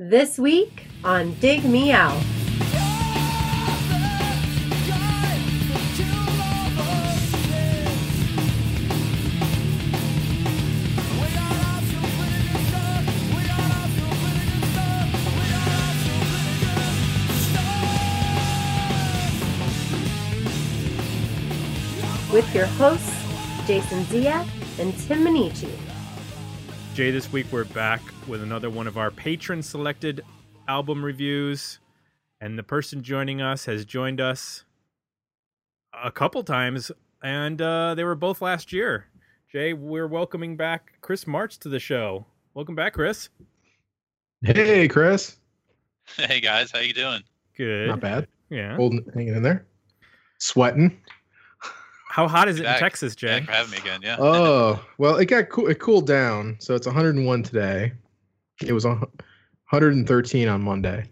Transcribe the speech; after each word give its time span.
This 0.00 0.38
week 0.38 0.84
on 1.02 1.34
Dig 1.40 1.64
Me 1.64 1.90
Out. 1.90 2.14
With 22.32 22.54
your 22.54 22.66
hosts, 22.66 23.10
Jason 23.66 24.04
Ziak 24.04 24.46
and 24.78 24.96
Tim 24.96 25.24
Minneci. 25.24 25.87
Jay, 26.98 27.12
this 27.12 27.30
week 27.30 27.46
we're 27.52 27.62
back 27.62 28.00
with 28.26 28.42
another 28.42 28.70
one 28.70 28.88
of 28.88 28.98
our 28.98 29.12
patron 29.12 29.62
selected 29.62 30.24
album 30.66 31.04
reviews. 31.04 31.78
And 32.40 32.58
the 32.58 32.64
person 32.64 33.04
joining 33.04 33.40
us 33.40 33.66
has 33.66 33.84
joined 33.84 34.20
us 34.20 34.64
a 35.94 36.10
couple 36.10 36.42
times, 36.42 36.90
and 37.22 37.62
uh, 37.62 37.94
they 37.94 38.02
were 38.02 38.16
both 38.16 38.42
last 38.42 38.72
year. 38.72 39.06
Jay, 39.52 39.74
we're 39.74 40.08
welcoming 40.08 40.56
back 40.56 40.94
Chris 41.00 41.24
March 41.24 41.60
to 41.60 41.68
the 41.68 41.78
show. 41.78 42.26
Welcome 42.54 42.74
back, 42.74 42.94
Chris. 42.94 43.28
Hey, 44.42 44.88
Chris. 44.88 45.36
Hey 46.16 46.40
guys, 46.40 46.72
how 46.72 46.80
you 46.80 46.94
doing? 46.94 47.22
Good. 47.56 47.90
Not 47.90 48.00
bad. 48.00 48.26
Yeah. 48.50 48.74
Holding, 48.74 49.06
hanging 49.14 49.36
in 49.36 49.44
there. 49.44 49.68
Sweating. 50.40 51.00
How 52.18 52.26
hot 52.26 52.48
is 52.48 52.58
it 52.58 52.64
Back. 52.64 52.78
in 52.78 52.80
Texas, 52.80 53.14
Jay? 53.14 53.28
Thanks 53.28 53.46
for 53.46 53.52
having 53.52 53.70
me 53.70 53.76
again. 53.76 54.00
Yeah. 54.02 54.16
Oh, 54.18 54.84
well, 54.98 55.18
it 55.18 55.26
got 55.26 55.50
cool. 55.50 55.68
It 55.68 55.78
cooled 55.78 56.08
down, 56.08 56.56
so 56.58 56.74
it's 56.74 56.84
101 56.84 57.44
today. 57.44 57.92
It 58.60 58.72
was 58.72 58.84
113 58.84 60.48
on 60.48 60.60
Monday. 60.60 61.08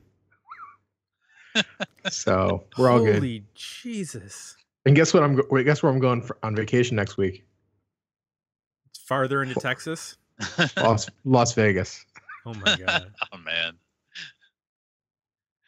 so 2.11 2.65
we're 2.77 2.91
all 2.91 2.99
good. 2.99 3.15
Holy 3.15 3.45
Jesus. 3.55 4.57
And 4.85 4.97
guess 4.97 5.15
what? 5.15 5.23
I'm 5.23 5.41
wait, 5.49 5.63
guess 5.63 5.81
where 5.81 5.93
I'm 5.93 6.01
going 6.01 6.23
for, 6.23 6.39
on 6.43 6.57
vacation 6.57 6.97
next 6.97 7.17
week? 7.17 7.45
It's 8.91 8.99
farther 8.99 9.45
into 9.45 9.55
Texas. 9.61 10.17
Las 10.77 11.09
Las 11.25 11.53
Vegas. 11.53 12.05
Oh 12.45 12.55
my 12.55 12.77
God. 12.85 13.13
oh 13.33 13.39
man. 13.39 13.75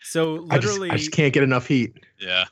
So 0.02 0.48
I 0.50 0.58
just, 0.58 0.66
literally, 0.80 0.90
I 0.90 0.96
just 0.96 1.12
can't 1.12 1.32
get 1.32 1.44
enough 1.44 1.68
heat. 1.68 1.94
Yeah. 2.18 2.46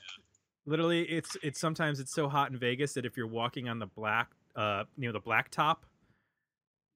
Literally 0.67 1.03
it's 1.05 1.36
it's 1.42 1.59
sometimes 1.61 2.00
it's 2.00 2.12
so 2.12 2.28
hot 2.28 2.50
in 2.50 2.59
vegas 2.59 2.92
that 2.95 3.05
if 3.06 3.17
you're 3.17 3.27
walking 3.27 3.69
on 3.69 3.78
the 3.78 3.86
black 3.86 4.31
uh 4.56 4.84
you 4.98 5.06
know 5.08 5.12
the 5.12 5.20
black 5.20 5.50
top 5.50 5.86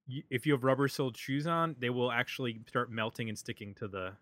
you, 0.06 0.22
if 0.30 0.44
you 0.46 0.52
have 0.52 0.64
rubber 0.64 0.88
soled 0.88 1.16
shoes 1.16 1.46
on 1.46 1.76
they 1.78 1.90
will 1.90 2.10
actually 2.12 2.60
start 2.68 2.90
melting 2.90 3.28
and 3.28 3.38
sticking 3.38 3.74
to 3.74 3.88
the 3.88 4.12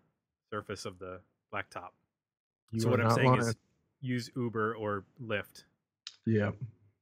surface 0.51 0.85
of 0.85 0.99
the 0.99 1.19
black 1.51 1.69
top 1.69 1.93
You 2.71 2.81
so 2.81 2.89
what 2.89 3.01
i'm 3.01 3.09
saying 3.11 3.27
lying. 3.27 3.41
is 3.41 3.55
use 4.01 4.29
uber 4.35 4.75
or 4.75 5.03
lyft 5.21 5.63
yeah. 6.25 6.51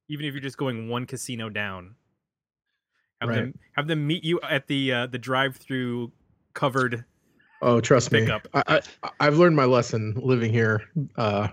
even 0.09 0.25
if 0.25 0.33
you're 0.33 0.41
just 0.41 0.57
going 0.57 0.87
one 0.89 1.05
casino 1.05 1.49
down 1.49 1.95
have 3.21 3.29
Right. 3.29 3.35
them 3.35 3.59
have 3.75 3.87
them 3.87 4.05
meet 4.07 4.23
you 4.23 4.39
at 4.41 4.67
the 4.67 4.91
uh 4.93 5.07
the 5.07 5.17
drive 5.19 5.55
through 5.57 6.11
covered 6.53 7.03
Oh, 7.59 7.81
trust 7.81 8.11
me. 8.11 8.29
I, 8.53 8.63
I 9.03 9.09
I've 9.19 9.37
learned 9.39 9.55
my 9.55 9.65
lesson 9.65 10.13
living 10.21 10.53
here. 10.53 10.83
Uh, 11.15 11.47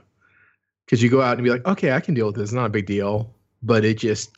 because 0.84 1.02
you 1.02 1.10
go 1.10 1.22
out 1.22 1.36
and 1.36 1.44
be 1.44 1.50
like, 1.50 1.66
okay, 1.66 1.92
I 1.92 2.00
can 2.00 2.14
deal 2.14 2.26
with 2.26 2.36
this. 2.36 2.44
It's 2.44 2.52
not 2.52 2.66
a 2.66 2.70
big 2.70 2.86
deal, 2.86 3.34
but 3.62 3.84
it 3.84 3.98
just 3.98 4.30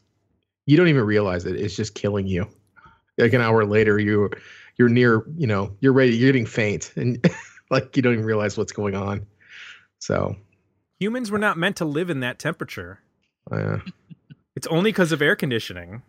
you 0.66 0.76
don't 0.76 0.88
even 0.88 1.04
realize 1.04 1.44
it. 1.46 1.56
It's 1.56 1.76
just 1.76 1.94
killing 1.94 2.26
you. 2.26 2.48
Like 3.18 3.32
an 3.32 3.40
hour 3.40 3.64
later, 3.64 3.98
you 3.98 4.30
you're 4.78 4.88
near, 4.88 5.24
you 5.36 5.46
know, 5.46 5.74
you're 5.80 5.92
ready. 5.92 6.14
You're 6.16 6.28
getting 6.28 6.46
faint, 6.46 6.92
and 6.96 7.24
like 7.70 7.96
you 7.96 8.02
don't 8.02 8.12
even 8.12 8.24
realize 8.26 8.58
what's 8.58 8.72
going 8.72 8.94
on. 8.94 9.26
So, 9.98 10.36
humans 10.98 11.30
were 11.30 11.38
not 11.38 11.56
meant 11.56 11.76
to 11.76 11.84
live 11.84 12.10
in 12.10 12.20
that 12.20 12.38
temperature 12.38 13.00
uh, 13.50 13.78
It's 14.56 14.66
only 14.68 14.90
because 14.90 15.12
of 15.12 15.20
air 15.20 15.36
conditioning. 15.36 16.02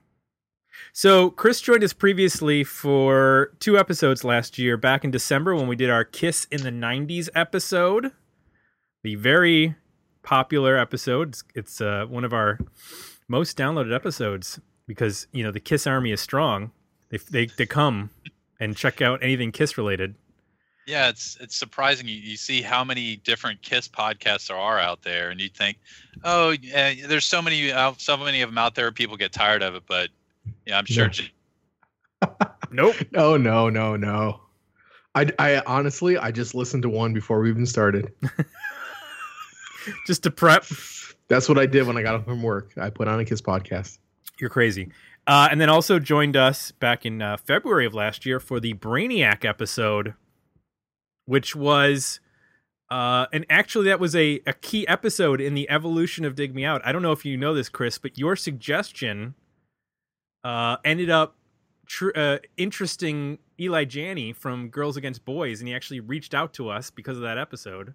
So 0.93 1.31
Chris 1.31 1.59
joined 1.59 1.83
us 1.83 1.91
previously 1.91 2.63
for 2.63 3.51
two 3.59 3.77
episodes 3.77 4.23
last 4.23 4.57
year, 4.57 4.77
back 4.77 5.03
in 5.03 5.11
December 5.11 5.53
when 5.53 5.67
we 5.67 5.75
did 5.75 5.89
our 5.89 6.05
Kiss 6.05 6.45
in 6.49 6.63
the 6.63 6.69
'90s 6.69 7.29
episode, 7.35 8.11
the 9.03 9.15
very 9.15 9.75
popular 10.27 10.77
episode. 10.77 11.29
It's, 11.29 11.43
it's 11.55 11.81
uh, 11.81 12.05
one 12.09 12.25
of 12.25 12.33
our 12.33 12.59
most 13.29 13.57
downloaded 13.57 13.95
episodes 13.95 14.59
because 14.85 15.25
you 15.31 15.41
know 15.41 15.51
the 15.51 15.61
Kiss 15.61 15.87
Army 15.87 16.11
is 16.11 16.19
strong. 16.19 16.71
They 17.09 17.17
they, 17.17 17.45
they 17.45 17.65
come 17.65 18.09
and 18.59 18.75
check 18.75 19.01
out 19.01 19.23
anything 19.23 19.53
Kiss 19.53 19.77
related. 19.77 20.15
Yeah, 20.85 21.07
it's 21.07 21.37
it's 21.39 21.55
surprising 21.55 22.09
you, 22.09 22.15
you 22.15 22.35
see 22.35 22.61
how 22.61 22.83
many 22.83 23.15
different 23.15 23.61
Kiss 23.61 23.87
podcasts 23.87 24.49
there 24.49 24.57
are 24.57 24.77
out 24.77 25.01
there, 25.01 25.29
and 25.29 25.39
you 25.39 25.47
think, 25.47 25.77
oh, 26.25 26.49
yeah, 26.61 26.93
there's 27.07 27.25
so 27.25 27.41
many 27.41 27.71
out, 27.71 28.01
so 28.01 28.17
many 28.17 28.41
of 28.41 28.49
them 28.49 28.57
out 28.57 28.75
there. 28.75 28.91
People 28.91 29.15
get 29.15 29.31
tired 29.31 29.63
of 29.63 29.75
it, 29.75 29.83
but 29.87 30.09
yeah, 30.65 30.77
I'm 30.77 30.85
sure. 30.85 31.05
Yeah. 31.05 31.09
J- 31.09 31.31
Nope. 32.71 32.95
oh 33.15 33.37
no, 33.37 33.69
no, 33.69 33.95
no. 33.95 34.41
I 35.15 35.31
I 35.39 35.63
honestly 35.65 36.17
I 36.17 36.31
just 36.31 36.53
listened 36.53 36.83
to 36.83 36.89
one 36.89 37.13
before 37.13 37.39
we 37.39 37.49
even 37.49 37.65
started. 37.65 38.11
Just 40.07 40.23
to 40.23 40.31
prep. 40.31 40.65
That's 41.27 41.49
what 41.49 41.57
I 41.57 41.65
did 41.65 41.85
when 41.87 41.97
I 41.97 42.01
got 42.01 42.15
home 42.15 42.23
from 42.23 42.43
work. 42.43 42.71
I 42.77 42.89
put 42.89 43.07
on 43.07 43.19
a 43.19 43.25
Kiss 43.25 43.41
podcast. 43.41 43.99
You're 44.39 44.49
crazy. 44.49 44.91
Uh, 45.25 45.49
and 45.51 45.59
then 45.59 45.69
also 45.69 45.99
joined 45.99 46.37
us 46.37 46.71
back 46.71 47.05
in 47.05 47.21
uh, 47.21 47.35
February 47.37 47.85
of 47.85 47.93
last 47.93 48.25
year 48.25 48.39
for 48.39 48.59
the 48.59 48.73
Brainiac 48.75 49.43
episode, 49.43 50.13
which 51.25 51.53
was, 51.53 52.21
uh, 52.89 53.25
and 53.33 53.45
actually 53.49 53.87
that 53.87 53.99
was 53.99 54.15
a, 54.15 54.41
a 54.47 54.53
key 54.53 54.87
episode 54.87 55.41
in 55.41 55.53
the 55.53 55.69
evolution 55.69 56.23
of 56.23 56.35
Dig 56.35 56.55
Me 56.55 56.63
Out. 56.63 56.81
I 56.85 56.93
don't 56.93 57.01
know 57.01 57.11
if 57.11 57.25
you 57.25 57.35
know 57.35 57.53
this, 57.53 57.67
Chris, 57.67 57.97
but 57.97 58.17
your 58.17 58.37
suggestion 58.37 59.35
uh, 60.45 60.77
ended 60.85 61.09
up 61.09 61.35
tr- 61.87 62.15
uh, 62.15 62.37
interesting 62.55 63.39
Eli 63.59 63.83
Janney 63.83 64.31
from 64.31 64.69
Girls 64.69 64.95
Against 64.95 65.25
Boys, 65.25 65.59
and 65.59 65.67
he 65.67 65.75
actually 65.75 65.99
reached 65.99 66.33
out 66.33 66.53
to 66.53 66.69
us 66.69 66.89
because 66.89 67.17
of 67.17 67.23
that 67.23 67.37
episode, 67.37 67.93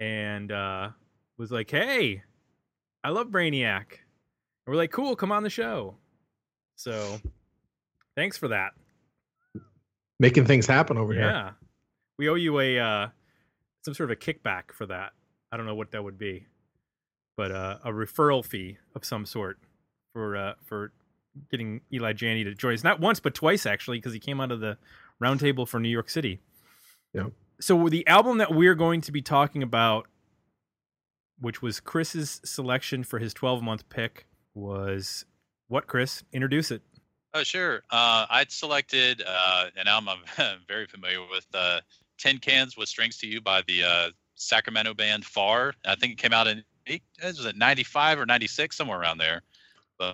and 0.00 0.50
uh, 0.52 0.90
was 1.38 1.50
like, 1.50 1.70
"Hey, 1.70 2.22
I 3.04 3.10
love 3.10 3.28
Brainiac." 3.28 3.84
And 4.66 4.72
we're 4.72 4.76
like, 4.76 4.90
cool, 4.90 5.14
come 5.14 5.30
on 5.30 5.42
the 5.44 5.50
show. 5.50 5.94
So 6.74 7.20
thanks 8.16 8.36
for 8.36 8.48
that. 8.48 8.72
Making 10.18 10.46
things 10.46 10.66
happen 10.66 10.98
over 10.98 11.12
Yeah. 11.14 11.20
here. 11.20 11.28
Yeah, 11.30 11.50
we 12.18 12.28
owe 12.28 12.34
you 12.34 12.58
a 12.58 12.78
uh 12.78 13.08
some 13.84 13.94
sort 13.94 14.10
of 14.10 14.16
a 14.16 14.20
kickback 14.20 14.72
for 14.72 14.86
that. 14.86 15.12
I 15.52 15.56
don't 15.56 15.66
know 15.66 15.74
what 15.76 15.92
that 15.92 16.02
would 16.02 16.18
be. 16.18 16.46
But 17.36 17.52
uh, 17.52 17.78
a 17.84 17.90
referral 17.92 18.44
fee 18.44 18.78
of 18.94 19.04
some 19.04 19.24
sort 19.26 19.58
for 20.12 20.36
uh 20.36 20.54
for 20.64 20.92
getting 21.50 21.82
Eli 21.92 22.12
Janney 22.14 22.42
to 22.44 22.54
join 22.54 22.74
us. 22.74 22.82
Not 22.82 22.98
once, 22.98 23.20
but 23.20 23.34
twice 23.34 23.66
actually, 23.66 23.98
because 23.98 24.14
he 24.14 24.18
came 24.18 24.40
out 24.40 24.50
of 24.50 24.58
the 24.60 24.78
roundtable 25.22 25.68
for 25.68 25.78
New 25.78 25.90
York 25.90 26.08
City. 26.10 26.40
Yeah. 27.14 27.26
So 27.60 27.88
the 27.88 28.06
album 28.06 28.38
that 28.38 28.52
we're 28.52 28.74
going 28.74 29.00
to 29.02 29.12
be 29.12 29.22
talking 29.22 29.62
about, 29.62 30.06
which 31.40 31.62
was 31.62 31.80
Chris's 31.80 32.40
selection 32.44 33.02
for 33.02 33.18
his 33.18 33.32
12 33.32 33.62
month 33.62 33.88
pick, 33.88 34.26
was 34.54 35.24
what, 35.68 35.86
Chris? 35.86 36.22
Introduce 36.32 36.70
it. 36.70 36.82
oh, 37.34 37.42
sure. 37.42 37.82
Uh, 37.90 38.26
I'd 38.30 38.50
selected 38.50 39.22
uh, 39.26 39.66
an 39.76 39.88
album 39.88 40.18
I'm 40.38 40.58
very 40.68 40.86
familiar 40.86 41.20
with, 41.30 41.46
uh, 41.54 41.80
"Tin 42.18 42.38
Cans 42.38 42.76
with 42.76 42.88
Strings 42.88 43.18
to 43.18 43.26
You" 43.26 43.40
by 43.40 43.62
the 43.66 43.84
uh, 43.84 44.10
Sacramento 44.34 44.94
band 44.94 45.24
Far. 45.24 45.74
I 45.84 45.94
think 45.96 46.12
it 46.12 46.18
came 46.18 46.32
out 46.32 46.46
in 46.46 46.62
eight, 46.86 47.02
was 47.22 47.44
it 47.44 47.56
'95 47.56 48.20
or 48.20 48.26
'96, 48.26 48.76
somewhere 48.76 49.00
around 49.00 49.18
there. 49.18 49.42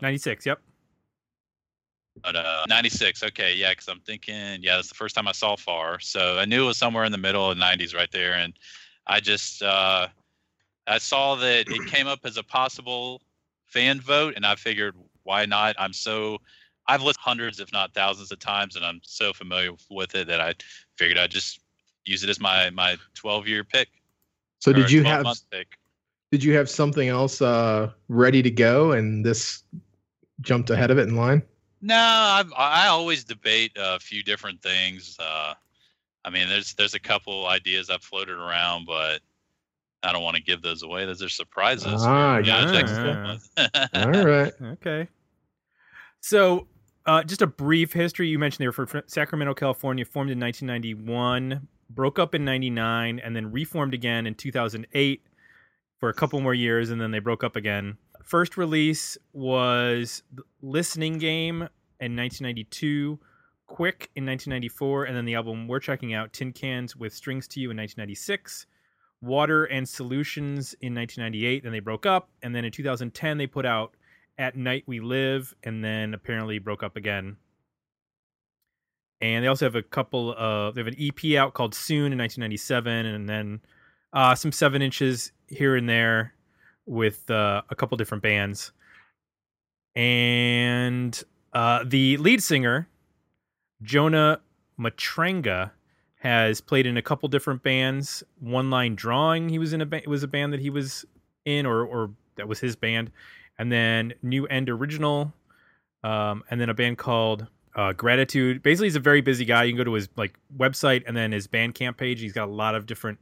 96, 0.00 0.46
yep. 0.46 0.60
But 2.22 2.36
uh, 2.36 2.64
96, 2.68 3.22
okay, 3.24 3.54
yeah, 3.54 3.70
because 3.70 3.88
I'm 3.88 4.00
thinking, 4.00 4.62
yeah, 4.62 4.76
that's 4.76 4.88
the 4.88 4.94
first 4.94 5.14
time 5.14 5.26
I 5.26 5.32
saw 5.32 5.56
Far. 5.56 6.00
So 6.00 6.38
I 6.38 6.44
knew 6.44 6.64
it 6.64 6.66
was 6.68 6.78
somewhere 6.78 7.04
in 7.04 7.12
the 7.12 7.18
middle 7.18 7.50
of 7.50 7.56
the 7.56 7.64
90s 7.64 7.94
right 7.94 8.10
there. 8.12 8.34
And 8.34 8.54
I 9.06 9.20
just, 9.20 9.62
uh, 9.62 10.08
I 10.86 10.98
saw 10.98 11.34
that 11.36 11.68
it 11.68 11.86
came 11.86 12.06
up 12.06 12.20
as 12.24 12.36
a 12.36 12.42
possible 12.42 13.22
fan 13.66 14.00
vote, 14.00 14.34
and 14.36 14.46
I 14.46 14.54
figured, 14.54 14.94
why 15.24 15.46
not? 15.46 15.74
I'm 15.78 15.92
so, 15.92 16.38
I've 16.86 17.02
listened 17.02 17.22
hundreds, 17.22 17.60
if 17.60 17.72
not 17.72 17.94
thousands 17.94 18.30
of 18.32 18.38
times, 18.38 18.76
and 18.76 18.84
I'm 18.84 19.00
so 19.02 19.32
familiar 19.32 19.70
with 19.90 20.14
it 20.14 20.26
that 20.28 20.40
I 20.40 20.54
figured 20.96 21.18
I'd 21.18 21.30
just 21.30 21.60
use 22.04 22.24
it 22.24 22.30
as 22.30 22.40
my 22.40 22.70
my 22.70 22.96
12 23.14 23.46
year 23.46 23.64
pick. 23.64 23.88
So 24.58 24.72
did 24.72 24.90
you 24.90 25.02
have 25.04 25.26
did 26.30 26.42
you 26.42 26.54
have 26.54 26.68
something 26.68 27.08
else 27.08 27.42
uh 27.42 27.90
ready 28.08 28.42
to 28.42 28.50
go 28.50 28.92
and 28.92 29.24
this 29.24 29.62
jumped 30.40 30.70
ahead 30.70 30.90
of 30.90 30.98
it 30.98 31.08
in 31.08 31.16
line? 31.16 31.42
No, 31.82 31.96
I 31.96 32.44
I 32.56 32.86
always 32.88 33.24
debate 33.24 33.72
a 33.76 33.98
few 33.98 34.22
different 34.22 34.62
things. 34.62 35.16
Uh, 35.18 35.54
I 36.24 36.30
mean, 36.30 36.48
there's 36.48 36.74
there's 36.74 36.94
a 36.94 37.00
couple 37.00 37.46
ideas 37.46 37.90
I've 37.90 38.02
floated 38.02 38.36
around, 38.38 38.86
but 38.86 39.20
I 40.02 40.12
don't 40.12 40.22
want 40.22 40.36
to 40.36 40.42
give 40.42 40.62
those 40.62 40.82
away. 40.82 41.04
Those 41.06 41.22
are 41.22 41.28
surprises. 41.28 42.02
Ah, 42.06 42.38
Yeah, 42.38 42.64
gotcha. 42.64 43.40
next. 43.56 43.94
All 43.94 44.24
right. 44.24 44.52
Okay. 44.62 45.08
So 46.20 46.68
uh, 47.06 47.24
just 47.24 47.42
a 47.42 47.46
brief 47.46 47.92
history. 47.92 48.28
You 48.28 48.38
mentioned 48.38 48.62
they 48.62 48.68
were 48.68 48.86
from 48.86 49.02
Sacramento, 49.06 49.54
California, 49.54 50.04
formed 50.04 50.30
in 50.30 50.38
1991, 50.38 51.66
broke 51.90 52.18
up 52.18 52.34
in 52.34 52.44
99, 52.44 53.18
and 53.18 53.34
then 53.34 53.50
reformed 53.50 53.94
again 53.94 54.26
in 54.26 54.34
2008 54.34 55.22
for 55.98 56.08
a 56.08 56.14
couple 56.14 56.40
more 56.40 56.54
years, 56.54 56.90
and 56.90 57.00
then 57.00 57.10
they 57.10 57.18
broke 57.18 57.44
up 57.44 57.56
again. 57.56 57.96
First 58.22 58.56
release 58.56 59.18
was 59.32 60.22
Listening 60.60 61.18
Game 61.18 61.56
in 62.00 62.16
1992, 62.16 63.18
Quick 63.66 64.10
in 64.14 64.26
1994, 64.26 65.04
and 65.04 65.16
then 65.16 65.24
the 65.24 65.34
album 65.34 65.66
we're 65.66 65.80
checking 65.80 66.14
out, 66.14 66.32
Tin 66.32 66.52
Cans 66.52 66.94
with 66.94 67.12
Strings 67.12 67.48
to 67.48 67.60
You 67.60 67.70
in 67.70 67.76
1996. 67.76 68.66
Water 69.20 69.64
and 69.64 69.88
Solutions 69.88 70.74
in 70.80 70.94
1998. 70.94 71.62
Then 71.62 71.72
they 71.72 71.80
broke 71.80 72.06
up, 72.06 72.28
and 72.42 72.54
then 72.54 72.64
in 72.64 72.72
2010 72.72 73.38
they 73.38 73.46
put 73.46 73.64
out 73.64 73.96
At 74.38 74.56
Night 74.56 74.84
We 74.86 75.00
Live, 75.00 75.54
and 75.62 75.84
then 75.84 76.14
apparently 76.14 76.58
broke 76.58 76.82
up 76.82 76.96
again. 76.96 77.36
And 79.20 79.44
they 79.44 79.48
also 79.48 79.66
have 79.66 79.76
a 79.76 79.82
couple 79.82 80.34
of 80.36 80.74
they 80.74 80.80
have 80.80 80.88
an 80.88 80.96
EP 80.98 81.36
out 81.36 81.54
called 81.54 81.74
Soon 81.74 82.12
in 82.12 82.18
1997, 82.18 83.06
and 83.06 83.28
then 83.28 83.60
uh, 84.12 84.34
some 84.34 84.52
seven 84.52 84.82
inches 84.82 85.32
here 85.46 85.76
and 85.76 85.88
there 85.88 86.34
with 86.86 87.30
uh, 87.30 87.62
a 87.70 87.74
couple 87.74 87.96
different 87.96 88.22
bands. 88.22 88.72
And 89.94 91.22
uh, 91.52 91.84
the 91.86 92.16
lead 92.16 92.42
singer, 92.42 92.88
Jonah 93.82 94.40
Matranga, 94.78 95.72
has 96.16 96.60
played 96.60 96.86
in 96.86 96.96
a 96.96 97.02
couple 97.02 97.28
different 97.28 97.62
bands. 97.62 98.22
One 98.38 98.70
Line 98.70 98.94
Drawing, 98.94 99.48
he 99.48 99.58
was 99.58 99.72
in 99.72 99.80
a 99.80 99.86
ba- 99.86 100.02
was 100.06 100.22
a 100.22 100.28
band 100.28 100.52
that 100.52 100.60
he 100.60 100.70
was 100.70 101.04
in, 101.44 101.66
or 101.66 101.84
or 101.84 102.10
that 102.36 102.48
was 102.48 102.60
his 102.60 102.76
band, 102.76 103.10
and 103.58 103.70
then 103.70 104.14
New 104.22 104.46
End 104.46 104.70
Original, 104.70 105.34
um, 106.04 106.44
and 106.50 106.60
then 106.60 106.70
a 106.70 106.74
band 106.74 106.96
called 106.98 107.48
uh, 107.74 107.92
Gratitude. 107.92 108.62
Basically, 108.62 108.86
he's 108.86 108.96
a 108.96 109.00
very 109.00 109.20
busy 109.20 109.44
guy. 109.44 109.64
You 109.64 109.72
can 109.72 109.78
go 109.78 109.84
to 109.84 109.94
his 109.94 110.08
like 110.16 110.38
website 110.56 111.02
and 111.06 111.16
then 111.16 111.32
his 111.32 111.48
Bandcamp 111.48 111.96
page. 111.96 112.20
He's 112.20 112.32
got 112.32 112.48
a 112.48 112.52
lot 112.52 112.74
of 112.74 112.86
different 112.86 113.18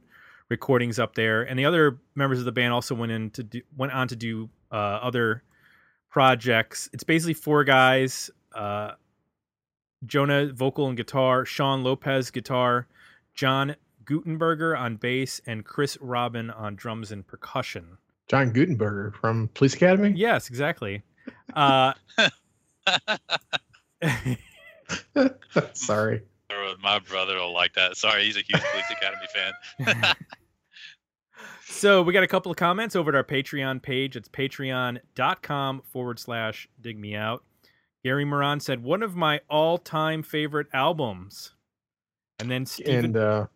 recordings 0.51 0.99
up 0.99 1.15
there, 1.15 1.41
and 1.43 1.57
the 1.57 1.65
other 1.65 1.97
members 2.13 2.37
of 2.37 2.45
the 2.45 2.51
band 2.51 2.73
also 2.73 2.93
went 2.93 3.11
in 3.11 3.31
to 3.31 3.43
do, 3.43 3.61
went 3.75 3.91
on 3.93 4.07
to 4.09 4.15
do 4.15 4.49
uh, 4.71 4.75
other 4.75 5.41
projects. 6.09 6.89
It's 6.93 7.05
basically 7.05 7.33
four 7.33 7.63
guys. 7.63 8.29
Uh, 8.53 8.91
Jonah 10.05 10.51
vocal 10.51 10.87
and 10.87 10.97
guitar, 10.97 11.45
Sean 11.45 11.83
Lopez 11.83 12.31
guitar, 12.31 12.87
John 13.33 13.75
Gutenberger 14.03 14.77
on 14.77 14.97
bass, 14.97 15.39
and 15.47 15.63
Chris 15.63 15.97
Robyn 16.01 16.49
on 16.49 16.75
drums 16.75 17.11
and 17.11 17.25
percussion. 17.25 17.97
John 18.27 18.51
Gutenberger 18.51 19.15
from 19.15 19.47
Police 19.53 19.75
Academy. 19.75 20.11
Yes, 20.15 20.49
exactly. 20.49 21.03
Uh, 21.53 21.93
Sorry. 25.73 26.23
My 26.81 26.99
brother 26.99 27.35
will 27.35 27.53
like 27.53 27.73
that. 27.75 27.95
Sorry, 27.95 28.25
he's 28.25 28.35
a 28.35 28.41
huge 28.41 28.61
Police 28.71 28.91
Academy 28.91 29.27
fan. 29.33 29.53
so 31.65 32.01
we 32.01 32.13
got 32.13 32.23
a 32.23 32.27
couple 32.27 32.51
of 32.51 32.57
comments 32.57 32.95
over 32.95 33.09
at 33.09 33.15
our 33.15 33.23
Patreon 33.23 33.81
page. 33.81 34.15
It's 34.15 34.29
patreon.com 34.29 35.81
forward 35.85 36.19
slash 36.19 36.67
dig 36.81 36.99
me 36.99 37.15
out. 37.15 37.43
Gary 38.03 38.25
Moran 38.25 38.59
said, 38.59 38.83
one 38.83 39.03
of 39.03 39.15
my 39.15 39.41
all 39.49 39.77
time 39.77 40.23
favorite 40.23 40.67
albums. 40.73 41.53
And 42.39 42.49
then 42.49 42.65
Steven. 42.65 43.05
And 43.05 43.17
uh, 43.17 43.47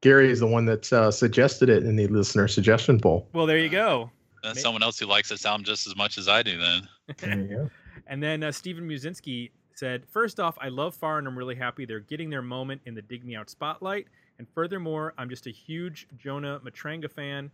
Gary 0.00 0.30
is 0.30 0.40
the 0.40 0.46
one 0.46 0.64
that 0.64 0.90
uh, 0.92 1.10
suggested 1.10 1.68
it 1.68 1.84
in 1.84 1.96
the 1.96 2.06
listener 2.08 2.48
suggestion 2.48 2.98
poll. 2.98 3.28
Well, 3.32 3.46
there 3.46 3.58
you 3.58 3.68
go. 3.68 4.10
That's 4.42 4.62
someone 4.62 4.82
else 4.82 4.98
who 4.98 5.06
likes 5.06 5.28
this 5.28 5.44
album 5.44 5.64
just 5.64 5.86
as 5.86 5.94
much 5.96 6.16
as 6.16 6.28
I 6.28 6.42
do, 6.42 6.58
then. 6.58 6.88
There 7.18 7.38
you 7.38 7.48
go. 7.48 7.70
and 8.06 8.22
then 8.22 8.42
uh, 8.42 8.52
Stephen 8.52 8.88
Musinski 8.88 9.50
said, 9.74 10.06
First 10.08 10.40
off, 10.40 10.56
I 10.60 10.68
love 10.68 10.94
Far 10.94 11.18
and 11.18 11.28
I'm 11.28 11.36
really 11.36 11.54
happy 11.54 11.84
they're 11.84 12.00
getting 12.00 12.30
their 12.30 12.42
moment 12.42 12.80
in 12.86 12.94
the 12.94 13.02
Dig 13.02 13.24
Me 13.24 13.36
Out 13.36 13.50
spotlight. 13.50 14.06
And 14.40 14.48
furthermore, 14.54 15.12
I'm 15.18 15.28
just 15.28 15.46
a 15.46 15.50
huge 15.50 16.08
Jonah 16.16 16.62
Matranga 16.64 17.10
fan. 17.10 17.50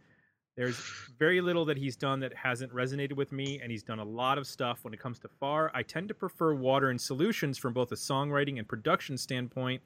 There's 0.56 0.80
very 1.18 1.40
little 1.40 1.64
that 1.64 1.76
he's 1.76 1.96
done 1.96 2.20
that 2.20 2.32
hasn't 2.32 2.72
resonated 2.72 3.14
with 3.14 3.32
me, 3.32 3.58
and 3.60 3.72
he's 3.72 3.82
done 3.82 3.98
a 3.98 4.04
lot 4.04 4.38
of 4.38 4.46
stuff 4.46 4.84
when 4.84 4.94
it 4.94 5.00
comes 5.00 5.18
to 5.18 5.28
Far. 5.40 5.72
I 5.74 5.82
tend 5.82 6.06
to 6.06 6.14
prefer 6.14 6.54
Water 6.54 6.90
and 6.90 7.00
Solutions 7.00 7.58
from 7.58 7.72
both 7.72 7.90
a 7.90 7.96
songwriting 7.96 8.60
and 8.60 8.68
production 8.68 9.18
standpoint. 9.18 9.82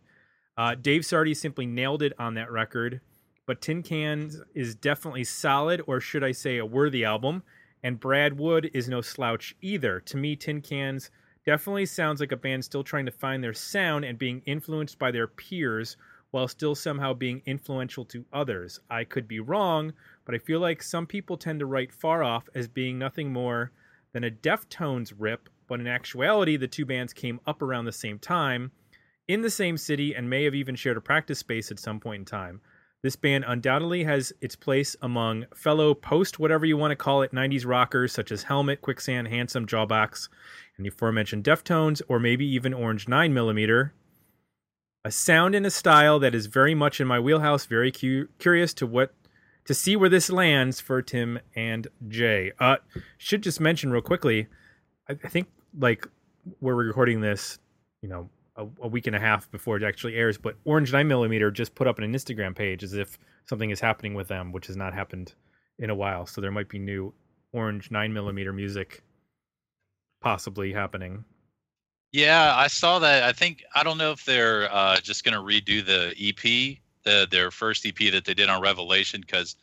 Uh, 0.58 0.74
Dave 0.74 1.00
Sardy 1.00 1.34
simply 1.34 1.64
nailed 1.64 2.02
it 2.02 2.12
on 2.18 2.34
that 2.34 2.52
record, 2.52 3.00
but 3.46 3.62
Tin 3.62 3.82
Cans 3.82 4.38
is 4.54 4.74
definitely 4.74 5.24
solid, 5.24 5.80
or 5.86 6.00
should 6.00 6.22
I 6.22 6.32
say, 6.32 6.58
a 6.58 6.66
worthy 6.66 7.02
album. 7.02 7.42
And 7.82 7.98
Brad 7.98 8.38
Wood 8.38 8.70
is 8.74 8.90
no 8.90 9.00
slouch 9.00 9.56
either. 9.62 10.00
To 10.00 10.18
me, 10.18 10.36
Tin 10.36 10.60
Cans 10.60 11.10
definitely 11.46 11.86
sounds 11.86 12.20
like 12.20 12.32
a 12.32 12.36
band 12.36 12.62
still 12.62 12.84
trying 12.84 13.06
to 13.06 13.10
find 13.10 13.42
their 13.42 13.54
sound 13.54 14.04
and 14.04 14.18
being 14.18 14.42
influenced 14.44 14.98
by 14.98 15.10
their 15.10 15.26
peers 15.26 15.96
while 16.30 16.48
still 16.48 16.74
somehow 16.74 17.12
being 17.12 17.42
influential 17.46 18.04
to 18.06 18.24
others. 18.32 18.80
I 18.88 19.04
could 19.04 19.26
be 19.26 19.40
wrong, 19.40 19.92
but 20.24 20.34
I 20.34 20.38
feel 20.38 20.60
like 20.60 20.82
some 20.82 21.06
people 21.06 21.36
tend 21.36 21.60
to 21.60 21.66
write 21.66 21.92
Far 21.92 22.22
Off 22.22 22.48
as 22.54 22.68
being 22.68 22.98
nothing 22.98 23.32
more 23.32 23.72
than 24.12 24.24
a 24.24 24.30
Deftones 24.30 25.12
rip, 25.16 25.48
but 25.66 25.80
in 25.80 25.86
actuality, 25.86 26.56
the 26.56 26.68
two 26.68 26.84
bands 26.84 27.12
came 27.12 27.40
up 27.46 27.62
around 27.62 27.84
the 27.84 27.92
same 27.92 28.18
time, 28.18 28.72
in 29.28 29.42
the 29.42 29.50
same 29.50 29.76
city, 29.76 30.14
and 30.14 30.28
may 30.28 30.44
have 30.44 30.54
even 30.54 30.74
shared 30.74 30.96
a 30.96 31.00
practice 31.00 31.38
space 31.38 31.70
at 31.70 31.78
some 31.78 32.00
point 32.00 32.20
in 32.20 32.24
time. 32.24 32.60
This 33.02 33.16
band 33.16 33.44
undoubtedly 33.46 34.04
has 34.04 34.30
its 34.42 34.54
place 34.54 34.94
among 35.00 35.46
fellow 35.54 35.94
post 35.94 36.38
whatever 36.38 36.66
you 36.66 36.76
want 36.76 36.90
to 36.90 36.96
call 36.96 37.22
it 37.22 37.32
90s 37.32 37.64
rockers 37.66 38.12
such 38.12 38.30
as 38.30 38.42
Helmet, 38.42 38.82
Quicksand, 38.82 39.28
Handsome, 39.28 39.66
Jawbox, 39.66 40.28
and 40.76 40.84
the 40.84 40.90
aforementioned 40.90 41.44
Deftones, 41.44 42.02
or 42.08 42.18
maybe 42.18 42.44
even 42.46 42.74
Orange 42.74 43.06
9mm. 43.06 43.90
A 45.04 45.10
sound 45.10 45.54
and 45.54 45.64
a 45.64 45.70
style 45.70 46.18
that 46.18 46.34
is 46.34 46.46
very 46.46 46.74
much 46.74 47.00
in 47.00 47.06
my 47.06 47.18
wheelhouse. 47.18 47.64
Very 47.64 47.90
cu- 47.90 48.28
curious 48.38 48.74
to 48.74 48.86
what 48.86 49.14
to 49.64 49.74
see 49.74 49.96
where 49.96 50.08
this 50.08 50.30
lands 50.30 50.80
for 50.80 51.00
Tim 51.00 51.38
and 51.54 51.88
Jay. 52.08 52.52
Uh, 52.58 52.76
should 53.18 53.42
just 53.42 53.60
mention 53.60 53.90
real 53.90 54.02
quickly. 54.02 54.46
I, 55.08 55.16
I 55.24 55.28
think 55.28 55.48
like 55.78 56.06
where 56.58 56.76
we're 56.76 56.86
recording 56.86 57.20
this, 57.20 57.58
you 58.02 58.08
know, 58.08 58.28
a, 58.56 58.66
a, 58.82 58.88
week 58.88 59.06
and 59.06 59.16
a 59.16 59.20
half 59.20 59.50
before 59.50 59.76
it 59.76 59.82
actually 59.82 60.16
airs. 60.16 60.36
But 60.36 60.56
Orange 60.64 60.92
Nine 60.92 61.08
Millimeter 61.08 61.50
just 61.50 61.74
put 61.74 61.86
up 61.86 61.98
an 61.98 62.12
Instagram 62.12 62.54
page 62.54 62.82
as 62.82 62.94
if 62.94 63.18
something 63.48 63.70
is 63.70 63.80
happening 63.80 64.14
with 64.14 64.28
them, 64.28 64.52
which 64.52 64.66
has 64.66 64.76
not 64.76 64.92
happened 64.92 65.34
in 65.78 65.90
a 65.90 65.94
while. 65.94 66.26
So 66.26 66.40
there 66.40 66.50
might 66.50 66.68
be 66.68 66.78
new 66.78 67.14
Orange 67.52 67.90
Nine 67.90 68.12
Millimeter 68.12 68.52
music 68.52 69.02
possibly 70.20 70.72
happening. 70.72 71.24
Yeah, 72.12 72.54
I 72.56 72.66
saw 72.66 72.98
that. 72.98 73.22
I 73.22 73.32
think 73.32 73.62
I 73.74 73.82
don't 73.84 73.98
know 73.98 74.10
if 74.10 74.24
they're 74.24 74.72
uh, 74.72 74.98
just 75.00 75.24
going 75.24 75.34
to 75.34 75.40
redo 75.40 75.84
the 75.84 76.12
EP, 76.18 76.78
the 77.04 77.28
their 77.30 77.50
first 77.50 77.86
EP 77.86 78.12
that 78.12 78.24
they 78.24 78.34
did 78.34 78.48
on 78.48 78.60
Revelation, 78.60 79.20
because 79.20 79.54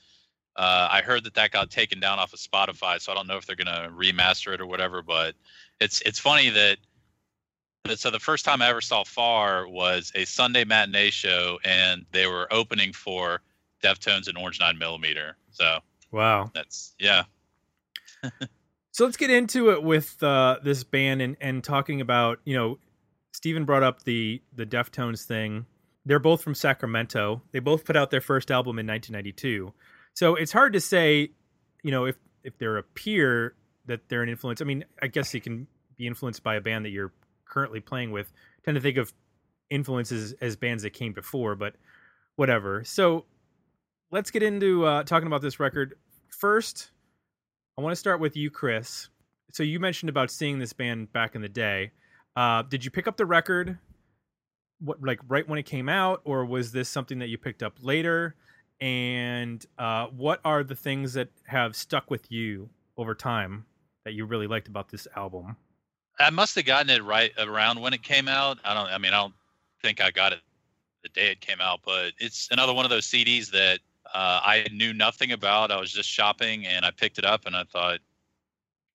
uh, 0.56 0.88
I 0.90 1.02
heard 1.02 1.26
that 1.26 1.34
that 1.34 1.52
got 1.52 1.70
taken 1.70 2.00
down 2.00 2.20
off 2.20 2.34
of 2.34 2.40
Spotify. 2.40 3.02
So 3.02 3.12
I 3.12 3.16
don't 3.16 3.28
know 3.28 3.38
if 3.38 3.46
they're 3.46 3.58
going 3.58 3.68
to 3.68 3.90
remaster 3.92 4.54
it 4.54 4.62
or 4.62 4.66
whatever. 4.66 5.02
But 5.02 5.36
it's 5.82 6.02
it's 6.02 6.20
funny 6.20 6.50
that 6.50 6.78
so 7.96 8.10
the 8.12 8.20
first 8.20 8.46
time 8.46 8.62
I 8.62 8.70
ever 8.70 8.82
saw 8.82 9.04
Far 9.04 9.68
was 9.68 10.12
a 10.16 10.26
Sunday 10.26 10.64
matinee 10.64 11.10
show, 11.10 11.60
and 11.66 12.06
they 12.12 12.28
were 12.28 12.52
opening 12.52 12.94
for 12.94 13.42
Deftones 13.84 14.28
and 14.28 14.38
Orange 14.38 14.60
Nine 14.60 14.78
Millimeter. 14.78 15.38
So 15.52 15.80
wow, 16.12 16.50
that's 16.54 16.96
yeah. 16.98 17.24
so 18.98 19.06
let's 19.06 19.18
get 19.18 19.30
into 19.30 19.70
it 19.70 19.84
with 19.84 20.24
uh, 20.24 20.58
this 20.64 20.84
band 20.84 21.22
and 21.22 21.38
and 21.40 21.64
talking 21.64 22.02
about 22.02 22.40
you 22.46 22.56
know, 22.56 22.80
Stephen 23.32 23.64
brought 23.64 23.84
up 23.84 24.02
the 24.06 24.42
the 24.56 24.66
Deftones 24.66 25.24
thing. 25.24 25.68
They're 26.04 26.18
both 26.18 26.42
from 26.42 26.56
Sacramento. 26.56 27.44
They 27.52 27.60
both 27.60 27.86
put 27.86 27.96
out 27.96 28.10
their 28.10 28.22
first 28.22 28.50
album 28.50 28.80
in 28.80 28.88
1992. 28.88 29.72
So 30.16 30.34
it's 30.34 30.52
hard 30.52 30.74
to 30.74 30.82
say, 30.82 31.30
you 31.84 31.92
know, 31.92 32.06
if 32.06 32.16
if 32.44 32.58
they're 32.58 32.78
a 32.78 32.82
peer 32.82 33.54
that 33.86 34.10
they're 34.10 34.24
an 34.24 34.30
influence. 34.30 34.64
I 34.64 34.66
mean, 34.66 34.84
I 35.00 35.06
guess 35.06 35.32
you 35.32 35.42
can 35.42 35.68
be 35.96 36.08
influenced 36.08 36.42
by 36.42 36.56
a 36.56 36.62
band 36.62 36.84
that 36.86 36.90
you're 36.90 37.14
currently 37.46 37.82
playing 37.82 38.10
with 38.10 38.34
tend 38.66 38.74
to 38.76 38.82
think 38.82 38.98
of 38.98 39.14
influences 39.70 40.34
as 40.42 40.56
bands 40.56 40.82
that 40.82 40.94
came 40.94 41.14
before, 41.14 41.54
but 41.54 41.76
whatever. 42.36 42.84
So 42.84 43.26
let's 44.10 44.32
get 44.32 44.42
into 44.42 44.86
uh, 44.86 45.04
talking 45.04 45.28
about 45.28 45.44
this 45.44 45.60
record. 45.60 46.00
First, 46.30 46.90
I 47.78 47.84
want 47.84 47.92
to 47.92 47.98
start 47.98 48.20
with 48.20 48.36
you, 48.36 48.50
Chris. 48.50 49.10
So 49.52 49.62
you 49.62 49.80
mentioned 49.80 50.10
about 50.10 50.32
seeing 50.32 50.58
this 50.58 50.74
band 50.74 51.14
back 51.14 51.36
in 51.36 51.42
the 51.42 51.50
day. 51.50 51.92
Uh, 52.36 52.64
did 52.64 52.84
you 52.84 52.90
pick 52.90 53.08
up 53.08 53.18
the 53.18 53.26
record, 53.26 53.78
what 54.80 55.02
like 55.04 55.20
right 55.28 55.48
when 55.48 55.60
it 55.60 55.68
came 55.68 55.88
out, 55.88 56.22
or 56.24 56.44
was 56.44 56.72
this 56.72 56.90
something 56.90 57.20
that 57.20 57.28
you 57.28 57.38
picked 57.38 57.62
up 57.62 57.78
later? 57.80 58.36
And 58.82 59.64
uh, 59.78 60.08
what 60.08 60.40
are 60.44 60.64
the 60.64 60.76
things 60.76 61.14
that 61.14 61.30
have 61.46 61.76
stuck 61.76 62.10
with 62.10 62.32
you 62.32 62.68
over 62.98 63.14
time 63.14 63.66
that 64.06 64.14
you 64.14 64.26
really 64.26 64.48
liked 64.48 64.68
about 64.68 64.90
this 64.90 65.08
album? 65.16 65.56
I 66.20 66.32
must 66.32 66.56
have 66.56 66.66
gotten 66.66 66.90
it 66.90 67.04
right 67.04 67.32
around 67.38 67.80
when 67.80 67.94
it 67.94 68.02
came 68.02 68.28
out. 68.28 68.58
I 68.66 68.74
don't. 68.74 68.90
I 68.90 68.98
mean, 68.98 69.14
I 69.14 69.22
don't 69.22 69.36
think 69.84 70.02
I 70.02 70.10
got 70.10 70.34
it 70.34 70.40
the 71.04 71.10
day 71.10 71.28
it 71.30 71.42
came 71.42 71.62
out, 71.62 71.82
but 71.86 72.14
it's 72.18 72.48
another 72.50 72.74
one 72.74 72.86
of 72.86 72.90
those 72.90 73.06
CDs 73.06 73.52
that 73.52 73.82
uh, 74.14 74.42
I 74.44 74.68
knew 74.72 74.94
nothing 74.94 75.32
about. 75.32 75.72
I 75.72 75.80
was 75.80 75.92
just 75.92 76.10
shopping 76.10 76.66
and 76.68 76.86
I 76.86 76.92
picked 76.92 77.18
it 77.18 77.26
up 77.26 77.46
and 77.46 77.56
I 77.56 77.64
thought, 77.64 78.00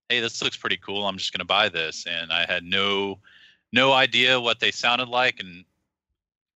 "Hey, 0.09 0.21
this 0.21 0.43
looks 0.43 0.57
pretty 0.57 0.79
cool. 0.79 1.07
I'm 1.07 1.19
just 1.19 1.33
going 1.33 1.41
to 1.41 1.45
buy 1.45 1.69
this." 1.69 2.07
And 2.07 2.33
I 2.33 2.47
had 2.47 2.65
no 2.65 3.19
no 3.73 3.93
idea 3.93 4.41
what 4.41 4.61
they 4.61 4.71
sounded 4.71 5.09
like, 5.09 5.41
and 5.41 5.65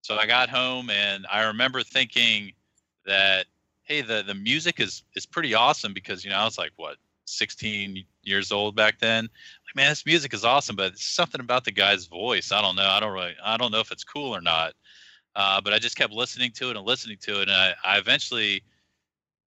so 0.03 0.17
I 0.17 0.27
got 0.27 0.49
home 0.49 0.91
and 0.91 1.27
I 1.31 1.45
remember 1.45 1.83
thinking 1.83 2.53
that 3.07 3.47
hey, 3.87 4.03
the 4.03 4.23
the 4.27 4.35
music 4.35 4.81
is 4.81 5.03
is 5.15 5.27
pretty 5.27 5.55
awesome 5.55 5.93
because 5.95 6.25
you 6.25 6.31
know 6.31 6.37
I 6.37 6.45
was 6.45 6.59
like 6.59 6.73
what 6.77 6.97
16 7.25 8.05
years 8.23 8.53
old 8.53 8.77
back 8.77 8.99
then. 8.99 9.25
Like 9.25 9.77
man, 9.77 9.91
this 9.91 10.07
music 10.07 10.35
is 10.35 10.45
awesome, 10.45 10.77
but 10.77 10.99
something 10.99 11.41
about 11.41 11.65
the 11.65 11.73
guy's 11.73 12.07
voice. 12.07 12.53
I 12.53 12.61
don't 12.63 12.77
know. 12.77 12.87
I 12.87 13.01
don't 13.01 13.13
really. 13.13 13.35
I 13.43 13.57
don't 13.57 13.73
know 13.73 13.81
if 13.81 13.93
it's 13.93 14.05
cool 14.05 14.35
or 14.35 14.41
not. 14.41 14.75
Uh, 15.37 15.61
but 15.61 15.73
I 15.73 15.79
just 15.79 15.97
kept 15.97 16.13
listening 16.13 16.51
to 16.53 16.71
it 16.71 16.77
and 16.77 16.85
listening 16.85 17.19
to 17.21 17.43
it, 17.43 17.49
and 17.49 17.57
I, 17.57 17.75
I 17.85 17.99
eventually 17.99 18.63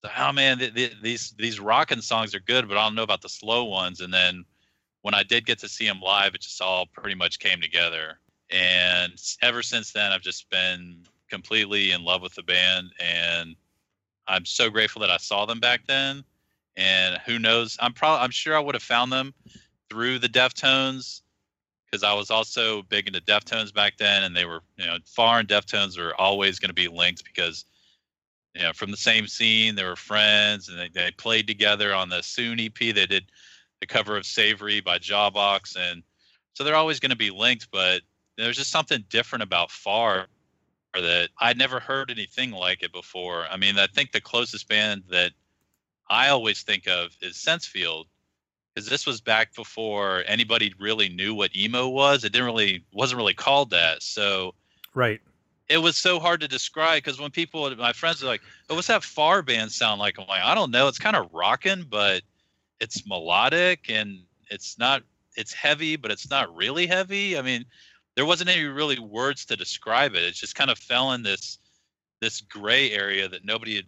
oh 0.04 0.32
man, 0.32 0.58
th- 0.58 0.74
th- 0.74 0.96
these 1.02 1.34
these 1.38 1.60
rocking 1.60 2.00
songs 2.00 2.34
are 2.34 2.40
good, 2.40 2.68
but 2.68 2.76
I 2.76 2.84
don't 2.84 2.94
know 2.94 3.02
about 3.02 3.22
the 3.22 3.28
slow 3.28 3.64
ones. 3.64 4.00
And 4.00 4.12
then 4.12 4.44
when 5.02 5.14
I 5.14 5.22
did 5.22 5.46
get 5.46 5.58
to 5.60 5.68
see 5.68 5.86
him 5.86 6.00
live, 6.00 6.34
it 6.34 6.40
just 6.42 6.60
all 6.60 6.86
pretty 6.86 7.14
much 7.14 7.38
came 7.38 7.60
together. 7.60 8.18
And 8.50 9.12
ever 9.42 9.62
since 9.62 9.92
then, 9.92 10.12
I've 10.12 10.22
just 10.22 10.48
been 10.50 11.04
completely 11.28 11.92
in 11.92 12.04
love 12.04 12.22
with 12.22 12.34
the 12.34 12.42
band, 12.42 12.90
and 13.00 13.56
I'm 14.26 14.44
so 14.44 14.70
grateful 14.70 15.00
that 15.00 15.10
I 15.10 15.16
saw 15.18 15.46
them 15.46 15.60
back 15.60 15.86
then. 15.86 16.24
And 16.76 17.18
who 17.26 17.38
knows? 17.38 17.76
I'm 17.80 17.92
probably 17.92 18.24
I'm 18.24 18.30
sure 18.30 18.56
I 18.56 18.60
would 18.60 18.74
have 18.74 18.82
found 18.82 19.12
them 19.12 19.34
through 19.90 20.20
the 20.20 20.28
Deftones 20.28 21.22
because 21.90 22.02
I 22.02 22.12
was 22.12 22.30
also 22.30 22.82
big 22.82 23.06
into 23.06 23.20
Deftones 23.20 23.72
back 23.72 23.96
then, 23.96 24.24
and 24.24 24.36
they 24.36 24.44
were 24.44 24.60
you 24.76 24.86
know 24.86 24.98
Far 25.04 25.38
and 25.40 25.48
Deftones 25.48 25.98
are 25.98 26.14
always 26.16 26.58
going 26.58 26.70
to 26.70 26.74
be 26.74 26.88
linked 26.88 27.24
because 27.24 27.64
you 28.54 28.62
know, 28.62 28.72
from 28.72 28.90
the 28.90 28.96
same 28.96 29.26
scene. 29.26 29.74
They 29.74 29.84
were 29.84 29.96
friends, 29.96 30.68
and 30.68 30.78
they, 30.78 30.88
they 30.88 31.10
played 31.12 31.46
together 31.46 31.94
on 31.94 32.08
the 32.08 32.22
Soon 32.22 32.58
EP. 32.58 32.74
They 32.74 33.06
did 33.06 33.30
the 33.80 33.86
cover 33.86 34.16
of 34.16 34.26
Savory 34.26 34.80
by 34.80 34.98
Jawbox, 34.98 35.76
and 35.76 36.02
so 36.54 36.64
they're 36.64 36.74
always 36.74 36.98
going 36.98 37.10
to 37.10 37.16
be 37.16 37.30
linked. 37.30 37.70
But 37.70 38.02
there's 38.36 38.56
just 38.56 38.70
something 38.70 39.04
different 39.08 39.44
about 39.44 39.70
Far 39.70 40.26
that 40.94 41.28
I'd 41.38 41.58
never 41.58 41.78
heard 41.78 42.10
anything 42.10 42.50
like 42.50 42.82
it 42.82 42.92
before. 42.92 43.46
I 43.48 43.56
mean, 43.56 43.78
I 43.78 43.86
think 43.86 44.10
the 44.10 44.20
closest 44.20 44.68
band 44.68 45.04
that 45.10 45.32
I 46.10 46.28
always 46.28 46.62
think 46.62 46.88
of 46.88 47.16
is 47.20 47.36
Sensefield, 47.36 48.06
because 48.78 48.90
this 48.90 49.06
was 49.06 49.20
back 49.20 49.54
before 49.56 50.22
anybody 50.26 50.72
really 50.78 51.08
knew 51.08 51.34
what 51.34 51.56
emo 51.56 51.88
was. 51.88 52.22
It 52.22 52.32
didn't 52.32 52.46
really 52.46 52.84
wasn't 52.92 53.16
really 53.18 53.34
called 53.34 53.70
that. 53.70 54.04
So 54.04 54.54
right 54.94 55.20
it 55.68 55.78
was 55.78 55.96
so 55.96 56.18
hard 56.18 56.40
to 56.40 56.48
describe 56.48 57.02
because 57.02 57.20
when 57.20 57.30
people, 57.30 57.74
my 57.76 57.92
friends 57.92 58.22
are 58.22 58.26
like, 58.26 58.40
"Oh, 58.70 58.76
what's 58.76 58.86
that 58.86 59.04
Far 59.04 59.42
band 59.42 59.70
sound 59.70 60.00
like?" 60.00 60.18
I'm 60.18 60.26
like, 60.26 60.42
"I 60.42 60.54
don't 60.54 60.70
know. 60.70 60.88
It's 60.88 60.98
kind 60.98 61.16
of 61.16 61.28
rocking, 61.32 61.84
but 61.90 62.22
it's 62.80 63.06
melodic 63.06 63.90
and 63.90 64.20
it's 64.48 64.78
not. 64.78 65.02
It's 65.36 65.52
heavy, 65.52 65.96
but 65.96 66.10
it's 66.10 66.30
not 66.30 66.54
really 66.56 66.86
heavy. 66.86 67.36
I 67.36 67.42
mean, 67.42 67.64
there 68.14 68.24
wasn't 68.24 68.50
any 68.50 68.64
really 68.64 68.98
words 68.98 69.44
to 69.46 69.56
describe 69.56 70.14
it. 70.14 70.22
It 70.22 70.34
just 70.34 70.54
kind 70.54 70.70
of 70.70 70.78
fell 70.78 71.12
in 71.12 71.22
this 71.22 71.58
this 72.20 72.40
gray 72.40 72.92
area 72.92 73.28
that 73.28 73.44
nobody 73.44 73.76
had, 73.76 73.86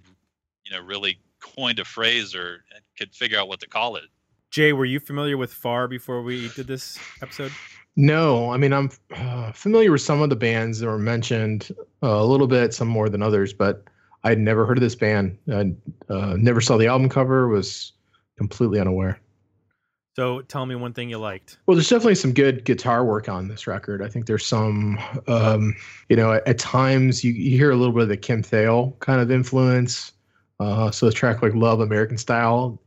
you 0.64 0.72
know, 0.72 0.84
really 0.84 1.18
coined 1.40 1.78
a 1.78 1.84
phrase 1.84 2.34
or 2.34 2.64
uh, 2.74 2.80
could 2.98 3.14
figure 3.14 3.38
out 3.38 3.48
what 3.48 3.60
to 3.60 3.68
call 3.68 3.96
it. 3.96 4.04
Jay, 4.50 4.72
were 4.72 4.84
you 4.84 4.98
familiar 4.98 5.36
with 5.36 5.52
Far 5.52 5.86
before 5.86 6.22
we 6.22 6.48
did 6.50 6.66
this 6.66 6.98
episode? 7.22 7.52
No, 7.96 8.50
I 8.50 8.56
mean 8.56 8.72
I'm 8.72 8.90
uh, 9.14 9.52
familiar 9.52 9.92
with 9.92 10.00
some 10.00 10.22
of 10.22 10.30
the 10.30 10.36
bands 10.36 10.80
that 10.80 10.86
were 10.86 10.98
mentioned 10.98 11.74
uh, 12.02 12.08
a 12.08 12.24
little 12.24 12.46
bit, 12.46 12.74
some 12.74 12.88
more 12.88 13.08
than 13.08 13.22
others, 13.22 13.52
but 13.52 13.84
I'd 14.24 14.38
never 14.38 14.66
heard 14.66 14.76
of 14.76 14.82
this 14.82 14.94
band. 14.94 15.38
I 15.52 15.72
uh, 16.08 16.36
never 16.36 16.60
saw 16.60 16.76
the 16.76 16.86
album 16.86 17.08
cover. 17.08 17.48
Was 17.48 17.92
completely 18.36 18.80
unaware. 18.80 19.20
So 20.16 20.42
tell 20.42 20.66
me 20.66 20.74
one 20.74 20.92
thing 20.92 21.08
you 21.08 21.18
liked. 21.18 21.58
Well, 21.66 21.76
there's 21.76 21.88
definitely 21.88 22.16
some 22.16 22.34
good 22.34 22.64
guitar 22.64 23.04
work 23.04 23.28
on 23.28 23.48
this 23.48 23.66
record. 23.66 24.02
I 24.02 24.08
think 24.08 24.26
there's 24.26 24.44
some, 24.44 24.98
um, 25.28 25.74
you 26.08 26.16
know, 26.16 26.32
at, 26.32 26.46
at, 26.48 26.58
times 26.58 27.22
you, 27.22 27.32
you 27.32 27.56
hear 27.56 27.70
a 27.70 27.76
little 27.76 27.92
bit 27.92 28.02
of 28.02 28.08
the 28.08 28.16
Kim 28.16 28.42
Thayil 28.42 28.98
kind 28.98 29.20
of 29.20 29.30
influence. 29.30 30.12
Uh, 30.58 30.90
so 30.90 31.06
a 31.06 31.12
track 31.12 31.42
like 31.42 31.54
Love 31.54 31.80
American 31.80 32.18
Style, 32.18 32.78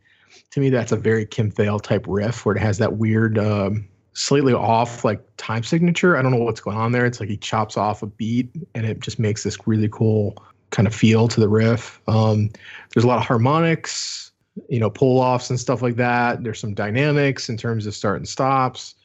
to 0.52 0.60
me, 0.60 0.70
that's 0.70 0.92
a 0.92 0.98
very 0.98 1.26
Kim 1.26 1.52
Thayil 1.52 1.82
type 1.82 2.06
riff 2.08 2.46
where 2.46 2.56
it 2.56 2.60
has 2.60 2.78
that 2.78 2.98
weird 2.98 3.38
um, 3.38 3.88
slightly 4.14 4.54
off 4.54 5.04
like 5.04 5.22
time 5.38 5.64
signature. 5.64 6.16
I 6.16 6.22
don't 6.22 6.32
know 6.32 6.38
what's 6.38 6.62
going 6.62 6.78
on 6.78 6.92
there. 6.92 7.06
It's 7.06 7.20
like 7.20 7.30
he 7.30 7.38
chops 7.38 7.78
off 7.78 8.04
a 8.04 8.08
beat 8.08 8.50
and 8.76 8.86
it 8.86 9.00
just 9.00 9.20
makes 9.20 9.44
this 9.44 9.58
really 9.66 9.90
cool 9.92 10.36
kind 10.70 10.88
of 10.88 10.94
feel 10.94 11.28
to 11.28 11.40
the 11.40 11.50
riff. 11.50 12.02
Um, 12.08 12.50
there's 12.94 13.04
a 13.04 13.08
lot 13.08 13.20
of 13.20 13.26
harmonics, 13.26 14.32
you 14.70 14.80
know, 14.80 14.90
pull 14.90 15.20
offs 15.20 15.50
and 15.50 15.60
stuff 15.60 15.82
like 15.82 15.96
that. 15.96 16.44
There's 16.44 16.60
some 16.60 16.74
dynamics 16.74 17.50
in 17.50 17.58
terms 17.58 17.86
of 17.88 17.96
start 17.96 18.18
and 18.18 18.28
stops, 18.28 18.96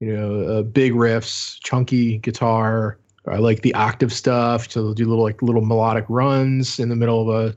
you 0.00 0.12
know, 0.12 0.40
uh, 0.42 0.62
big 0.62 0.92
riffs, 0.92 1.58
chunky 1.62 2.18
guitar. 2.18 2.98
I 3.28 3.38
like 3.38 3.62
the 3.62 3.74
octave 3.74 4.12
stuff. 4.12 4.70
So 4.70 4.82
they'll 4.82 4.94
do 4.94 5.08
little 5.08 5.24
like 5.24 5.42
little 5.42 5.64
melodic 5.64 6.04
runs 6.08 6.78
in 6.78 6.88
the 6.88 6.96
middle 6.96 7.28
of 7.28 7.34
a, 7.34 7.56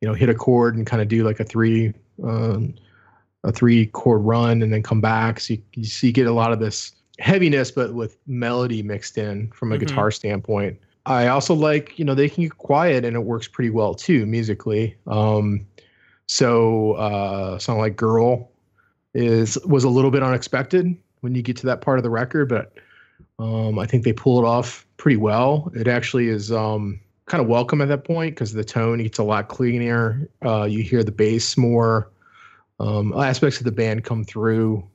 you 0.00 0.08
know, 0.08 0.14
hit 0.14 0.28
a 0.28 0.34
chord 0.34 0.76
and 0.76 0.86
kind 0.86 1.00
of 1.00 1.08
do 1.08 1.24
like 1.24 1.40
a 1.40 1.44
three 1.44 1.94
um, 2.24 2.74
a 3.44 3.52
three 3.52 3.86
chord 3.86 4.22
run 4.22 4.62
and 4.62 4.72
then 4.72 4.82
come 4.82 5.00
back. 5.00 5.40
So 5.40 5.54
you, 5.54 5.62
you, 5.74 5.84
so 5.84 6.06
you 6.06 6.12
get 6.12 6.26
a 6.26 6.32
lot 6.32 6.52
of 6.52 6.60
this 6.60 6.92
heaviness, 7.18 7.70
but 7.70 7.94
with 7.94 8.16
melody 8.26 8.82
mixed 8.82 9.18
in 9.18 9.50
from 9.52 9.72
a 9.72 9.76
mm-hmm. 9.76 9.86
guitar 9.86 10.10
standpoint. 10.10 10.78
I 11.06 11.28
also 11.28 11.54
like, 11.54 11.98
you 11.98 12.04
know, 12.04 12.14
they 12.14 12.28
can 12.28 12.44
get 12.44 12.58
quiet 12.58 13.04
and 13.04 13.16
it 13.16 13.20
works 13.20 13.48
pretty 13.48 13.70
well 13.70 13.94
too 13.94 14.26
musically. 14.26 14.96
Um, 15.06 15.66
so 16.26 16.92
uh, 16.92 17.58
song 17.58 17.78
like 17.78 17.96
"Girl" 17.96 18.50
is 19.14 19.58
was 19.64 19.84
a 19.84 19.88
little 19.88 20.10
bit 20.10 20.22
unexpected 20.22 20.94
when 21.20 21.34
you 21.34 21.42
get 21.42 21.56
to 21.58 21.66
that 21.66 21.80
part 21.80 21.98
of 21.98 22.02
the 22.02 22.10
record, 22.10 22.48
but 22.48 22.74
um, 23.38 23.78
I 23.78 23.86
think 23.86 24.04
they 24.04 24.12
pull 24.12 24.38
it 24.38 24.46
off 24.46 24.86
pretty 24.98 25.16
well. 25.16 25.72
It 25.74 25.88
actually 25.88 26.28
is 26.28 26.52
um, 26.52 27.00
kind 27.28 27.42
of 27.42 27.48
welcome 27.48 27.80
at 27.80 27.88
that 27.88 28.04
point 28.04 28.34
because 28.34 28.52
the 28.52 28.64
tone 28.64 28.98
gets 29.02 29.18
a 29.18 29.22
lot 29.22 29.48
cleaner. 29.48 30.28
Uh, 30.44 30.64
you 30.64 30.82
hear 30.82 31.04
the 31.04 31.12
bass 31.12 31.56
more 31.56 32.10
um, 32.80 33.12
aspects 33.12 33.58
of 33.58 33.64
the 33.64 33.72
band 33.72 34.04
come 34.04 34.24
through 34.24 34.86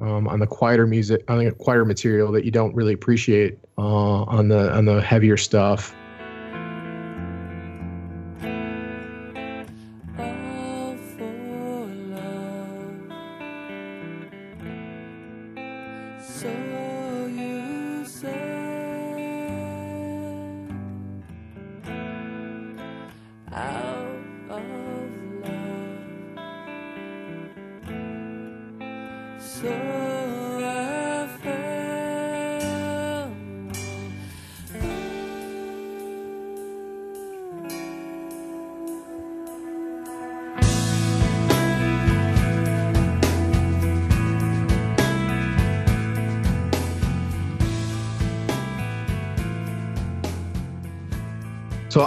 um, 0.00 0.28
on 0.28 0.40
the 0.40 0.46
quieter 0.46 0.86
music, 0.86 1.24
on 1.28 1.44
the 1.44 1.50
quieter 1.52 1.84
material 1.84 2.32
that 2.32 2.44
you 2.44 2.50
don't 2.50 2.74
really 2.74 2.92
appreciate 2.92 3.58
uh, 3.78 4.22
on 4.24 4.48
the 4.48 4.72
on 4.72 4.84
the 4.84 5.00
heavier 5.00 5.36
stuff. 5.36 5.94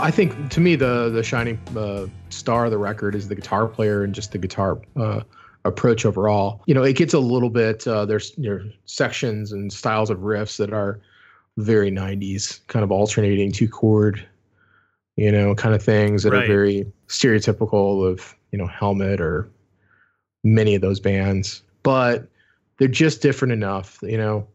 I 0.03 0.11
think 0.11 0.49
to 0.49 0.59
me 0.59 0.75
the 0.75 1.09
the 1.09 1.23
shining 1.23 1.57
uh, 1.77 2.07
star 2.29 2.65
of 2.65 2.71
the 2.71 2.77
record 2.77 3.15
is 3.15 3.29
the 3.29 3.35
guitar 3.35 3.67
player 3.67 4.03
and 4.03 4.13
just 4.13 4.33
the 4.33 4.37
guitar 4.37 4.81
uh, 4.97 5.21
approach 5.63 6.05
overall. 6.05 6.61
You 6.65 6.73
know, 6.73 6.83
it 6.83 6.97
gets 6.97 7.13
a 7.13 7.19
little 7.19 7.49
bit 7.49 7.87
uh, 7.87 8.05
there's 8.05 8.33
you 8.37 8.49
know, 8.49 8.69
sections 8.85 9.53
and 9.53 9.71
styles 9.71 10.09
of 10.09 10.19
riffs 10.19 10.57
that 10.57 10.73
are 10.73 10.99
very 11.55 11.89
90s, 11.89 12.59
kind 12.67 12.83
of 12.83 12.91
alternating 12.91 13.53
two 13.53 13.69
chord, 13.69 14.27
you 15.15 15.31
know, 15.31 15.55
kind 15.55 15.73
of 15.73 15.81
things 15.81 16.23
that 16.23 16.33
right. 16.33 16.43
are 16.43 16.47
very 16.47 16.85
stereotypical 17.07 18.05
of 18.05 18.35
you 18.51 18.59
know 18.59 18.67
Helmet 18.67 19.21
or 19.21 19.49
many 20.43 20.75
of 20.75 20.81
those 20.81 20.99
bands, 20.99 21.61
but 21.81 22.27
they're 22.77 22.89
just 22.89 23.21
different 23.21 23.53
enough. 23.53 23.99
You 24.01 24.17
know, 24.17 24.45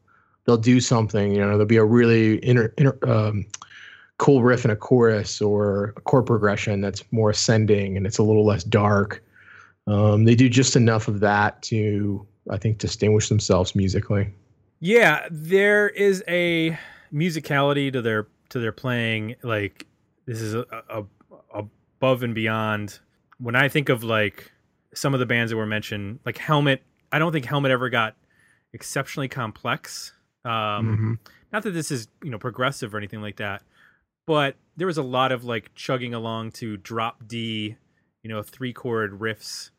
they'll 0.44 0.58
do 0.58 0.78
something. 0.78 1.32
You 1.32 1.40
know, 1.40 1.52
there'll 1.52 1.64
be 1.64 1.76
a 1.78 1.84
really 1.84 2.44
inter, 2.44 2.70
inter 2.76 2.98
um, 3.04 3.46
cool 4.18 4.42
riff 4.42 4.64
in 4.64 4.70
a 4.70 4.76
chorus 4.76 5.40
or 5.40 5.94
a 5.96 6.00
chord 6.00 6.26
progression 6.26 6.80
that's 6.80 7.04
more 7.12 7.30
ascending 7.30 7.96
and 7.96 8.06
it's 8.06 8.18
a 8.18 8.22
little 8.22 8.44
less 8.44 8.64
dark. 8.64 9.22
Um, 9.86 10.24
they 10.24 10.34
do 10.34 10.48
just 10.48 10.76
enough 10.76 11.08
of 11.08 11.20
that 11.20 11.62
to, 11.62 12.26
I 12.50 12.58
think, 12.58 12.78
distinguish 12.78 13.28
themselves 13.28 13.74
musically. 13.74 14.28
Yeah, 14.80 15.26
there 15.30 15.88
is 15.88 16.22
a 16.28 16.76
musicality 17.12 17.92
to 17.92 18.02
their 18.02 18.26
to 18.50 18.58
their 18.60 18.72
playing. 18.72 19.36
Like 19.42 19.86
this 20.26 20.40
is 20.40 20.54
a, 20.54 20.64
a, 20.90 21.04
a 21.54 21.64
above 22.00 22.22
and 22.22 22.34
beyond. 22.34 22.98
When 23.38 23.54
I 23.56 23.68
think 23.68 23.88
of 23.88 24.04
like 24.04 24.50
some 24.94 25.14
of 25.14 25.20
the 25.20 25.26
bands 25.26 25.50
that 25.50 25.56
were 25.56 25.66
mentioned, 25.66 26.18
like 26.26 26.38
Helmet, 26.38 26.82
I 27.12 27.18
don't 27.18 27.32
think 27.32 27.44
Helmet 27.44 27.70
ever 27.70 27.88
got 27.88 28.16
exceptionally 28.72 29.28
complex 29.28 30.12
Um, 30.44 30.50
Mhm. 31.22 31.30
not 31.52 31.62
that 31.62 31.70
this 31.70 31.90
is 31.90 32.08
you 32.22 32.30
know 32.30 32.38
progressive 32.38 32.94
or 32.94 32.98
anything 32.98 33.22
like 33.22 33.36
that 33.36 33.62
but 34.28 34.56
there 34.76 34.86
was 34.86 34.98
a 34.98 35.02
lot 35.02 35.32
of 35.32 35.42
like 35.42 35.74
chugging 35.74 36.12
along 36.12 36.52
to 36.52 36.76
drop 36.76 37.26
d 37.26 37.76
you 38.22 38.28
know 38.28 38.42
three 38.42 38.74
chord 38.74 39.18
riffs 39.18 39.70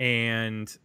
and 0.00 0.78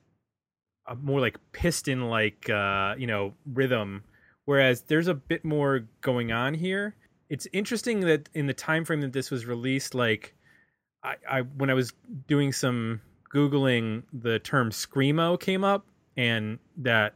a 0.88 0.96
more 0.96 1.22
like 1.22 1.40
piston 1.54 2.10
like 2.10 2.50
uh 2.50 2.94
you 2.98 3.08
know 3.08 3.34
rhythm. 3.52 4.04
Whereas 4.46 4.82
there's 4.82 5.08
a 5.08 5.13
bit 5.13 5.46
more 5.46 5.88
going 6.02 6.34
on 6.34 6.54
here. 6.54 6.98
It's 7.30 7.48
interesting 7.54 8.02
that 8.02 8.28
in 8.34 8.48
the 8.48 8.54
time 8.54 8.84
frame 8.84 9.00
that 9.00 9.13
this 9.13 9.32
was 9.32 9.46
released 9.46 9.96
like 9.96 10.36
i 11.04 11.16
i 11.30 11.42
when 11.42 11.70
i 11.70 11.74
was 11.74 11.94
doing 12.28 12.52
some 12.52 13.00
googling 13.34 14.04
the 14.12 14.40
term 14.40 14.70
screamo 14.70 15.40
came 15.40 15.63
up 15.63 15.88
and 16.18 16.60
that 16.78 17.16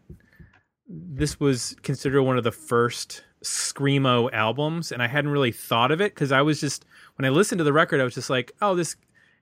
this 0.88 1.40
was 1.40 1.76
considered 1.84 2.24
one 2.24 2.38
of 2.38 2.46
the 2.46 2.52
first 2.52 3.24
screamo 3.48 4.32
albums 4.34 4.92
and 4.92 5.02
i 5.02 5.08
hadn't 5.08 5.32
really 5.32 5.52
thought 5.52 5.92
of 5.92 6.02
it 6.02 6.14
because 6.14 6.32
i 6.32 6.42
was 6.42 6.60
just 6.60 6.86
when 7.16 7.26
i 7.26 7.30
listened 7.30 7.58
to 7.58 7.64
the 7.64 7.74
record 7.74 8.02
i 8.02 8.04
was 8.04 8.14
just 8.14 8.30
like 8.30 8.52
oh 8.62 8.76
this 8.76 8.96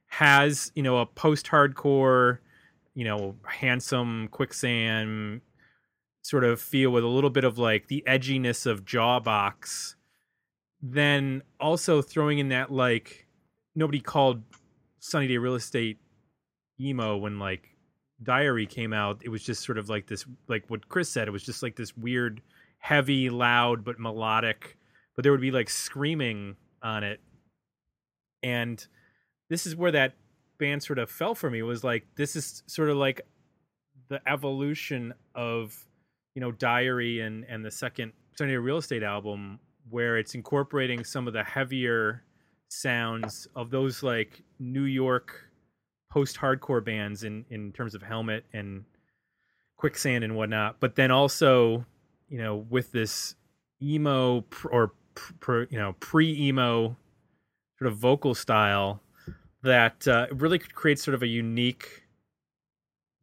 has 0.07 0.71
you 0.75 0.83
know 0.83 0.97
a 0.97 1.05
post-hardcore 1.05 2.39
you 2.93 3.03
know 3.03 3.35
handsome 3.45 4.27
quicksand 4.29 5.41
sort 6.25 6.43
of 6.43 6.59
feel 6.59 6.89
with 6.89 7.03
a 7.03 7.07
little 7.07 7.29
bit 7.29 7.43
of 7.43 7.59
like 7.59 7.87
the 7.87 8.03
edginess 8.07 8.65
of 8.65 8.83
jawbox. 8.83 9.93
Then 10.81 11.43
also 11.59 12.01
throwing 12.01 12.39
in 12.39 12.49
that 12.49 12.71
like 12.71 13.27
nobody 13.75 13.99
called 13.99 14.41
sunny 14.99 15.27
day 15.27 15.37
real 15.37 15.53
estate 15.53 15.99
emo 16.81 17.15
when 17.15 17.37
like 17.37 17.69
diary 18.23 18.65
came 18.65 18.91
out. 18.91 19.21
It 19.23 19.29
was 19.29 19.43
just 19.43 19.63
sort 19.63 19.77
of 19.77 19.87
like 19.87 20.07
this 20.07 20.25
like 20.47 20.63
what 20.67 20.89
chris 20.89 21.09
said 21.09 21.27
it 21.27 21.31
was 21.31 21.43
just 21.43 21.61
like 21.61 21.75
this 21.75 21.95
weird 21.95 22.41
heavy 22.85 23.29
loud 23.31 23.83
but 23.83 23.99
melodic 23.99 24.77
but 25.15 25.23
there 25.23 25.31
would 25.31 25.41
be 25.41 25.51
like 25.51 25.69
screaming 25.69 26.55
on 26.83 27.03
it. 27.03 27.19
And 28.43 28.85
this 29.49 29.65
is 29.65 29.75
where 29.75 29.91
that 29.91 30.13
band 30.59 30.83
sort 30.83 30.99
of 30.99 31.09
fell 31.09 31.35
for 31.35 31.49
me 31.49 31.61
was 31.63 31.83
like 31.83 32.05
this 32.15 32.35
is 32.35 32.63
sort 32.67 32.89
of 32.89 32.97
like 32.97 33.21
the 34.09 34.21
evolution 34.29 35.13
of 35.33 35.75
you 36.35 36.41
know 36.41 36.51
diary 36.51 37.21
and 37.21 37.43
and 37.49 37.65
the 37.65 37.71
second 37.71 38.13
sunny 38.37 38.51
Day 38.51 38.57
real 38.57 38.77
estate 38.77 39.03
album 39.03 39.59
where 39.89 40.17
it's 40.17 40.33
incorporating 40.33 41.03
some 41.03 41.27
of 41.27 41.33
the 41.33 41.43
heavier 41.43 42.23
sounds 42.69 43.47
of 43.55 43.69
those 43.69 44.01
like 44.01 44.41
new 44.59 44.83
york 44.83 45.49
post-hardcore 46.09 46.83
bands 46.83 47.23
in 47.23 47.43
in 47.49 47.73
terms 47.73 47.95
of 47.95 48.01
helmet 48.01 48.45
and 48.53 48.85
quicksand 49.75 50.23
and 50.23 50.37
whatnot 50.37 50.79
but 50.79 50.95
then 50.95 51.11
also 51.11 51.85
you 52.35 52.41
know 52.41 52.65
with 52.69 52.91
this 52.91 53.35
emo 53.81 54.41
pr- 54.41 54.67
or 54.67 54.91
pr- 55.39 55.63
you 55.69 55.79
know 55.79 55.95
pre-emo 56.01 56.97
sort 57.79 57.89
of 57.89 57.97
vocal 57.97 58.35
style 58.35 59.01
that 59.63 60.05
uh, 60.05 60.27
really 60.31 60.59
creates 60.59 61.01
sort 61.01 61.15
of 61.15 61.23
a 61.23 61.27
unique 61.27 62.03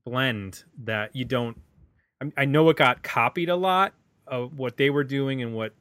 blend 0.07 0.64
that 0.85 1.14
you 1.14 1.26
don't 1.26 1.61
I, 2.23 2.33
I 2.38 2.45
know 2.47 2.71
it 2.71 2.78
got 2.78 3.02
copied 3.02 3.50
a 3.50 3.57
lot 3.57 3.92
of 4.26 4.59
what 4.59 4.78
they 4.78 4.88
were 4.88 5.04
doing 5.04 5.42
and 5.42 5.54
what 5.54 5.75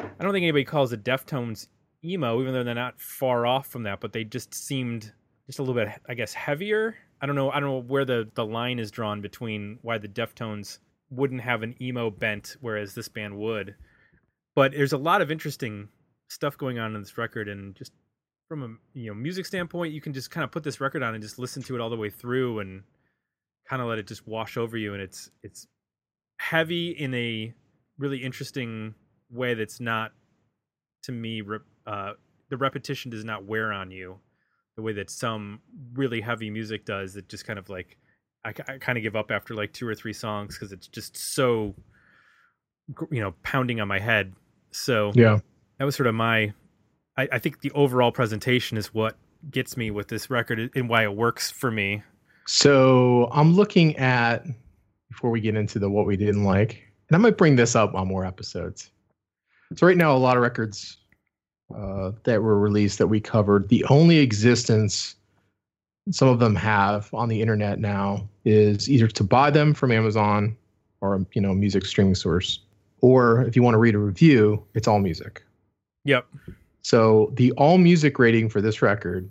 i 0.00 0.24
don't 0.24 0.32
think 0.32 0.44
anybody 0.44 0.64
calls 0.64 0.88
the 0.88 0.96
deftones 0.96 1.68
emo 2.02 2.40
even 2.40 2.54
though 2.54 2.64
they're 2.64 2.74
not 2.74 2.98
far 2.98 3.44
off 3.44 3.66
from 3.66 3.82
that 3.82 4.00
but 4.00 4.14
they 4.14 4.24
just 4.24 4.54
seemed 4.54 5.12
just 5.46 5.58
a 5.58 5.62
little 5.62 5.74
bit 5.74 5.88
i 6.08 6.14
guess 6.14 6.32
heavier. 6.32 6.96
I 7.20 7.26
don't 7.26 7.36
know 7.36 7.50
i 7.50 7.60
don't 7.60 7.68
know 7.68 7.82
where 7.82 8.06
the 8.06 8.30
the 8.32 8.46
line 8.46 8.78
is 8.78 8.90
drawn 8.90 9.20
between 9.20 9.78
why 9.82 9.98
the 9.98 10.08
deftones 10.08 10.78
wouldn't 11.10 11.40
have 11.40 11.62
an 11.62 11.74
emo 11.80 12.10
bent 12.10 12.56
whereas 12.60 12.94
this 12.94 13.08
band 13.08 13.38
would. 13.38 13.74
But 14.54 14.72
there's 14.72 14.92
a 14.92 14.98
lot 14.98 15.22
of 15.22 15.30
interesting 15.30 15.88
stuff 16.28 16.58
going 16.58 16.78
on 16.78 16.94
in 16.94 17.00
this 17.00 17.16
record 17.16 17.48
and 17.48 17.74
just 17.74 17.92
from 18.48 18.62
a 18.62 18.98
you 18.98 19.08
know 19.08 19.14
music 19.14 19.46
standpoint 19.46 19.92
you 19.92 20.00
can 20.00 20.12
just 20.12 20.30
kind 20.30 20.44
of 20.44 20.50
put 20.50 20.62
this 20.62 20.80
record 20.80 21.02
on 21.02 21.14
and 21.14 21.22
just 21.22 21.38
listen 21.38 21.62
to 21.62 21.74
it 21.74 21.80
all 21.80 21.90
the 21.90 21.96
way 21.96 22.10
through 22.10 22.60
and 22.60 22.82
kind 23.68 23.82
of 23.82 23.88
let 23.88 23.98
it 23.98 24.06
just 24.06 24.26
wash 24.26 24.56
over 24.56 24.76
you 24.76 24.94
and 24.94 25.02
it's 25.02 25.30
it's 25.42 25.66
heavy 26.38 26.90
in 26.90 27.14
a 27.14 27.52
really 27.98 28.18
interesting 28.18 28.94
way 29.30 29.54
that's 29.54 29.80
not 29.80 30.12
to 31.02 31.12
me 31.12 31.42
uh, 31.86 32.12
the 32.48 32.56
repetition 32.56 33.10
does 33.10 33.24
not 33.24 33.44
wear 33.44 33.72
on 33.72 33.90
you 33.90 34.18
the 34.76 34.82
way 34.82 34.92
that 34.92 35.10
some 35.10 35.60
really 35.94 36.20
heavy 36.20 36.50
music 36.50 36.84
does 36.84 37.14
that 37.14 37.28
just 37.28 37.46
kind 37.46 37.58
of 37.58 37.68
like 37.68 37.98
i, 38.44 38.50
I 38.68 38.78
kind 38.78 38.96
of 38.98 39.02
give 39.02 39.16
up 39.16 39.30
after 39.30 39.54
like 39.54 39.72
two 39.72 39.86
or 39.86 39.94
three 39.94 40.12
songs 40.12 40.54
because 40.56 40.72
it's 40.72 40.88
just 40.88 41.16
so 41.16 41.74
you 43.10 43.20
know 43.20 43.34
pounding 43.42 43.80
on 43.80 43.88
my 43.88 43.98
head 43.98 44.32
so 44.70 45.12
Yeah. 45.14 45.38
that 45.78 45.84
was 45.84 45.96
sort 45.96 46.06
of 46.06 46.14
my 46.14 46.52
I, 47.16 47.28
I 47.32 47.38
think 47.38 47.60
the 47.60 47.70
overall 47.72 48.12
presentation 48.12 48.78
is 48.78 48.94
what 48.94 49.16
gets 49.50 49.76
me 49.76 49.90
with 49.90 50.08
this 50.08 50.30
record 50.30 50.70
and 50.74 50.88
why 50.88 51.02
it 51.04 51.14
works 51.14 51.50
for 51.50 51.70
me 51.70 52.02
So 52.46 53.28
I'm 53.32 53.54
looking 53.54 53.96
at 53.96 54.44
before 55.10 55.30
we 55.30 55.40
get 55.40 55.54
into 55.56 55.78
the 55.78 55.90
what 55.90 56.06
we 56.06 56.16
didn't 56.16 56.44
like, 56.44 56.82
and 57.08 57.16
I 57.16 57.18
might 57.18 57.36
bring 57.36 57.56
this 57.56 57.74
up 57.76 57.94
on 57.94 58.06
more 58.08 58.24
episodes. 58.24 58.90
So 59.76 59.86
right 59.86 59.96
now, 59.96 60.14
a 60.14 60.18
lot 60.18 60.36
of 60.36 60.42
records 60.42 60.96
uh, 61.74 62.12
that 62.24 62.42
were 62.42 62.58
released 62.58 62.98
that 62.98 63.06
we 63.08 63.20
covered, 63.20 63.68
the 63.68 63.84
only 63.90 64.18
existence 64.18 65.14
some 66.10 66.28
of 66.28 66.38
them 66.38 66.54
have 66.54 67.12
on 67.12 67.28
the 67.28 67.40
internet 67.40 67.78
now 67.78 68.28
is 68.44 68.88
either 68.88 69.08
to 69.08 69.24
buy 69.24 69.50
them 69.50 69.74
from 69.74 69.92
Amazon 69.92 70.56
or 71.00 71.24
you 71.32 71.40
know 71.40 71.54
music 71.54 71.84
streaming 71.84 72.14
source, 72.14 72.60
or 73.00 73.42
if 73.42 73.54
you 73.54 73.62
want 73.62 73.74
to 73.74 73.78
read 73.78 73.94
a 73.94 73.98
review, 73.98 74.62
it's 74.74 74.88
AllMusic. 74.88 75.38
yep 76.04 76.26
So 76.82 77.32
the 77.34 77.52
AllMusic 77.58 78.18
rating 78.18 78.48
for 78.48 78.60
this 78.60 78.82
record 78.82 79.30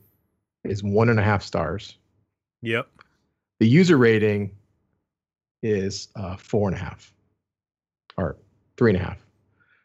is 0.64 0.84
one 0.84 1.10
and 1.10 1.20
a 1.20 1.24
half 1.24 1.44
stars. 1.44 1.96
yep 2.62 2.90
The 3.60 3.68
user 3.68 3.98
rating 3.98 4.52
is 5.64 6.10
uh, 6.16 6.38
four 6.38 6.70
and 6.70 6.78
a 6.78 6.80
half 6.80 7.14
or 8.18 8.38
three 8.78 8.92
and 8.92 9.02
a 9.02 9.04
half. 9.04 9.18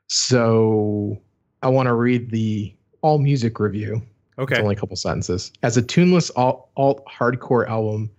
So 0.09 1.19
I 1.63 1.69
want 1.69 1.87
to 1.87 1.95
read 1.95 2.31
the 2.31 2.75
AllMusic 3.03 3.59
review. 3.59 4.03
Okay 4.39 4.55
It's 4.55 4.63
only 4.63 4.75
a 4.75 4.79
couple 4.79 4.97
sentences. 4.97 5.53
As 5.63 5.77
a 5.77 5.83
tuneless 5.83 6.31
alt, 6.37 6.69
alt 6.77 7.05
hardcore 7.07 7.69
album 7.69 8.11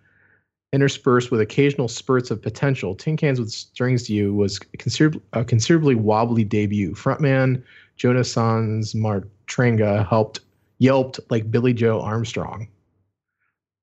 interspersed 0.71 1.32
with 1.32 1.39
occasional 1.39 1.88
spurts 1.88 2.32
of 2.32 2.41
potential, 2.41 2.95
Tin 2.95 3.15
Cans 3.15 3.39
with 3.39 3.52
Strings 3.52 4.04
to 4.04 4.13
You 4.13 4.34
was 4.34 4.60
a 4.73 5.43
considerably 5.45 5.95
wobbly 5.95 6.43
debut. 6.43 6.93
Frontman 6.93 7.63
Jonas 7.95 8.32
Sans 8.32 8.93
Martrenga 8.93 10.08
helped 10.08 10.39
yelped 10.80 11.19
like 11.30 11.49
Billie 11.49 11.73
Joe 11.73 12.02
Armstrong. 12.02 12.67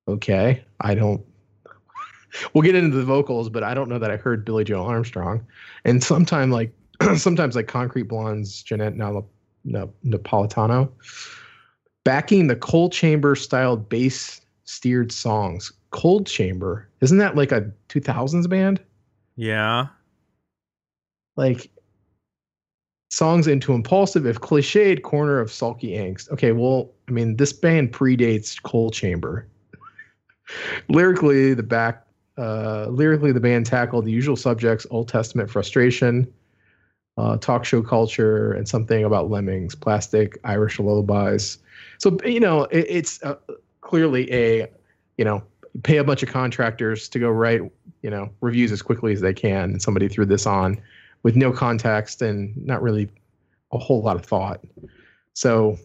Okay, 0.09 0.63
I 0.81 0.95
don't. 0.95 1.25
We'll 2.55 2.63
get 2.63 2.77
into 2.77 2.97
the 2.97 3.05
vocals, 3.05 3.49
but 3.49 3.65
I 3.65 3.75
don't 3.75 3.89
know 3.89 3.99
that 3.99 4.13
I 4.13 4.17
heard 4.17 4.45
Billie 4.45 4.63
Joe 4.63 4.85
Armstrong. 4.85 5.45
And 5.85 6.01
sometime 6.01 6.53
like 6.53 6.73
sometimes 7.17 7.57
like 7.57 7.67
Concrete 7.67 8.05
Blonde's 8.05 8.63
Johnette 8.63 8.95
Nap- 8.95 9.89
Napolitano 10.05 10.93
backing 12.05 12.47
the 12.47 12.57
Coal 12.57 12.91
Chamber 12.91 13.35
styled 13.35 13.89
bass 13.89 14.41
steered 14.65 15.13
songs. 15.13 15.73
Coal 15.91 16.23
Chamber, 16.25 16.89
isn't 17.01 17.19
that 17.19 17.37
like 17.37 17.53
a 17.53 17.71
2000s 17.89 18.49
band? 18.49 18.81
yeah 19.37 19.87
Like 21.37 21.71
songs 23.11 23.47
into 23.47 23.73
impulsive, 23.73 24.27
if 24.27 24.41
cliched, 24.41 25.03
corner 25.03 25.41
of 25.41 25.53
sulky 25.53 25.91
angst. 25.91 26.31
Okay, 26.31 26.53
well, 26.53 26.91
I 27.09 27.13
mean, 27.13 27.37
this 27.37 27.53
band 27.53 27.93
predates 27.93 28.61
Coal 28.63 28.91
Chamber. 28.91 29.47
lyrically, 30.89 31.55
the 31.55 31.63
back, 31.63 32.07
uh, 32.39 32.87
lyrically, 32.89 33.33
the 33.33 33.41
band 33.41 33.67
tackled 33.67 34.05
the 34.05 34.13
usual 34.13 34.37
subjects: 34.37 34.87
Old 34.91 35.09
Testament 35.09 35.51
frustration, 35.51 36.33
uh, 37.17 37.37
talk 37.39 37.65
show 37.65 37.83
culture, 37.83 38.53
and 38.53 38.69
something 38.69 39.05
about 39.05 39.31
lemmings, 39.31 39.75
plastic, 39.75 40.39
Irish 40.45 40.79
lullabies. 40.79 41.59
So 42.01 42.17
you 42.25 42.41
know, 42.41 42.65
it, 42.65 42.87
it's 42.89 43.23
uh, 43.23 43.37
clearly 43.83 44.33
a, 44.33 44.69
you 45.17 45.25
know, 45.25 45.43
pay 45.83 45.99
a 45.99 46.05
bunch 46.05 46.23
of 46.23 46.29
contractors 46.29 47.09
to 47.11 47.19
go 47.19 47.29
write, 47.29 47.63
you 48.03 48.11
know, 48.11 48.31
reviews 48.41 48.73
as 48.73 48.83
quickly 48.83 49.13
as 49.13 49.21
they 49.21 49.35
can, 49.35 49.71
and 49.71 49.83
somebody 49.83 50.09
threw 50.09 50.27
this 50.27 50.47
on 50.47 50.81
with 51.23 51.37
no 51.37 51.53
context 51.53 52.23
and 52.23 52.57
not 52.67 52.83
really 52.83 53.09
a 53.73 53.79
whole 53.79 54.03
lot 54.03 54.17
of 54.17 54.25
thought. 54.25 54.65
So 55.35 55.79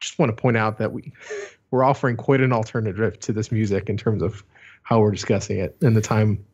just 0.00 0.18
want 0.18 0.34
to 0.34 0.40
point 0.40 0.56
out 0.56 0.78
that 0.78 0.92
we 0.92 1.12
we're 1.70 1.84
offering 1.84 2.16
quite 2.16 2.40
an 2.40 2.52
alternative 2.52 3.18
to 3.20 3.32
this 3.32 3.52
music 3.52 3.88
in 3.88 3.96
terms 3.96 4.22
of 4.22 4.42
how 4.82 5.00
we're 5.00 5.12
discussing 5.12 5.58
it 5.58 5.76
and 5.80 5.96
the 5.96 6.00
time 6.00 6.44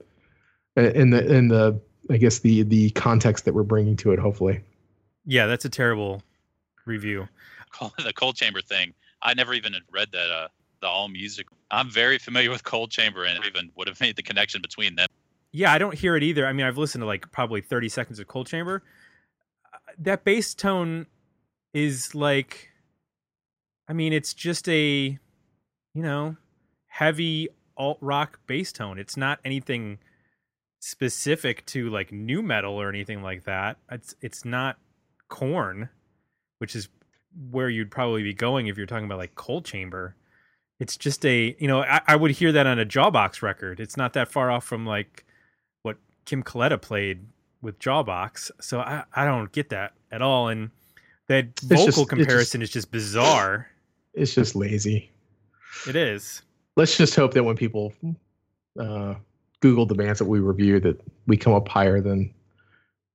in 0.76 1.10
the 1.10 1.26
in 1.26 1.48
the 1.48 1.80
I 2.10 2.18
guess 2.18 2.40
the 2.40 2.62
the 2.62 2.90
context 2.90 3.44
that 3.44 3.54
we're 3.54 3.62
bringing 3.62 3.96
to 3.96 4.12
it 4.12 4.18
hopefully. 4.18 4.60
yeah 5.24 5.46
that's 5.46 5.64
a 5.64 5.68
terrible 5.68 6.22
review 6.84 7.28
the 8.04 8.12
Coal 8.12 8.32
Chamber 8.32 8.60
thing. 8.60 8.94
I 9.22 9.34
never 9.34 9.54
even 9.54 9.72
had 9.72 9.82
read 9.90 10.08
that 10.12 10.30
uh 10.30 10.48
the 10.80 10.86
AllMusic. 10.86 11.44
I'm 11.70 11.90
very 11.90 12.18
familiar 12.18 12.50
with 12.50 12.62
Coal 12.64 12.86
Chamber 12.86 13.24
and 13.24 13.44
even 13.44 13.70
would 13.76 13.88
have 13.88 14.00
made 14.00 14.14
the 14.16 14.22
connection 14.22 14.62
between 14.62 14.94
them. 14.94 15.08
yeah, 15.50 15.72
I 15.72 15.78
don't 15.78 15.94
hear 15.94 16.14
it 16.16 16.22
either. 16.22 16.46
I 16.46 16.52
mean, 16.52 16.66
I've 16.66 16.78
listened 16.78 17.02
to 17.02 17.06
like 17.06 17.30
probably 17.32 17.60
30 17.60 17.88
seconds 17.88 18.18
of 18.20 18.28
Coal 18.28 18.44
Chamber. 18.44 18.82
Uh, 19.74 19.78
That 19.98 20.24
bass 20.24 20.54
tone 20.54 21.06
is 21.74 22.14
like, 22.14 22.70
I 23.88 23.92
mean, 23.92 24.12
it's 24.12 24.34
just 24.34 24.68
a, 24.68 25.18
you 25.94 26.02
know, 26.02 26.36
heavy 26.86 27.48
alt 27.76 27.98
rock 28.00 28.38
bass 28.46 28.72
tone. 28.72 28.98
It's 28.98 29.16
not 29.16 29.40
anything 29.44 29.98
specific 30.80 31.66
to 31.66 31.90
like 31.90 32.12
nu 32.12 32.40
metal 32.40 32.74
or 32.74 32.88
anything 32.88 33.20
like 33.22 33.44
that. 33.44 33.78
It's 33.90 34.14
it's 34.20 34.44
not 34.44 34.78
Korn, 35.28 35.88
which 36.58 36.76
is 36.76 36.88
where 37.50 37.68
you'd 37.68 37.90
probably 37.90 38.22
be 38.22 38.34
going 38.34 38.66
if 38.66 38.76
you're 38.76 38.86
talking 38.86 39.04
about 39.06 39.18
like 39.18 39.34
Coal 39.34 39.62
Chamber. 39.62 40.14
It's 40.80 40.96
just 40.96 41.24
a, 41.26 41.56
you 41.58 41.66
know, 41.66 41.82
I, 41.82 42.00
I 42.06 42.16
would 42.16 42.30
hear 42.30 42.52
that 42.52 42.66
on 42.66 42.78
a 42.78 42.86
Jawbox 42.86 43.42
record. 43.42 43.80
It's 43.80 43.96
not 43.96 44.12
that 44.12 44.28
far 44.30 44.50
off 44.50 44.64
from 44.64 44.86
like 44.86 45.24
what 45.82 45.96
Kim 46.24 46.42
Coletta 46.42 46.80
played 46.80 47.26
with 47.62 47.78
Jawbox. 47.80 48.50
So 48.60 48.80
I, 48.80 49.02
I 49.14 49.24
don't 49.24 49.50
get 49.50 49.70
that 49.70 49.92
at 50.12 50.22
all. 50.22 50.48
And 50.48 50.70
that 51.26 51.56
just- 51.56 51.68
vocal 51.68 52.04
just- 52.04 52.08
comparison 52.08 52.62
is 52.62 52.70
just 52.70 52.90
bizarre. 52.90 53.68
It's 54.14 54.34
just 54.34 54.56
lazy. 54.56 55.10
It 55.88 55.94
is. 55.96 56.42
Let's 56.76 56.96
just 56.96 57.14
hope 57.14 57.34
that 57.34 57.44
when 57.44 57.56
people 57.56 57.92
uh, 58.80 59.14
Google 59.60 59.86
the 59.86 59.94
bands 59.94 60.18
that 60.20 60.24
we 60.26 60.38
review, 60.38 60.80
that 60.80 61.00
we 61.26 61.36
come 61.36 61.52
up 61.52 61.68
higher 61.68 62.00
than 62.00 62.32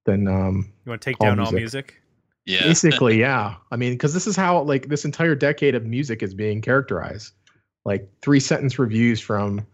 than 0.06 0.28
um, 0.28 0.70
You 0.86 0.90
want 0.90 1.02
to 1.02 1.10
take 1.10 1.18
All 1.22 1.28
down 1.28 1.40
all 1.40 1.52
music. 1.52 2.02
Yeah. 2.46 2.64
basically 2.64 3.20
yeah. 3.20 3.56
I 3.72 3.78
mean 3.78 3.94
because 3.94 4.14
this 4.14 4.28
is 4.28 4.36
how 4.36 4.62
like 4.64 4.90
this 4.90 5.06
entire 5.06 5.36
decade 5.36 5.76
of 5.76 5.86
music 5.86 6.22
is 6.22 6.34
being 6.34 6.62
characterized. 6.62 7.34
Like 7.86 8.10
three 8.22 8.40
sentence 8.40 8.80
reviews 8.80 9.20
from 9.20 9.66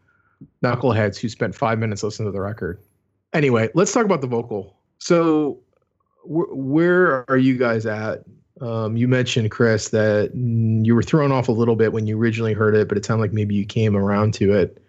knuckleheads 0.63 1.17
who 1.17 1.29
spent 1.29 1.55
five 1.55 1.79
minutes 1.79 2.03
listening 2.03 2.27
to 2.27 2.32
the 2.32 2.41
record. 2.41 2.79
Anyway 3.34 3.69
let's 3.73 3.91
talk 3.91 4.05
about 4.05 4.21
the 4.21 4.27
vocal. 4.27 4.77
So 4.99 5.60
wh- 6.23 6.51
where 6.55 7.29
are 7.29 7.38
you 7.38 7.58
guys 7.58 7.86
at? 7.86 8.23
Um, 8.62 8.97
you 8.97 9.08
mentioned 9.08 9.51
chris 9.51 9.89
that 9.89 10.36
you 10.36 10.93
were 10.93 11.03
thrown 11.03 11.32
off 11.32 11.47
a 11.47 11.53
little 11.53 11.77
bit 11.77 11.93
when 11.93 12.08
you 12.08 12.19
originally 12.19 12.53
heard 12.53 12.75
it 12.75 12.89
but 12.89 12.97
it 12.97 13.05
sounded 13.05 13.21
like 13.21 13.34
maybe 13.34 13.55
you 13.55 13.65
came 13.65 13.95
around 13.95 14.34
to 14.36 14.53
it. 14.53 14.84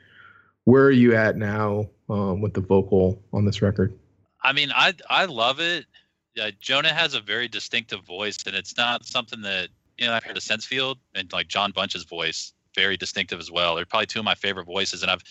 Where 0.65 0.85
are 0.85 0.91
you 0.91 1.15
at 1.15 1.37
now 1.37 1.89
um, 2.11 2.41
with 2.41 2.55
the 2.55 2.61
vocal 2.61 3.23
on 3.33 3.45
this 3.45 3.63
record? 3.63 3.97
I 4.43 4.53
mean, 4.53 4.71
I 4.75 4.95
I 5.09 5.27
love 5.27 5.61
it. 5.61 5.87
Yeah, 6.35 6.51
Jonah 6.61 6.93
has 6.93 7.15
a 7.15 7.21
very 7.21 7.49
distinctive 7.49 8.05
voice, 8.05 8.39
and 8.47 8.55
it's 8.55 8.77
not 8.77 9.05
something 9.05 9.41
that 9.43 9.69
you 9.99 10.07
know. 10.07 10.13
I've 10.13 10.25
heard 10.25 10.37
the 10.37 10.41
Sensefield 10.41 10.97
and 11.15 11.33
like 11.33 11.49
Jon 11.49 11.73
Bunch's 11.73 12.05
voice, 12.05 12.53
very 12.75 12.97
distinctive 12.97 13.41
as 13.41 13.51
well. 13.51 13.75
They're 13.75 13.85
probably 13.85 14.07
two 14.07 14.21
of 14.21 14.25
my 14.25 14.37
favorite 14.37 14.67
voices, 14.67 15.03
and 15.03 15.11
I've 15.11 15.25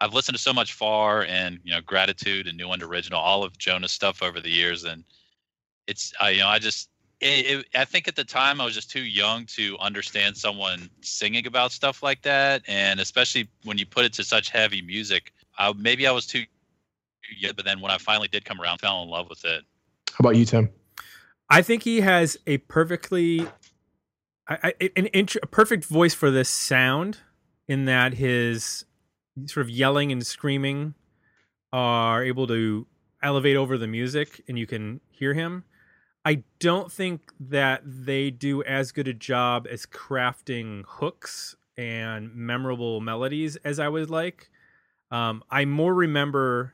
I've 0.00 0.14
listened 0.14 0.36
to 0.36 0.42
so 0.42 0.52
much 0.52 0.72
Far 0.72 1.24
and 1.24 1.58
you 1.62 1.74
know 1.74 1.80
Gratitude 1.80 2.46
and 2.46 2.56
New 2.56 2.70
End 2.70 2.82
Original, 2.82 3.20
all 3.20 3.44
of 3.44 3.58
Jonah's 3.58 3.92
stuff 3.92 4.22
over 4.22 4.40
the 4.40 4.50
years, 4.50 4.84
and 4.84 5.04
it's 5.86 6.12
I 6.20 6.30
you 6.30 6.40
know 6.40 6.48
I 6.48 6.58
just 6.58 6.88
it, 7.20 7.46
it, 7.46 7.66
I 7.74 7.84
think 7.84 8.08
at 8.08 8.16
the 8.16 8.24
time 8.24 8.60
I 8.60 8.64
was 8.64 8.74
just 8.74 8.90
too 8.90 9.04
young 9.04 9.46
to 9.46 9.76
understand 9.78 10.36
someone 10.36 10.90
singing 11.00 11.46
about 11.46 11.72
stuff 11.72 12.02
like 12.02 12.22
that, 12.22 12.62
and 12.66 13.00
especially 13.00 13.48
when 13.64 13.78
you 13.78 13.86
put 13.86 14.04
it 14.04 14.12
to 14.14 14.24
such 14.24 14.50
heavy 14.50 14.82
music. 14.82 15.32
I, 15.58 15.72
maybe 15.72 16.06
I 16.06 16.12
was 16.12 16.26
too 16.26 16.44
young, 17.38 17.52
but 17.56 17.64
then 17.64 17.80
when 17.80 17.90
I 17.90 17.98
finally 17.98 18.28
did 18.28 18.44
come 18.44 18.60
around, 18.60 18.78
fell 18.78 19.02
in 19.02 19.08
love 19.08 19.28
with 19.30 19.44
it. 19.44 19.64
How 20.16 20.22
about 20.22 20.36
you 20.36 20.44
tim 20.44 20.70
I 21.48 21.62
think 21.62 21.84
he 21.84 22.00
has 22.00 22.36
a 22.46 22.58
perfectly, 22.58 23.46
I, 24.48 24.74
I, 24.80 24.90
an 24.96 25.08
int- 25.12 25.36
a 25.42 25.46
perfect 25.46 25.84
voice 25.84 26.12
for 26.12 26.30
this 26.30 26.48
sound, 26.48 27.18
in 27.68 27.84
that 27.84 28.14
his 28.14 28.84
sort 29.46 29.64
of 29.64 29.70
yelling 29.70 30.12
and 30.12 30.26
screaming 30.26 30.94
are 31.72 32.24
able 32.24 32.46
to 32.48 32.86
elevate 33.22 33.56
over 33.56 33.76
the 33.78 33.86
music, 33.86 34.42
and 34.48 34.58
you 34.58 34.66
can 34.66 35.00
hear 35.08 35.34
him. 35.34 35.64
I 36.24 36.42
don't 36.58 36.90
think 36.90 37.32
that 37.38 37.82
they 37.84 38.30
do 38.30 38.62
as 38.64 38.90
good 38.90 39.06
a 39.06 39.14
job 39.14 39.68
as 39.70 39.86
crafting 39.86 40.82
hooks 40.86 41.54
and 41.76 42.34
memorable 42.34 43.00
melodies 43.00 43.54
as 43.56 43.78
I 43.78 43.88
would 43.88 44.10
like. 44.10 44.50
Um, 45.12 45.44
I 45.50 45.64
more 45.64 45.94
remember 45.94 46.72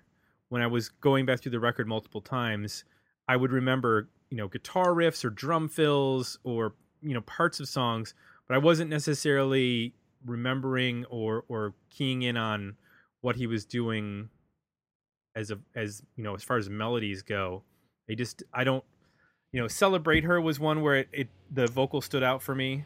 when 0.49 0.63
I 0.63 0.67
was 0.67 0.89
going 0.89 1.27
back 1.27 1.41
through 1.41 1.53
the 1.53 1.61
record 1.61 1.87
multiple 1.87 2.23
times. 2.23 2.85
I 3.29 3.37
would 3.37 3.53
remember, 3.53 4.09
you 4.31 4.37
know, 4.37 4.49
guitar 4.49 4.89
riffs 4.89 5.25
or 5.25 5.31
drum 5.31 5.69
fills 5.69 6.39
or 6.45 6.75
you 7.03 7.15
know 7.15 7.21
parts 7.23 7.61
of 7.61 7.69
songs, 7.69 8.15
but 8.49 8.55
I 8.55 8.59
wasn't 8.59 8.91
necessarily 8.91 9.95
remembering 10.25 11.05
or 11.07 11.45
or 11.49 11.75
keying 11.91 12.23
in 12.23 12.37
on 12.37 12.77
what 13.21 13.37
he 13.37 13.47
was 13.47 13.65
doing 13.65 14.29
as 15.35 15.51
a 15.51 15.59
as 15.75 16.03
you 16.17 16.25
know 16.25 16.35
as 16.35 16.43
far 16.43 16.57
as 16.57 16.69
melodies 16.69 17.23
go. 17.23 17.63
They 18.09 18.15
just 18.15 18.43
I 18.53 18.65
don't 18.65 18.85
you 19.53 19.61
know 19.61 19.69
celebrate 19.69 20.25
her 20.25 20.41
was 20.41 20.59
one 20.59 20.83
where 20.83 20.97
it, 20.97 21.09
it 21.13 21.29
the 21.51 21.67
vocal 21.67 22.01
stood 22.01 22.23
out 22.23 22.43
for 22.43 22.55
me. 22.55 22.85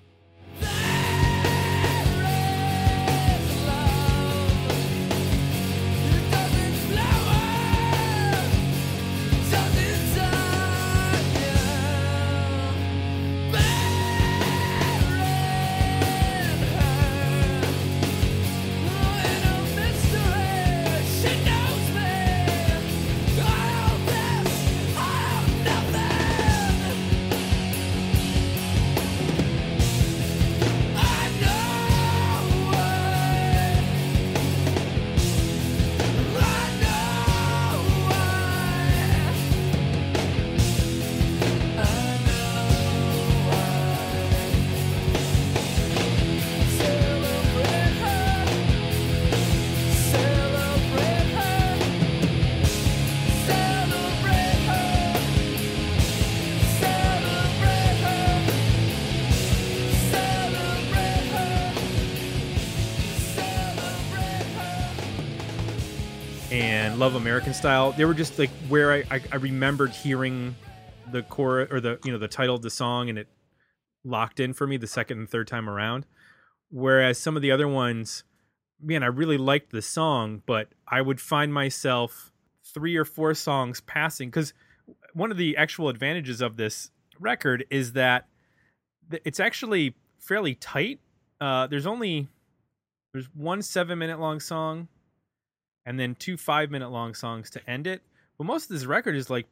Love 66.97 67.15
American 67.15 67.55
Style. 67.55 67.93
They 67.93 68.05
were 68.05 68.15
just 68.15 68.39
like 68.39 68.51
where 68.69 68.93
I, 68.93 69.05
I, 69.11 69.21
I 69.33 69.37
remembered 69.37 69.91
hearing 69.91 70.57
the 71.13 71.23
core 71.23 71.69
or 71.71 71.81
the 71.81 71.99
you 72.05 72.11
know 72.11 72.19
the 72.19 72.29
title 72.29 72.55
of 72.55 72.63
the 72.63 72.71
song 72.71 73.09
and 73.09 73.19
it 73.19 73.29
locked 74.05 74.41
in 74.41 74.53
for 74.53 74.67
me 74.67 74.77
the 74.77 74.87
second 74.87 75.19
and 75.19 75.29
third 75.29 75.47
time 75.47 75.69
around. 75.69 76.07
Whereas 76.71 77.19
some 77.19 77.37
of 77.37 77.43
the 77.43 77.51
other 77.51 77.69
ones, 77.69 78.25
man, 78.81 79.03
I 79.03 79.07
really 79.07 79.39
liked 79.39 79.71
the 79.71 79.83
song, 79.83 80.43
but 80.47 80.69
I 80.89 81.03
would 81.03 81.21
find 81.21 81.53
myself 81.53 82.33
three 82.65 82.97
or 82.97 83.05
four 83.05 83.35
songs 83.35 83.81
passing 83.83 84.29
because 84.29 84.53
one 85.13 85.31
of 85.31 85.37
the 85.37 85.57
actual 85.57 85.89
advantages 85.89 86.41
of 86.41 86.57
this 86.57 86.91
record 87.21 87.65
is 87.71 87.93
that 87.93 88.27
it's 89.25 89.41
actually 89.41 89.95
fairly 90.19 90.55
tight. 90.55 91.01
Uh, 91.41 91.67
there's 91.67 91.87
only 91.87 92.29
there's 93.13 93.29
one 93.35 93.63
seven 93.63 93.99
minute 93.99 94.19
long 94.19 94.41
song 94.41 94.89
and 95.87 95.99
then 95.99 96.15
two 96.17 96.37
five 96.37 96.71
minute 96.71 96.91
long 96.91 97.15
songs 97.15 97.49
to 97.51 97.71
end 97.71 97.87
it. 97.87 98.03
But 98.39 98.45
most 98.45 98.65
of 98.71 98.77
this 98.77 98.85
record 98.85 99.15
is 99.17 99.31
like 99.31 99.47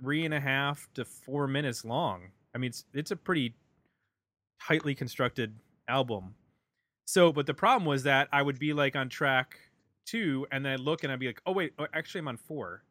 three 0.00 0.24
and 0.24 0.32
a 0.34 0.40
half 0.40 0.88
to 0.94 1.04
four 1.04 1.46
minutes 1.48 1.84
long. 1.84 2.30
I 2.54 2.58
mean, 2.58 2.68
it's 2.68 2.84
it's 2.94 3.10
a 3.10 3.16
pretty 3.16 3.54
tightly 4.62 4.94
constructed 4.94 5.54
album. 5.88 6.34
So, 7.06 7.32
but 7.32 7.46
the 7.46 7.54
problem 7.54 7.84
was 7.86 8.04
that 8.04 8.28
I 8.32 8.42
would 8.42 8.58
be 8.58 8.72
like 8.72 8.94
on 8.94 9.08
track 9.08 9.58
two, 10.06 10.46
and 10.52 10.64
then 10.64 10.74
I'd 10.74 10.80
look 10.80 11.02
and 11.02 11.12
I'd 11.12 11.18
be 11.18 11.26
like, 11.26 11.42
oh 11.46 11.52
wait, 11.52 11.72
oh, 11.78 11.86
actually 11.92 12.20
I'm 12.20 12.28
on 12.28 12.36
four. 12.36 12.84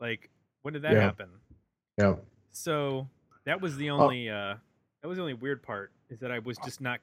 Like, 0.00 0.30
when 0.62 0.74
did 0.74 0.82
that 0.82 0.94
Yeah. 0.94 1.00
happen? 1.02 1.28
yeah 1.98 2.14
So 2.52 3.08
that 3.44 3.60
was 3.60 3.76
the 3.76 3.90
only 3.90 4.28
uh 4.28 4.56
that 5.02 5.08
was 5.08 5.16
the 5.16 5.22
only 5.22 5.34
weird 5.34 5.62
part 5.62 5.92
is 6.08 6.18
that 6.20 6.30
I 6.30 6.38
was 6.40 6.58
just 6.58 6.80
not 6.80 7.00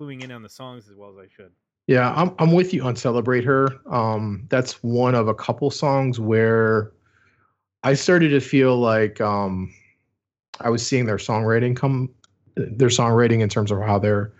cluing 0.00 0.22
in 0.22 0.32
on 0.32 0.42
the 0.42 0.48
songs 0.48 0.88
as 0.88 0.94
well 0.96 1.10
as 1.10 1.16
I 1.18 1.28
should. 1.34 1.52
Yeah, 1.88 2.12
I'm 2.14 2.34
I'm 2.38 2.52
with 2.52 2.74
you 2.74 2.82
on 2.82 2.96
Celebrate 2.96 3.44
Her. 3.44 3.70
Um, 3.90 4.46
that's 4.50 4.82
one 4.84 5.14
of 5.14 5.26
a 5.26 5.34
couple 5.34 5.70
songs 5.70 6.20
where 6.20 6.92
I 7.82 7.94
started 7.94 8.28
to 8.28 8.40
feel 8.40 8.76
like 8.76 9.22
um, 9.22 9.72
I 10.60 10.68
was 10.68 10.86
seeing 10.86 11.06
their 11.06 11.16
songwriting 11.16 11.74
come, 11.74 12.10
their 12.56 12.90
songwriting 12.90 13.40
in 13.40 13.48
terms 13.48 13.70
of 13.70 13.80
how 13.80 13.98
they're 13.98 14.30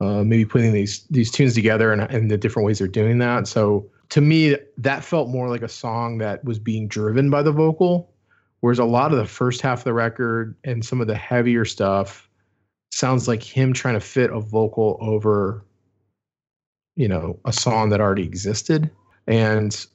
uh, 0.00 0.24
maybe 0.24 0.44
putting 0.44 0.72
these 0.72 1.06
these 1.08 1.30
tunes 1.30 1.54
together 1.54 1.92
and 1.92 2.02
and 2.02 2.28
the 2.28 2.36
different 2.36 2.66
ways 2.66 2.80
they're 2.80 2.88
doing 2.88 3.18
that. 3.18 3.46
So 3.46 3.88
to 4.08 4.20
me 4.20 4.56
that 4.76 5.04
felt 5.04 5.28
more 5.28 5.48
like 5.48 5.62
a 5.62 5.68
song 5.68 6.18
that 6.18 6.44
was 6.44 6.58
being 6.58 6.88
driven 6.88 7.30
by 7.30 7.42
the 7.42 7.52
vocal 7.52 8.12
whereas 8.60 8.78
a 8.78 8.84
lot 8.84 9.10
of 9.10 9.18
the 9.18 9.26
first 9.26 9.60
half 9.60 9.78
of 9.78 9.84
the 9.84 9.92
record 9.92 10.54
and 10.64 10.84
some 10.84 11.00
of 11.00 11.06
the 11.06 11.14
heavier 11.14 11.64
stuff 11.64 12.28
sounds 12.90 13.26
like 13.26 13.42
him 13.42 13.72
trying 13.72 13.94
to 13.94 14.00
fit 14.00 14.30
a 14.30 14.38
vocal 14.38 14.98
over 15.00 15.64
you 16.96 17.08
know 17.08 17.38
a 17.44 17.52
song 17.52 17.90
that 17.90 18.00
already 18.00 18.24
existed. 18.24 18.90
And 19.26 19.86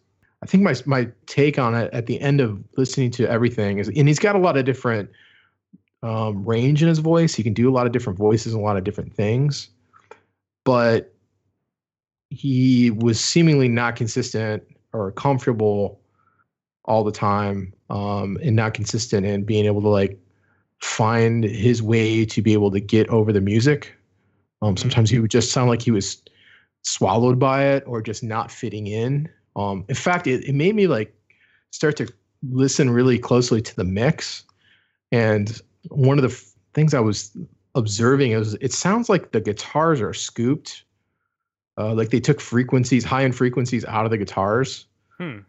i 0.44 0.46
think 0.46 0.62
my 0.64 0.76
my 0.86 1.08
take 1.26 1.58
on 1.58 1.74
it 1.74 1.92
at 1.94 2.06
the 2.06 2.22
end 2.22 2.40
of 2.40 2.64
listening 2.78 3.10
to 3.10 3.28
everything 3.28 3.80
is 3.80 3.88
and 3.88 4.08
he's 4.08 4.20
got 4.20 4.36
a 4.36 4.40
lot 4.40 4.56
of 4.56 4.66
different 4.66 5.10
um, 6.04 6.46
range 6.46 6.82
in 6.82 6.88
his 6.88 7.00
voice. 7.00 7.36
He 7.36 7.44
can 7.44 7.54
do 7.54 7.70
a 7.70 7.74
lot 7.74 7.86
of 7.86 7.92
different 7.92 8.18
voices 8.18 8.54
and 8.54 8.62
a 8.62 8.66
lot 8.66 8.78
of 8.78 8.84
different 8.84 9.14
things. 9.14 9.70
But 10.64 11.14
he 12.30 12.92
was 12.92 13.20
seemingly 13.20 13.68
not 13.68 13.96
consistent 13.96 14.64
or 14.94 15.12
comfortable 15.12 16.00
all 16.86 17.04
the 17.04 17.12
time 17.12 17.74
um, 17.90 18.38
and 18.44 18.56
not 18.56 18.74
consistent 18.74 19.26
in 19.26 19.44
being 19.44 19.66
able 19.66 19.82
to 19.82 19.90
like 19.90 20.20
find 20.80 21.44
his 21.44 21.82
way 21.82 22.26
to 22.26 22.42
be 22.42 22.54
able 22.54 22.72
to 22.72 22.80
get 22.80 23.08
over 23.10 23.34
the 23.34 23.42
music. 23.42 23.94
Um, 24.62 24.78
sometimes 24.78 25.10
he 25.10 25.20
would 25.20 25.32
just 25.32 25.52
sound 25.52 25.70
like 25.70 25.82
he 25.82 25.92
was 25.92 26.22
swallowed 26.88 27.38
by 27.40 27.66
it 27.66 27.84
or 27.86 28.02
just 28.02 28.24
not 28.24 28.52
fitting 28.52 28.88
in. 28.88 29.30
Um, 29.56 29.84
in 29.90 29.96
fact, 29.96 30.28
it, 30.28 30.44
it 30.46 30.54
made 30.56 30.76
me 30.76 30.88
like 30.88 31.14
start 31.72 31.98
to 31.98 32.12
listen 32.50 32.90
really 32.90 33.18
closely 33.20 33.62
to 33.62 33.76
the 33.76 33.84
mix. 33.84 34.44
And 35.12 35.60
one 35.90 36.18
of 36.18 36.22
the 36.24 36.30
f- 36.30 36.54
things 36.74 36.94
I 36.94 37.00
was 37.00 37.36
observing 37.76 38.32
is 38.32 38.56
it 38.62 38.74
sounds 38.74 39.10
like 39.10 39.32
the 39.32 39.42
guitars 39.42 40.02
are 40.02 40.14
scooped 40.14 40.84
uh, 41.80 41.94
like 41.94 42.10
they 42.10 42.20
took 42.20 42.42
frequencies, 42.42 43.04
high 43.04 43.24
end 43.24 43.36
frequencies 43.36 43.86
out 43.86 44.06
of 44.06 44.10
the 44.12 44.18
guitars. 44.18 44.88
Hmm. 45.20 45.40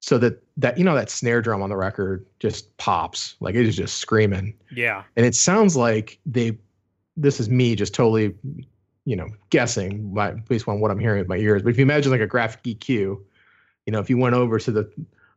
So 0.00 0.16
that 0.18 0.42
that 0.56 0.78
you 0.78 0.84
know 0.84 0.94
that 0.94 1.10
snare 1.10 1.42
drum 1.42 1.60
on 1.62 1.68
the 1.70 1.76
record 1.76 2.24
just 2.38 2.74
pops 2.78 3.36
like 3.40 3.54
it 3.54 3.66
is 3.66 3.76
just 3.76 3.98
screaming, 3.98 4.54
Yeah. 4.70 5.02
and 5.16 5.24
it 5.26 5.34
sounds 5.34 5.76
like 5.76 6.18
they. 6.26 6.58
This 7.16 7.38
is 7.38 7.48
me 7.48 7.74
just 7.76 7.94
totally, 7.94 8.34
you 9.04 9.16
know, 9.16 9.28
guessing 9.50 10.12
by, 10.14 10.32
based 10.32 10.66
on 10.68 10.80
what 10.80 10.90
I'm 10.90 10.98
hearing 10.98 11.18
with 11.18 11.28
my 11.28 11.36
ears. 11.36 11.62
But 11.62 11.70
if 11.70 11.78
you 11.78 11.82
imagine 11.82 12.10
like 12.10 12.20
a 12.20 12.26
graphic 12.26 12.62
EQ, 12.62 12.88
you 12.88 13.22
know, 13.92 14.00
if 14.00 14.08
you 14.08 14.16
went 14.18 14.34
over 14.34 14.58
to 14.58 14.70
the 14.70 14.90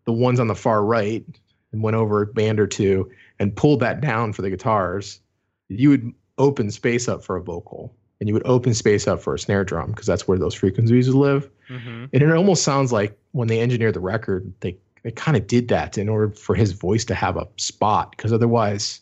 the 0.06 0.14
ones 0.14 0.40
on 0.40 0.48
the 0.48 0.56
far 0.56 0.86
right 0.86 1.26
and 1.74 1.84
went 1.84 1.96
over 1.96 2.22
a 2.22 2.28
band 2.28 2.62
or 2.62 2.68
two 2.68 3.12
and 3.40 3.54
pulled 3.56 3.82
that 3.82 4.00
down 4.00 4.32
for 4.32 4.42
the 4.42 4.50
guitars, 4.50 5.20
you 5.68 5.90
would 5.90 6.14
open 6.38 6.72
space 6.72 7.10
up 7.10 7.24
for 7.24 7.36
a 7.36 7.44
vocal 7.44 7.94
and 8.20 8.30
you 8.30 8.34
would 8.34 8.46
open 8.48 8.74
space 8.74 9.06
up 9.08 9.22
for 9.22 9.36
a 9.36 9.40
snare 9.40 9.66
drum 9.66 9.92
because 9.92 10.08
that's 10.08 10.28
where 10.28 10.38
those 10.38 10.54
frequencies 10.54 11.10
live. 11.10 11.50
hmm 11.68 12.06
And 12.14 12.24
it 12.24 12.32
almost 12.32 12.64
sounds 12.64 12.94
like 12.94 13.18
when 13.32 13.50
they 13.50 13.60
engineered 13.60 13.96
the 13.96 14.00
record, 14.00 14.54
they 14.62 14.78
they 15.04 15.12
kind 15.12 15.38
of 15.38 15.48
did 15.48 15.68
that 15.68 15.98
in 15.98 16.10
order 16.10 16.32
for 16.34 16.56
his 16.56 16.72
voice 16.72 17.06
to 17.06 17.16
have 17.16 17.38
a 17.38 17.48
spot 17.58 18.12
because 18.12 18.34
otherwise, 18.34 19.02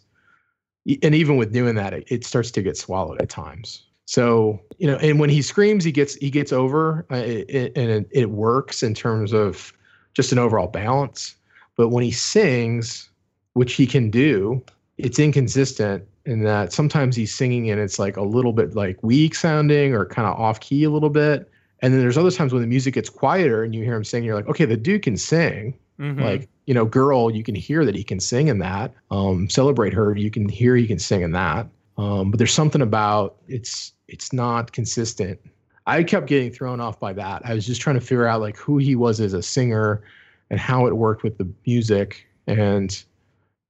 and 1.01 1.15
even 1.15 1.38
with 1.38 1.54
doing 1.54 1.75
that, 1.75 1.93
it, 1.93 2.06
it 2.10 2.25
starts 2.25 2.51
to 2.51 2.62
get 2.62 2.78
swallowed 2.78 3.21
at 3.21 3.30
times. 3.30 3.84
So 4.06 4.60
you 4.78 4.88
know, 4.88 4.98
and 4.98 5.20
when 5.20 5.30
he 5.30 5.41
screams, 5.41 5.84
he 5.84 5.91
gets 5.91 6.15
he 6.15 6.30
gets 6.30 6.52
over, 6.54 7.06
uh, 7.12 7.15
it, 7.15 7.50
it, 7.50 7.78
and 7.78 7.89
it, 7.89 8.08
it 8.12 8.30
works 8.32 8.84
in 8.84 8.94
terms 8.94 9.34
of 9.34 9.74
just 10.13 10.32
an 10.32 10.39
overall 10.39 10.68
balance. 10.68 11.36
But 11.76 11.89
when 11.89 12.04
he 12.04 12.12
sings, 12.12 13.10
which 13.54 13.74
he 13.74 13.86
can 13.88 14.10
do, 14.10 14.63
it's 14.98 15.20
inconsistent 15.20 16.08
in 16.26 16.44
that 16.44 16.74
sometimes 16.74 17.15
he's 17.15 17.34
singing 17.34 17.70
and 17.70 17.80
it's 17.80 18.00
like 18.00 18.18
a 18.18 18.22
little 18.24 18.54
bit 18.54 18.76
like 18.76 19.02
weak 19.04 19.36
sounding 19.36 19.94
or 19.94 20.06
kind 20.06 20.28
of 20.28 20.39
off 20.39 20.60
key 20.60 20.84
a 20.84 20.89
little 20.89 21.10
bit. 21.10 21.50
And 21.82 21.94
then 21.94 22.02
there's 22.02 22.18
other 22.18 22.32
times 22.32 22.54
when 22.54 22.62
the 22.62 22.68
music 22.68 22.94
gets 22.96 23.10
quieter 23.10 23.63
and 23.63 23.76
you 23.76 23.84
hear 23.84 23.96
him 23.96 24.04
sing, 24.04 24.24
you're 24.24 24.36
like, 24.36 24.48
okay, 24.48 24.65
the 24.65 24.78
dude 24.78 25.04
can 25.04 25.18
sing. 25.18 25.78
hmm 25.98 26.22
Like, 26.22 26.50
you 26.65 26.74
know, 26.74 26.86
girl, 26.86 27.30
you 27.30 27.44
can 27.44 27.56
hear 27.56 27.86
that 27.86 27.96
he 27.96 28.04
can 28.04 28.20
sing 28.20 28.48
in 28.48 28.60
that. 28.60 28.94
Um, 29.12 29.50
celebrate 29.50 29.94
her, 29.94 30.15
you 30.15 30.32
can 30.32 30.50
hear 30.50 30.76
he 30.76 30.88
can 30.88 31.00
sing 31.00 31.22
in 31.22 31.32
that. 31.34 31.68
Um, 31.98 32.32
but 32.32 32.38
there's 32.39 32.54
something 32.54 32.82
about 32.82 33.38
it's 33.48 33.94
it's 34.08 34.34
not 34.34 34.72
consistent. 34.72 35.39
I 35.88 36.04
kept 36.04 36.28
getting 36.28 36.52
thrown 36.52 36.80
off 36.80 37.00
by 37.00 37.13
that. 37.13 37.44
I 37.46 37.54
was 37.54 37.65
just 37.65 37.82
trying 37.82 37.96
to 37.96 38.02
figure 38.02 38.28
out 38.28 38.41
like 38.41 38.58
who 38.58 38.78
he 38.78 38.96
was 38.96 39.20
as 39.20 39.34
a 39.34 39.44
singer 39.44 40.04
and 40.50 40.60
how 40.60 40.88
it 40.88 40.98
worked 40.98 41.24
with 41.24 41.38
the 41.38 41.48
music 41.65 42.28
and 42.48 43.04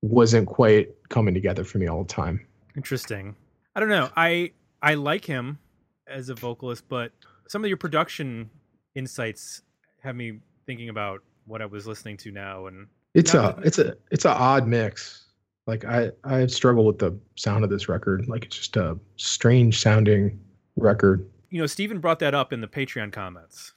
wasn't 0.02 0.48
quite 0.48 0.90
coming 1.10 1.34
together 1.34 1.64
for 1.64 1.78
me 1.78 1.88
all 1.88 2.04
the 2.04 2.14
time. 2.14 2.46
Interesting. 2.76 3.36
I 3.76 3.80
don't 3.80 3.90
know. 3.90 4.10
I 4.16 4.52
I 4.82 4.94
like 4.94 5.26
him 5.26 5.60
as 6.08 6.30
a 6.30 6.36
vocalist, 6.36 6.88
but 6.88 7.12
some 7.48 7.64
of 7.64 7.68
your 7.68 7.78
production 7.78 8.50
insights 8.96 9.62
have 10.02 10.16
me 10.16 10.40
thinking 10.66 10.90
about 10.90 11.22
what 11.46 11.62
I 11.62 11.66
was 11.66 11.86
listening 11.86 12.18
to 12.18 12.32
now 12.32 12.68
and 12.68 12.88
It's 13.14 13.34
a 13.34 13.60
it's 13.64 13.80
a 13.80 13.96
it's 14.12 14.26
a 14.26 14.32
odd 14.32 14.68
mix. 14.68 15.25
Like 15.68 15.86
I 15.86 16.12
I 16.24 16.46
struggle 16.48 16.86
with 16.86 17.00
the 17.00 17.18
sound 17.36 17.64
of 17.64 17.70
this 17.70 17.90
record. 17.90 18.28
Like 18.28 18.46
it's 18.46 18.58
just 18.58 18.78
a 18.78 18.98
strange 19.18 19.80
sounding 19.80 20.40
record. 20.76 21.28
you 21.50 21.60
know, 21.60 21.68
Steven 21.68 22.00
brought 22.00 22.20
that 22.20 22.34
up 22.34 22.52
in 22.54 22.62
the 22.62 22.68
Patreon 22.68 23.12
comments 23.12 23.74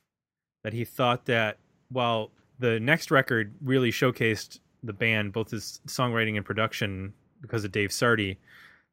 that 0.65 0.73
he 0.73 0.85
thought 0.85 1.27
that 1.27 1.59
while 1.91 2.33
the 2.59 2.81
next 2.81 3.11
record 3.11 3.55
really 3.63 3.91
showcased 3.91 4.59
the 4.83 4.93
band, 4.93 5.33
both 5.33 5.51
his 5.51 5.81
songwriting 5.87 6.37
and 6.37 6.45
production, 6.45 7.13
because 7.41 7.65
of 7.65 7.73
Dave 7.73 7.91
Sardy, 7.91 8.37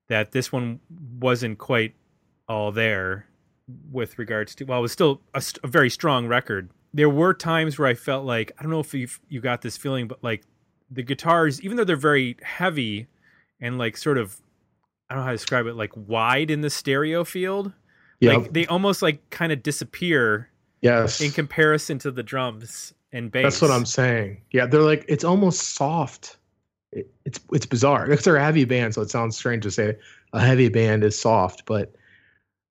that 0.07 0.31
this 0.31 0.51
one 0.51 0.79
wasn't 1.19 1.57
quite 1.57 1.95
all 2.47 2.71
there 2.71 3.25
with 3.91 4.19
regards 4.19 4.53
to. 4.55 4.65
Well, 4.65 4.79
it 4.79 4.81
was 4.83 4.91
still 4.91 5.21
a, 5.33 5.43
a 5.63 5.67
very 5.67 5.89
strong 5.89 6.27
record. 6.27 6.69
There 6.93 7.09
were 7.09 7.33
times 7.33 7.77
where 7.77 7.87
I 7.87 7.95
felt 7.95 8.23
like 8.23 8.51
I 8.57 8.63
don't 8.63 8.71
know 8.71 8.79
if 8.79 8.93
you 8.93 9.07
you 9.27 9.41
got 9.41 9.63
this 9.63 9.77
feeling, 9.77 10.07
but 10.07 10.23
like 10.23 10.43
the 10.89 11.03
guitars, 11.03 11.61
even 11.61 11.77
though 11.77 11.83
they're 11.83 11.95
very 11.95 12.37
heavy 12.41 13.07
and 13.59 13.77
like 13.77 13.97
sort 13.97 14.17
of 14.17 14.41
I 15.09 15.13
don't 15.13 15.21
know 15.21 15.25
how 15.25 15.31
to 15.31 15.37
describe 15.37 15.67
it, 15.67 15.75
like 15.75 15.91
wide 15.95 16.49
in 16.49 16.61
the 16.61 16.69
stereo 16.69 17.23
field 17.23 17.71
Yeah. 18.19 18.37
like 18.37 18.53
they 18.53 18.65
almost 18.67 19.01
like 19.01 19.29
kind 19.29 19.51
of 19.51 19.61
disappear 19.63 20.49
yes. 20.81 21.21
in 21.21 21.31
comparison 21.31 21.99
to 21.99 22.11
the 22.11 22.23
drums 22.23 22.93
and 23.11 23.31
bass. 23.31 23.43
That's 23.43 23.61
what 23.61 23.71
I'm 23.71 23.85
saying. 23.85 24.41
Yeah, 24.51 24.65
they're 24.65 24.81
like 24.81 25.05
it's 25.07 25.23
almost 25.23 25.75
soft. 25.75 26.37
It, 26.91 27.11
it's 27.25 27.39
it's 27.51 27.65
bizarre. 27.65 28.07
Because 28.07 28.23
they're 28.25 28.35
a 28.37 28.43
heavy 28.43 28.65
band, 28.65 28.93
so 28.93 29.01
it 29.01 29.09
sounds 29.09 29.37
strange 29.37 29.63
to 29.63 29.71
say 29.71 29.95
a 30.33 30.39
heavy 30.39 30.69
band 30.69 31.03
is 31.03 31.17
soft, 31.17 31.65
but 31.65 31.95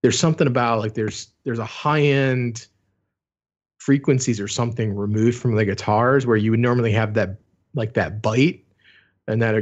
there's 0.03 0.19
something 0.19 0.47
about 0.47 0.81
like 0.81 0.95
there's 0.95 1.29
there's 1.45 1.59
a 1.59 1.65
high 1.65 2.03
end 2.03 2.67
frequencies 3.79 4.41
or 4.41 4.49
something 4.49 4.95
removed 4.97 5.39
from 5.39 5.55
the 5.55 5.65
guitars 5.65 6.27
where 6.27 6.37
you 6.37 6.51
would 6.51 6.61
normally 6.61 6.93
have 6.93 7.15
that 7.15 7.37
like 7.75 7.95
that 7.95 8.23
bite 8.23 8.65
and 9.29 9.43
that 9.43 9.55
uh, 9.55 9.61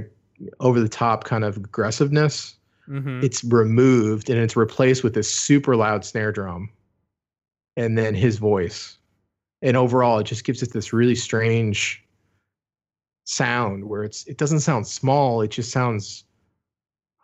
over 0.60 0.80
the 0.80 0.88
top 0.88 1.24
kind 1.24 1.44
of 1.44 1.56
aggressiveness. 1.56 2.56
Mhm. 2.88 3.22
It's 3.22 3.44
removed 3.44 4.28
and 4.28 4.38
it's 4.38 4.56
replaced 4.56 5.04
with 5.04 5.14
this 5.14 5.32
super 5.32 5.76
loud 5.76 6.04
snare 6.04 6.32
drum 6.32 6.68
and 7.76 7.96
then 7.96 8.14
his 8.14 8.38
voice. 8.38 8.98
And 9.62 9.76
overall 9.76 10.18
it 10.18 10.24
just 10.24 10.44
gives 10.44 10.62
it 10.62 10.72
this 10.72 10.92
really 10.92 11.14
strange 11.14 12.04
sound 13.24 13.84
where 13.88 14.02
it's 14.02 14.26
it 14.26 14.36
doesn't 14.36 14.60
sound 14.60 14.86
small, 14.86 15.42
it 15.42 15.50
just 15.52 15.70
sounds 15.70 16.24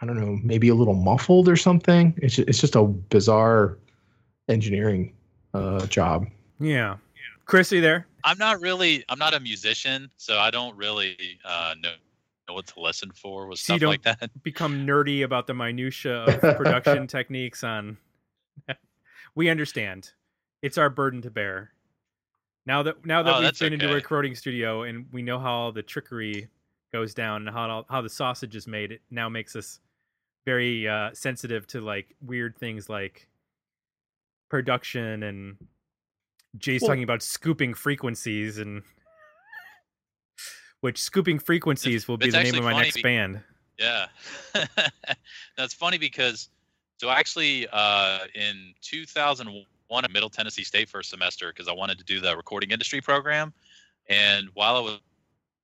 I 0.00 0.06
don't 0.06 0.16
know, 0.16 0.38
maybe 0.44 0.68
a 0.68 0.74
little 0.76 0.94
muffled 0.94 1.48
or 1.48 1.56
something. 1.56 2.14
It's 2.18 2.36
just, 2.36 2.48
it's 2.48 2.60
just 2.60 2.76
a 2.76 2.84
bizarre 2.84 3.78
engineering 4.48 5.12
uh, 5.54 5.86
job. 5.86 6.26
yeah. 6.60 6.96
Chris, 7.46 7.72
you 7.72 7.80
there? 7.80 8.06
I'm 8.24 8.38
not 8.38 8.60
really. 8.60 9.04
I'm 9.08 9.18
not 9.18 9.34
a 9.34 9.40
musician, 9.40 10.10
so 10.16 10.38
I 10.38 10.50
don't 10.50 10.76
really 10.76 11.16
uh, 11.44 11.74
know 11.82 11.92
know 12.48 12.54
what 12.54 12.66
to 12.66 12.80
listen 12.80 13.10
for 13.12 13.46
with 13.46 13.58
So 13.58 13.74
you 13.74 13.78
stuff 13.78 13.88
like 13.88 14.02
that. 14.02 14.30
Become 14.42 14.86
nerdy 14.86 15.24
about 15.24 15.46
the 15.46 15.54
minutia 15.54 16.24
of 16.24 16.56
production 16.56 17.06
techniques 17.06 17.62
on. 17.62 17.98
we 19.34 19.48
understand. 19.48 20.12
It's 20.62 20.78
our 20.78 20.90
burden 20.90 21.22
to 21.22 21.30
bear. 21.30 21.72
Now 22.66 22.82
that 22.82 23.06
now 23.06 23.22
that 23.22 23.34
Oh, 23.34 23.40
we've 23.40 23.58
been 23.58 23.72
into 23.72 23.90
a 23.90 23.94
recording 23.94 24.34
studio 24.34 24.82
and 24.82 25.06
we 25.12 25.22
know 25.22 25.38
how 25.38 25.52
all 25.52 25.72
the 25.72 25.82
trickery 25.82 26.48
goes 26.92 27.14
down 27.14 27.46
and 27.46 27.56
how 27.56 27.84
how 27.88 28.00
the 28.00 28.10
sausage 28.10 28.56
is 28.56 28.66
made, 28.66 28.92
it 28.92 29.02
now 29.10 29.28
makes 29.28 29.54
us 29.54 29.80
very 30.44 30.88
uh, 30.88 31.10
sensitive 31.12 31.66
to 31.68 31.80
like 31.80 32.14
weird 32.24 32.56
things 32.58 32.88
like 32.88 33.28
production 34.48 35.22
and 35.22 35.56
Jay's 36.56 36.80
Well- 36.80 36.90
talking 36.90 37.02
about 37.02 37.22
scooping 37.22 37.74
frequencies 37.74 38.58
and 38.58 38.82
which 40.80 41.00
scooping 41.00 41.38
frequencies 41.38 42.06
will 42.06 42.16
be 42.16 42.30
the 42.30 42.42
name 42.42 42.54
of 42.54 42.64
my 42.64 42.72
next 42.72 42.96
be- 42.96 43.02
band. 43.02 43.42
Yeah, 43.78 44.06
that's 45.56 45.74
funny 45.74 45.98
because 45.98 46.48
so 46.98 47.10
actually 47.10 47.66
uh, 47.72 48.20
in 48.34 48.74
2001 48.80 50.04
at 50.04 50.10
Middle 50.10 50.28
Tennessee 50.30 50.64
State 50.64 50.88
for 50.88 51.00
a 51.00 51.04
semester 51.04 51.52
because 51.52 51.68
I 51.68 51.72
wanted 51.72 51.98
to 51.98 52.04
do 52.04 52.20
the 52.20 52.36
recording 52.36 52.70
industry 52.72 53.00
program, 53.00 53.52
and 54.08 54.48
while 54.54 54.76
I 54.76 54.80
was 54.80 55.00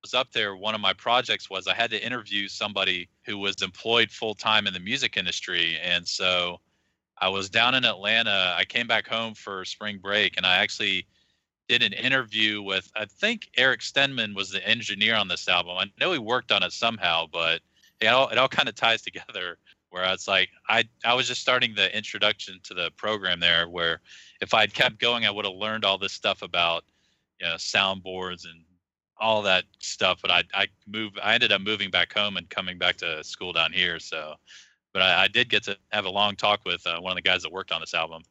was 0.01 0.13
up 0.13 0.31
there, 0.31 0.55
one 0.55 0.75
of 0.75 0.81
my 0.81 0.93
projects 0.93 1.49
was 1.49 1.67
I 1.67 1.73
had 1.73 1.89
to 1.89 2.05
interview 2.05 2.47
somebody 2.47 3.09
who 3.25 3.39
was 3.39 3.61
employed 3.63 4.11
full 4.11 4.35
time 4.35 4.67
in 4.67 4.73
the 4.73 4.79
music 4.79 5.17
industry, 5.17 5.77
and 5.81 6.07
so 6.07 6.59
I 7.19 7.29
was 7.29 7.49
down 7.49 7.75
in 7.75 7.85
Atlanta. 7.85 8.53
I 8.57 8.65
came 8.65 8.87
back 8.87 9.07
home 9.07 9.33
for 9.33 9.63
spring 9.65 9.99
break, 9.99 10.37
and 10.37 10.45
I 10.45 10.57
actually 10.57 11.07
did 11.67 11.81
an 11.81 11.93
interview 11.93 12.61
with 12.61 12.91
I 12.95 13.05
think 13.05 13.49
Eric 13.57 13.81
Stenman 13.81 14.35
was 14.35 14.51
the 14.51 14.65
engineer 14.67 15.15
on 15.15 15.27
this 15.27 15.47
album. 15.47 15.77
I 15.77 15.85
know 15.99 16.11
he 16.11 16.19
worked 16.19 16.51
on 16.51 16.63
it 16.63 16.71
somehow, 16.71 17.25
but 17.31 17.61
it 18.01 18.07
all 18.07 18.29
it 18.29 18.37
all 18.37 18.47
kind 18.47 18.69
of 18.69 18.75
ties 18.75 19.01
together. 19.01 19.57
Where 19.89 20.03
it's 20.11 20.27
like 20.27 20.49
I 20.67 20.83
I 21.05 21.13
was 21.13 21.27
just 21.27 21.41
starting 21.41 21.73
the 21.73 21.95
introduction 21.95 22.59
to 22.63 22.73
the 22.73 22.91
program 22.97 23.39
there, 23.39 23.69
where 23.69 24.01
if 24.41 24.53
I'd 24.53 24.73
kept 24.73 24.99
going, 24.99 25.25
I 25.25 25.31
would 25.31 25.45
have 25.45 25.55
learned 25.55 25.85
all 25.85 25.97
this 25.97 26.11
stuff 26.11 26.41
about 26.41 26.83
you 27.39 27.47
know 27.47 27.55
soundboards 27.55 28.45
and 28.45 28.63
all 29.17 29.41
that 29.43 29.63
stuff. 29.79 30.19
But 30.21 30.31
I 30.31 30.43
I 30.53 30.67
moved 30.87 31.17
I 31.23 31.33
ended 31.33 31.51
up 31.51 31.61
moving 31.61 31.89
back 31.91 32.13
home 32.13 32.37
and 32.37 32.49
coming 32.49 32.77
back 32.77 32.97
to 32.97 33.23
school 33.23 33.53
down 33.53 33.71
here. 33.71 33.99
So, 33.99 34.35
but 34.95 35.01
I, 35.01 35.23
I 35.23 35.27
did 35.27 35.49
get 35.49 35.61
to 35.63 35.77
have 35.91 36.05
a 36.05 36.09
long 36.09 36.37
talk 36.37 36.61
with 36.65 36.87
uh, 36.87 37.01
one 37.01 37.11
of 37.11 37.15
the 37.17 37.21
guys 37.21 37.43
that 37.43 37.51
worked 37.51 37.73
on 37.73 37.81
this 37.81 37.93
album. 37.93 38.21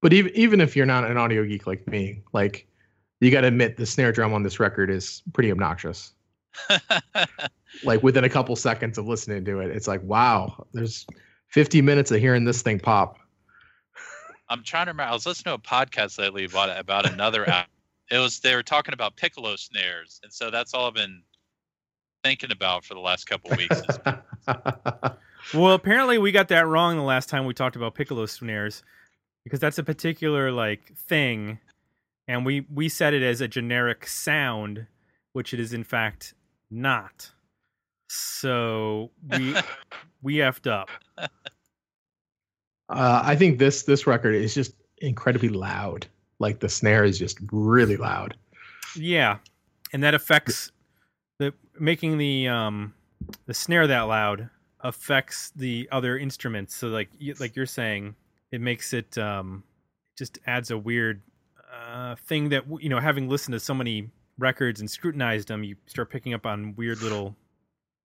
But 0.00 0.12
even 0.12 0.30
even 0.36 0.60
if 0.60 0.76
you're 0.76 0.86
not 0.86 1.10
an 1.10 1.16
audio 1.16 1.44
geek 1.44 1.66
like 1.66 1.88
me, 1.88 2.22
like 2.32 2.68
you 3.20 3.32
got 3.32 3.40
to 3.40 3.48
admit 3.48 3.76
the 3.76 3.84
snare 3.84 4.12
drum 4.12 4.32
on 4.32 4.44
this 4.44 4.60
record 4.60 4.90
is 4.90 5.22
pretty 5.32 5.50
obnoxious. 5.50 6.12
like 7.84 8.00
within 8.04 8.22
a 8.22 8.28
couple 8.28 8.54
seconds 8.54 8.96
of 8.96 9.08
listening 9.08 9.44
to 9.44 9.58
it, 9.58 9.72
it's 9.72 9.88
like, 9.88 10.02
wow, 10.04 10.64
there's 10.72 11.04
50 11.48 11.82
minutes 11.82 12.12
of 12.12 12.20
hearing 12.20 12.44
this 12.44 12.62
thing 12.62 12.78
pop. 12.78 13.18
I'm 14.48 14.62
trying 14.62 14.86
to 14.86 14.92
remember. 14.92 15.10
I 15.10 15.14
was 15.14 15.26
listening 15.26 15.50
to 15.50 15.54
a 15.54 15.58
podcast 15.58 16.16
lately 16.16 16.44
about 16.44 16.78
about 16.78 17.10
another 17.10 17.48
app. 17.50 17.68
It 18.12 18.18
was 18.18 18.38
they 18.38 18.54
were 18.54 18.62
talking 18.62 18.94
about 18.94 19.16
piccolo 19.16 19.56
snares, 19.56 20.20
and 20.22 20.32
so 20.32 20.52
that's 20.52 20.74
all 20.74 20.86
I've 20.86 20.94
been 20.94 21.24
thinking 22.24 22.50
about 22.50 22.84
for 22.84 22.94
the 22.94 23.00
last 23.00 23.26
couple 23.26 23.56
weeks. 23.56 23.82
well, 25.54 25.74
apparently 25.74 26.18
we 26.18 26.32
got 26.32 26.48
that 26.48 26.66
wrong 26.66 26.96
the 26.96 27.02
last 27.02 27.28
time 27.28 27.44
we 27.44 27.54
talked 27.54 27.76
about 27.76 27.94
piccolo 27.94 28.26
snares 28.26 28.82
because 29.44 29.60
that's 29.60 29.78
a 29.78 29.84
particular 29.84 30.50
like 30.50 30.96
thing 30.96 31.58
and 32.26 32.44
we 32.46 32.66
we 32.72 32.88
said 32.88 33.14
it 33.14 33.22
as 33.22 33.40
a 33.40 33.48
generic 33.48 34.06
sound, 34.06 34.86
which 35.32 35.52
it 35.52 35.60
is 35.60 35.72
in 35.72 35.84
fact 35.84 36.34
not. 36.70 37.30
So 38.08 39.10
we 39.30 39.54
we 40.22 40.36
effed 40.36 40.70
up. 40.70 40.88
Uh, 42.88 43.22
I 43.24 43.36
think 43.36 43.58
this 43.58 43.82
this 43.82 44.06
record 44.06 44.34
is 44.34 44.54
just 44.54 44.74
incredibly 44.98 45.48
loud. 45.48 46.06
Like 46.38 46.60
the 46.60 46.68
snare 46.68 47.04
is 47.04 47.18
just 47.18 47.38
really 47.52 47.96
loud. 47.96 48.36
Yeah, 48.96 49.38
and 49.92 50.02
that 50.02 50.14
affects 50.14 50.66
the 50.66 50.73
making 51.78 52.18
the 52.18 52.48
um 52.48 52.94
the 53.46 53.54
snare 53.54 53.86
that 53.86 54.02
loud 54.02 54.50
affects 54.80 55.50
the 55.56 55.88
other 55.90 56.18
instruments. 56.18 56.74
So 56.74 56.88
like 56.88 57.10
like 57.40 57.56
you're 57.56 57.66
saying, 57.66 58.14
it 58.52 58.60
makes 58.60 58.92
it 58.92 59.16
um 59.18 59.64
just 60.16 60.38
adds 60.46 60.70
a 60.70 60.78
weird 60.78 61.22
uh, 61.74 62.14
thing 62.26 62.48
that 62.50 62.64
you 62.80 62.88
know, 62.88 63.00
having 63.00 63.28
listened 63.28 63.52
to 63.52 63.60
so 63.60 63.74
many 63.74 64.10
records 64.38 64.80
and 64.80 64.90
scrutinized 64.90 65.48
them, 65.48 65.64
you 65.64 65.76
start 65.86 66.10
picking 66.10 66.34
up 66.34 66.46
on 66.46 66.74
weird 66.76 67.02
little. 67.02 67.36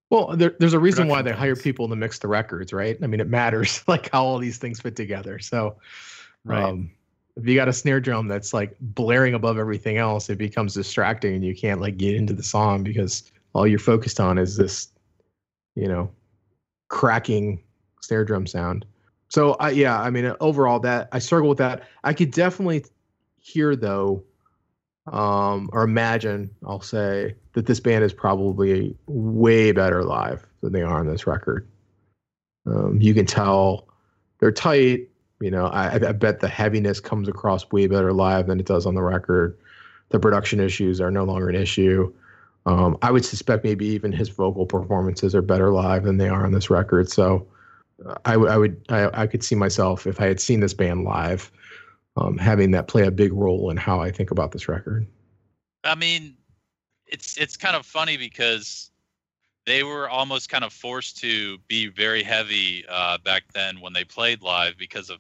Well, 0.10 0.36
there, 0.36 0.56
there's 0.60 0.74
a 0.74 0.80
reason 0.80 1.08
why 1.08 1.22
they 1.22 1.32
hire 1.32 1.56
people 1.56 1.88
to 1.88 1.96
mix 1.96 2.18
the 2.18 2.28
records, 2.28 2.74
right? 2.74 2.98
I 3.04 3.06
mean, 3.06 3.20
it 3.20 3.28
matters 3.28 3.84
like 3.88 4.10
how 4.12 4.26
all 4.26 4.40
these 4.40 4.58
things 4.58 4.80
fit 4.80 4.96
together. 4.96 5.38
So, 5.40 5.78
right. 6.44 6.64
Um, 6.64 6.92
if 7.36 7.48
you 7.48 7.56
got 7.56 7.68
a 7.70 7.74
snare 7.74 8.02
drum 8.02 8.28
that's 8.28 8.54
like 8.54 8.76
blaring 8.82 9.34
above 9.34 9.58
everything 9.58 9.98
else, 9.98 10.30
it 10.30 10.38
becomes 10.38 10.74
distracting 10.74 11.36
and 11.36 11.46
you 11.46 11.56
can't 11.56 11.80
like 11.80 11.98
get 11.98 12.16
into 12.16 12.34
the 12.34 12.44
song 12.44 12.84
because 12.84 13.32
all 13.54 13.68
you're 13.68 13.80
focused 13.80 14.20
on 14.20 14.38
is 14.38 14.58
this, 14.58 14.90
you 15.76 15.88
know, 15.88 16.10
cracking 16.88 17.62
snare 18.02 18.26
drum 18.26 18.48
sound. 18.48 18.86
So 19.30 19.54
I 19.54 19.72
yeah, 19.72 20.00
I 20.00 20.10
mean 20.10 20.34
overall 20.40 20.80
that 20.82 21.10
I 21.12 21.20
struggle 21.20 21.50
with 21.50 21.60
that. 21.60 21.84
I 22.04 22.14
could 22.14 22.32
definitely 22.32 22.86
hear 23.40 23.76
though 23.76 24.24
um, 25.12 25.70
or 25.74 25.84
imagine 25.84 26.50
i'll 26.68 26.82
say 26.82 27.36
that 27.54 27.66
this 27.66 27.80
band 27.80 28.04
is 28.04 28.14
probably 28.14 28.96
way 29.08 29.72
better 29.72 30.04
live 30.04 30.46
than 30.62 30.74
they 30.74 30.82
are 30.82 31.00
on 31.00 31.08
this 31.08 31.26
record 31.26 31.68
um, 32.68 33.00
you 33.02 33.14
can 33.14 33.26
tell 33.26 33.88
they're 34.40 34.52
tight 34.52 35.10
you 35.42 35.50
know 35.50 35.68
I, 35.68 35.96
I 35.96 36.12
bet 36.12 36.42
the 36.42 36.48
heaviness 36.48 37.00
comes 37.00 37.28
across 37.28 37.70
way 37.72 37.88
better 37.88 38.14
live 38.14 38.48
than 38.48 38.60
it 38.60 38.66
does 38.66 38.86
on 38.86 38.96
the 38.96 39.02
record 39.02 39.58
the 40.10 40.20
production 40.20 40.60
issues 40.60 41.02
are 41.02 41.12
no 41.12 41.24
longer 41.24 41.50
an 41.50 41.56
issue 41.56 42.14
um, 42.66 42.98
i 43.02 43.12
would 43.12 43.26
suspect 43.26 43.64
maybe 43.64 43.86
even 43.86 44.12
his 44.12 44.30
vocal 44.30 44.66
performances 44.66 45.34
are 45.34 45.42
better 45.42 45.72
live 45.72 46.04
than 46.04 46.18
they 46.18 46.30
are 46.30 46.46
on 46.46 46.52
this 46.52 46.70
record 46.70 47.10
so 47.10 47.48
I, 48.26 48.34
w- 48.34 48.50
I 48.50 48.58
would 48.58 48.82
I, 48.90 49.24
I 49.24 49.28
could 49.28 49.44
see 49.44 49.56
myself 49.56 50.08
if 50.08 50.22
I 50.22 50.26
had 50.26 50.40
seen 50.40 50.60
this 50.60 50.74
band 50.74 51.04
live 51.04 51.52
um, 52.16 52.38
having 52.38 52.72
that 52.72 52.88
play 52.88 53.06
a 53.06 53.12
big 53.12 53.34
role 53.34 53.70
in 53.70 53.78
how 53.78 54.00
I 54.00 54.12
think 54.12 54.32
about 54.32 54.52
this 54.52 54.68
record. 54.68 55.08
I 55.84 55.96
mean, 55.96 56.36
it's 57.06 57.38
it's 57.38 57.58
kind 57.58 57.76
of 57.76 57.86
funny 57.86 58.18
because 58.18 58.92
they 59.66 59.84
were 59.84 60.10
almost 60.10 60.50
kind 60.50 60.64
of 60.64 60.74
forced 60.74 61.18
to 61.20 61.58
be 61.68 61.88
very 61.88 62.24
heavy 62.24 62.86
uh, 62.90 63.18
back 63.20 63.44
then 63.54 63.80
when 63.80 63.94
they 63.94 64.04
played 64.04 64.42
live 64.42 64.78
because 64.78 65.10
of 65.10 65.20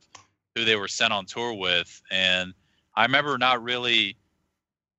who 0.55 0.65
they 0.65 0.75
were 0.75 0.87
sent 0.87 1.13
on 1.13 1.25
tour 1.25 1.53
with, 1.53 2.01
and 2.11 2.53
I 2.95 3.03
remember 3.03 3.37
not 3.37 3.63
really. 3.63 4.17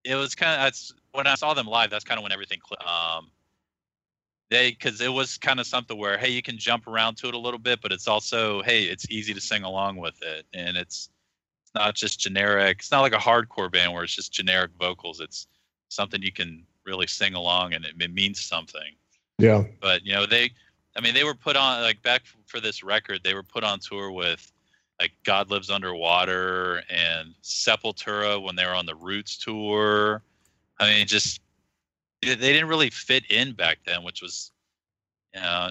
It 0.03 0.15
was 0.15 0.35
kind 0.35 0.55
of 0.55 0.67
when 1.13 1.27
I 1.27 1.35
saw 1.35 1.55
them 1.55 1.67
live. 1.67 1.91
That's 1.91 2.05
kind 2.05 2.19
of 2.19 2.23
when 2.23 2.33
everything 2.33 2.59
clicked. 2.61 2.85
Um, 2.85 3.31
they 4.51 4.71
because 4.71 5.01
it 5.01 5.13
was 5.13 5.39
kind 5.39 5.61
of 5.61 5.67
something 5.67 5.97
where 5.97 6.19
hey, 6.19 6.31
you 6.31 6.43
can 6.43 6.59
jump 6.59 6.87
around 6.87 7.17
to 7.19 7.29
it 7.29 7.35
a 7.35 7.39
little 7.39 7.59
bit, 7.59 7.81
but 7.83 7.93
it's 7.93 8.09
also 8.09 8.63
hey, 8.63 8.85
it's 8.85 9.11
easy 9.11 9.33
to 9.35 9.41
sing 9.41 9.63
along 9.63 9.97
with 9.97 10.21
it, 10.23 10.47
and 10.53 10.77
it's 10.77 11.11
not 11.75 11.95
just 11.95 12.19
generic. 12.19 12.79
It's 12.81 12.91
not 12.91 13.01
like 13.01 13.13
a 13.13 13.19
hardcore 13.19 13.71
band 13.71 13.93
where 13.93 14.05
it's 14.05 14.15
just 14.15 14.33
generic 14.33 14.73
vocals. 14.79 15.21
It's 15.21 15.47
something 15.89 16.23
you 16.23 16.33
can 16.33 16.67
really 16.85 17.07
sing 17.07 17.35
along 17.35 17.75
and 17.75 17.85
it, 17.85 17.95
it 18.01 18.13
means 18.13 18.41
something. 18.41 18.95
Yeah. 19.39 19.65
But 19.81 20.05
you 20.05 20.13
know 20.13 20.27
they, 20.27 20.51
I 20.97 21.01
mean 21.01 21.15
they 21.15 21.25
were 21.25 21.35
put 21.35 21.57
on 21.57 21.83
like 21.83 22.03
back 22.03 22.23
for 22.47 22.61
this 22.61 22.83
record 22.83 23.21
they 23.23 23.35
were 23.35 23.43
put 23.43 23.63
on 23.63 23.79
tour 23.79 24.11
with 24.11 24.51
like 25.01 25.13
God 25.25 25.51
Lives 25.51 25.71
Underwater 25.71 26.83
and 26.91 27.35
Sepultura 27.43 28.43
when 28.43 28.55
they 28.55 28.67
were 28.67 28.75
on 28.75 28.87
the 28.87 28.95
Roots 28.95 29.39
tour. 29.39 30.23
I 30.81 30.91
mean 30.91 31.07
just 31.07 31.41
they 32.23 32.35
didn't 32.35 32.69
really 32.69 32.91
fit 32.91 33.31
in 33.31 33.53
back 33.53 33.79
then, 33.87 34.03
which 34.03 34.21
was 34.23 34.51
you 35.35 35.41
know 35.41 35.71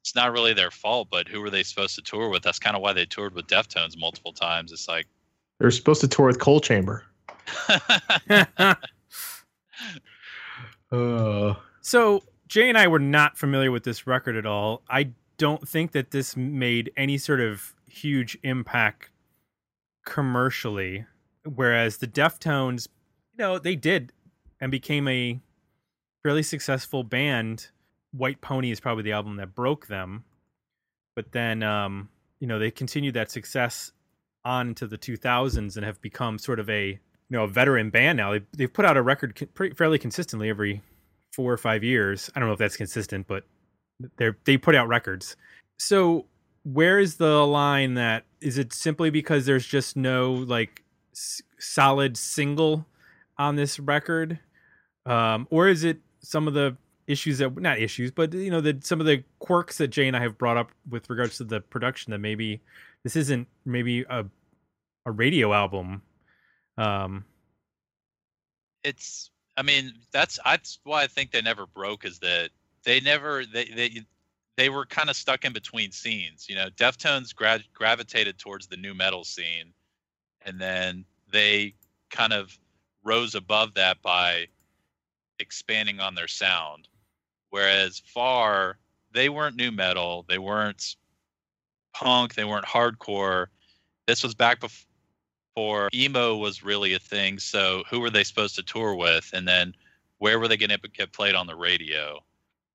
it's 0.00 0.14
not 0.14 0.32
really 0.32 0.54
their 0.54 0.70
fault, 0.70 1.08
but 1.10 1.28
who 1.28 1.40
were 1.40 1.50
they 1.50 1.62
supposed 1.62 1.94
to 1.96 2.02
tour 2.02 2.28
with? 2.28 2.42
That's 2.42 2.58
kind 2.58 2.76
of 2.76 2.82
why 2.82 2.92
they 2.92 3.04
toured 3.04 3.34
with 3.34 3.46
Deftones 3.46 3.98
multiple 3.98 4.32
times. 4.32 4.72
It's 4.72 4.88
like 4.88 5.06
they 5.58 5.66
were 5.66 5.70
supposed 5.70 6.00
to 6.02 6.08
tour 6.08 6.26
with 6.26 6.38
Coal 6.38 6.60
Chamber. 6.60 7.04
uh. 10.92 11.54
So 11.80 12.22
Jay 12.48 12.68
and 12.68 12.78
I 12.78 12.86
were 12.88 12.98
not 12.98 13.36
familiar 13.36 13.70
with 13.70 13.84
this 13.84 14.06
record 14.06 14.36
at 14.36 14.46
all. 14.46 14.82
I 14.88 15.10
don't 15.36 15.66
think 15.66 15.92
that 15.92 16.10
this 16.10 16.36
made 16.36 16.90
any 16.96 17.16
sort 17.18 17.40
of 17.40 17.74
huge 17.86 18.38
impact 18.42 19.10
commercially, 20.04 21.06
whereas 21.44 21.98
the 21.98 22.06
Deftones, 22.06 22.88
you 23.32 23.38
know, 23.38 23.58
they 23.58 23.76
did 23.76 24.12
and 24.60 24.70
became 24.70 25.08
a 25.08 25.40
fairly 26.22 26.42
successful 26.42 27.02
band. 27.02 27.68
White 28.12 28.40
Pony 28.40 28.70
is 28.70 28.80
probably 28.80 29.04
the 29.04 29.12
album 29.12 29.36
that 29.36 29.54
broke 29.54 29.86
them, 29.86 30.24
but 31.14 31.32
then 31.32 31.62
um, 31.62 32.08
you 32.40 32.46
know 32.46 32.58
they 32.58 32.70
continued 32.70 33.14
that 33.14 33.30
success 33.30 33.92
on 34.44 34.74
to 34.74 34.86
the 34.86 34.96
2000s 34.96 35.76
and 35.76 35.84
have 35.84 36.00
become 36.00 36.38
sort 36.38 36.58
of 36.58 36.68
a 36.70 36.88
you 36.88 36.98
know 37.30 37.44
a 37.44 37.48
veteran 37.48 37.90
band 37.90 38.16
now. 38.16 38.32
They've, 38.32 38.46
they've 38.56 38.72
put 38.72 38.84
out 38.84 38.96
a 38.96 39.02
record 39.02 39.48
pretty, 39.54 39.74
fairly 39.74 39.98
consistently 39.98 40.48
every 40.48 40.82
four 41.32 41.52
or 41.52 41.58
five 41.58 41.84
years. 41.84 42.30
I 42.34 42.40
don't 42.40 42.48
know 42.48 42.52
if 42.52 42.58
that's 42.58 42.76
consistent, 42.76 43.26
but 43.26 43.44
they 44.16 44.30
they 44.44 44.56
put 44.56 44.74
out 44.74 44.88
records. 44.88 45.36
So 45.78 46.26
where 46.64 46.98
is 46.98 47.16
the 47.16 47.46
line 47.46 47.94
that 47.94 48.24
is 48.40 48.58
it 48.58 48.72
simply 48.72 49.10
because 49.10 49.46
there's 49.46 49.66
just 49.66 49.96
no 49.96 50.32
like 50.32 50.82
s- 51.12 51.42
solid 51.58 52.16
single 52.16 52.86
on 53.38 53.56
this 53.56 53.78
record, 53.78 54.38
um, 55.10 55.48
or 55.50 55.68
is 55.68 55.82
it 55.82 55.98
some 56.20 56.46
of 56.46 56.54
the 56.54 56.76
issues 57.08 57.38
that 57.38 57.60
not 57.60 57.80
issues, 57.80 58.12
but 58.12 58.32
you 58.32 58.50
know 58.50 58.60
the 58.60 58.78
some 58.80 59.00
of 59.00 59.06
the 59.06 59.24
quirks 59.40 59.78
that 59.78 59.88
Jay 59.88 60.06
and 60.06 60.16
I 60.16 60.20
have 60.20 60.38
brought 60.38 60.56
up 60.56 60.70
with 60.88 61.10
regards 61.10 61.36
to 61.38 61.44
the 61.44 61.60
production 61.60 62.12
that 62.12 62.18
maybe 62.18 62.60
this 63.02 63.16
isn't 63.16 63.48
maybe 63.64 64.02
a 64.08 64.24
a 65.04 65.10
radio 65.10 65.52
album. 65.52 66.02
Um, 66.78 67.24
it's. 68.84 69.30
I 69.56 69.62
mean, 69.62 69.92
that's 70.12 70.38
that's 70.44 70.78
why 70.84 71.02
I 71.02 71.06
think 71.08 71.32
they 71.32 71.42
never 71.42 71.66
broke. 71.66 72.04
Is 72.04 72.20
that 72.20 72.50
they 72.84 73.00
never 73.00 73.44
they 73.44 73.64
they 73.64 74.02
they 74.56 74.68
were 74.68 74.86
kind 74.86 75.10
of 75.10 75.16
stuck 75.16 75.44
in 75.44 75.52
between 75.52 75.90
scenes. 75.90 76.46
You 76.48 76.54
know, 76.54 76.68
Deftones 76.76 77.34
gra- 77.34 77.64
gravitated 77.74 78.38
towards 78.38 78.68
the 78.68 78.76
nu 78.76 78.94
metal 78.94 79.24
scene, 79.24 79.74
and 80.42 80.60
then 80.60 81.04
they 81.32 81.74
kind 82.10 82.32
of 82.32 82.56
rose 83.02 83.34
above 83.34 83.74
that 83.74 84.00
by 84.02 84.46
expanding 85.40 86.00
on 86.00 86.14
their 86.14 86.28
sound. 86.28 86.88
Whereas 87.50 88.00
Far, 88.06 88.78
they 89.12 89.28
weren't 89.28 89.56
nu 89.56 89.72
metal, 89.72 90.24
they 90.28 90.38
weren't 90.38 90.96
punk, 91.92 92.34
they 92.34 92.44
weren't 92.44 92.66
hardcore. 92.66 93.46
This 94.06 94.22
was 94.22 94.34
back 94.34 94.60
before 94.60 95.88
emo 95.94 96.36
was 96.36 96.62
really 96.62 96.94
a 96.94 96.98
thing. 96.98 97.38
So 97.38 97.82
who 97.90 98.00
were 98.00 98.10
they 98.10 98.24
supposed 98.24 98.54
to 98.56 98.62
tour 98.62 98.94
with, 98.94 99.30
and 99.32 99.46
then 99.46 99.74
where 100.18 100.38
were 100.38 100.48
they 100.48 100.56
going 100.56 100.70
to 100.70 100.88
get 100.88 101.12
played 101.12 101.34
on 101.34 101.46
the 101.46 101.56
radio? 101.56 102.20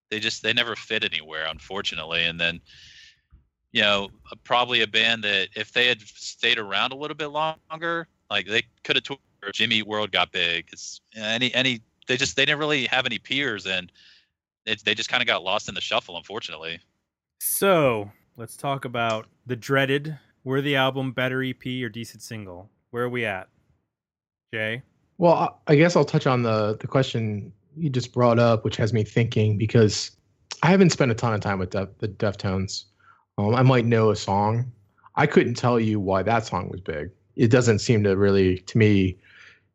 They 0.09 0.19
just 0.19 0.43
they 0.43 0.53
never 0.53 0.75
fit 0.75 1.03
anywhere, 1.03 1.47
unfortunately. 1.49 2.25
And 2.25 2.39
then 2.39 2.59
you 3.71 3.81
know 3.81 4.09
probably 4.43 4.81
a 4.81 4.87
band 4.87 5.23
that 5.23 5.49
if 5.55 5.71
they 5.71 5.87
had 5.87 6.01
stayed 6.01 6.57
around 6.57 6.91
a 6.91 6.95
little 6.95 7.17
bit 7.17 7.27
longer, 7.27 8.07
like 8.29 8.47
they 8.47 8.63
could 8.83 8.97
have 8.97 9.03
toured. 9.03 9.19
Jimmy 9.53 9.83
World 9.83 10.11
got 10.11 10.31
big. 10.31 10.67
It's 10.71 11.01
any 11.15 11.53
any 11.53 11.81
they 12.07 12.17
just 12.17 12.35
they 12.35 12.45
didn't 12.45 12.59
really 12.59 12.85
have 12.87 13.05
any 13.05 13.19
peers 13.19 13.65
and 13.65 13.91
it, 14.65 14.83
they 14.83 14.95
just 14.95 15.09
kind 15.09 15.21
of 15.21 15.27
got 15.27 15.43
lost 15.43 15.69
in 15.69 15.75
the 15.75 15.81
shuffle, 15.81 16.17
unfortunately. 16.17 16.79
So 17.39 18.09
let's 18.37 18.57
talk 18.57 18.85
about 18.85 19.27
the 19.45 19.55
dreaded 19.55 20.17
worthy 20.43 20.75
album, 20.75 21.11
better 21.11 21.43
EP, 21.43 21.65
or 21.83 21.89
decent 21.89 22.21
single. 22.21 22.69
Where 22.91 23.03
are 23.03 23.09
we 23.09 23.25
at, 23.25 23.47
Jay? 24.53 24.81
Well, 25.17 25.61
I 25.67 25.75
guess 25.75 25.95
I'll 25.95 26.05
touch 26.05 26.27
on 26.27 26.43
the 26.43 26.77
the 26.79 26.87
question 26.87 27.51
you 27.77 27.89
just 27.89 28.13
brought 28.13 28.39
up, 28.39 28.63
which 28.63 28.77
has 28.77 28.93
me 28.93 29.03
thinking 29.03 29.57
because 29.57 30.11
I 30.63 30.69
haven't 30.69 30.91
spent 30.91 31.11
a 31.11 31.15
ton 31.15 31.33
of 31.33 31.41
time 31.41 31.59
with 31.59 31.71
Def, 31.71 31.89
the 31.99 32.07
Deftones. 32.07 32.85
Um, 33.37 33.53
I 33.53 33.63
might 33.63 33.85
know 33.85 34.11
a 34.11 34.15
song. 34.15 34.71
I 35.15 35.27
couldn't 35.27 35.55
tell 35.55 35.79
you 35.79 35.99
why 35.99 36.23
that 36.23 36.45
song 36.45 36.69
was 36.69 36.81
big. 36.81 37.11
It 37.35 37.51
doesn't 37.51 37.79
seem 37.79 38.03
to 38.03 38.15
really, 38.15 38.59
to 38.59 38.77
me, 38.77 39.17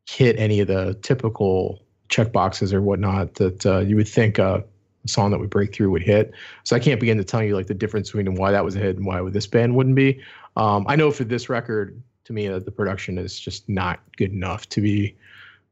hit 0.08 0.38
any 0.38 0.60
of 0.60 0.68
the 0.68 0.98
typical 1.02 1.84
check 2.10 2.32
boxes 2.32 2.74
or 2.74 2.82
whatnot 2.82 3.34
that 3.36 3.64
uh, 3.64 3.78
you 3.78 3.96
would 3.96 4.08
think 4.08 4.38
a 4.38 4.62
song 5.06 5.30
that 5.30 5.40
would 5.40 5.50
break 5.50 5.74
through 5.74 5.90
would 5.90 6.02
hit. 6.02 6.32
So 6.64 6.76
I 6.76 6.78
can't 6.78 7.00
begin 7.00 7.16
to 7.16 7.24
tell 7.24 7.42
you 7.42 7.56
like 7.56 7.68
the 7.68 7.74
difference 7.74 8.10
between 8.10 8.34
why 8.34 8.50
that 8.52 8.64
was 8.64 8.76
a 8.76 8.80
hit 8.80 8.96
and 8.96 9.06
why 9.06 9.22
this 9.30 9.46
band 9.46 9.74
wouldn't 9.74 9.96
be. 9.96 10.20
Um, 10.56 10.84
I 10.88 10.96
know 10.96 11.10
for 11.10 11.24
this 11.24 11.48
record, 11.48 12.00
to 12.24 12.32
me, 12.32 12.48
uh, 12.48 12.58
the 12.58 12.70
production 12.70 13.16
is 13.16 13.38
just 13.40 13.68
not 13.68 14.00
good 14.16 14.32
enough 14.32 14.68
to 14.70 14.80
be 14.80 15.16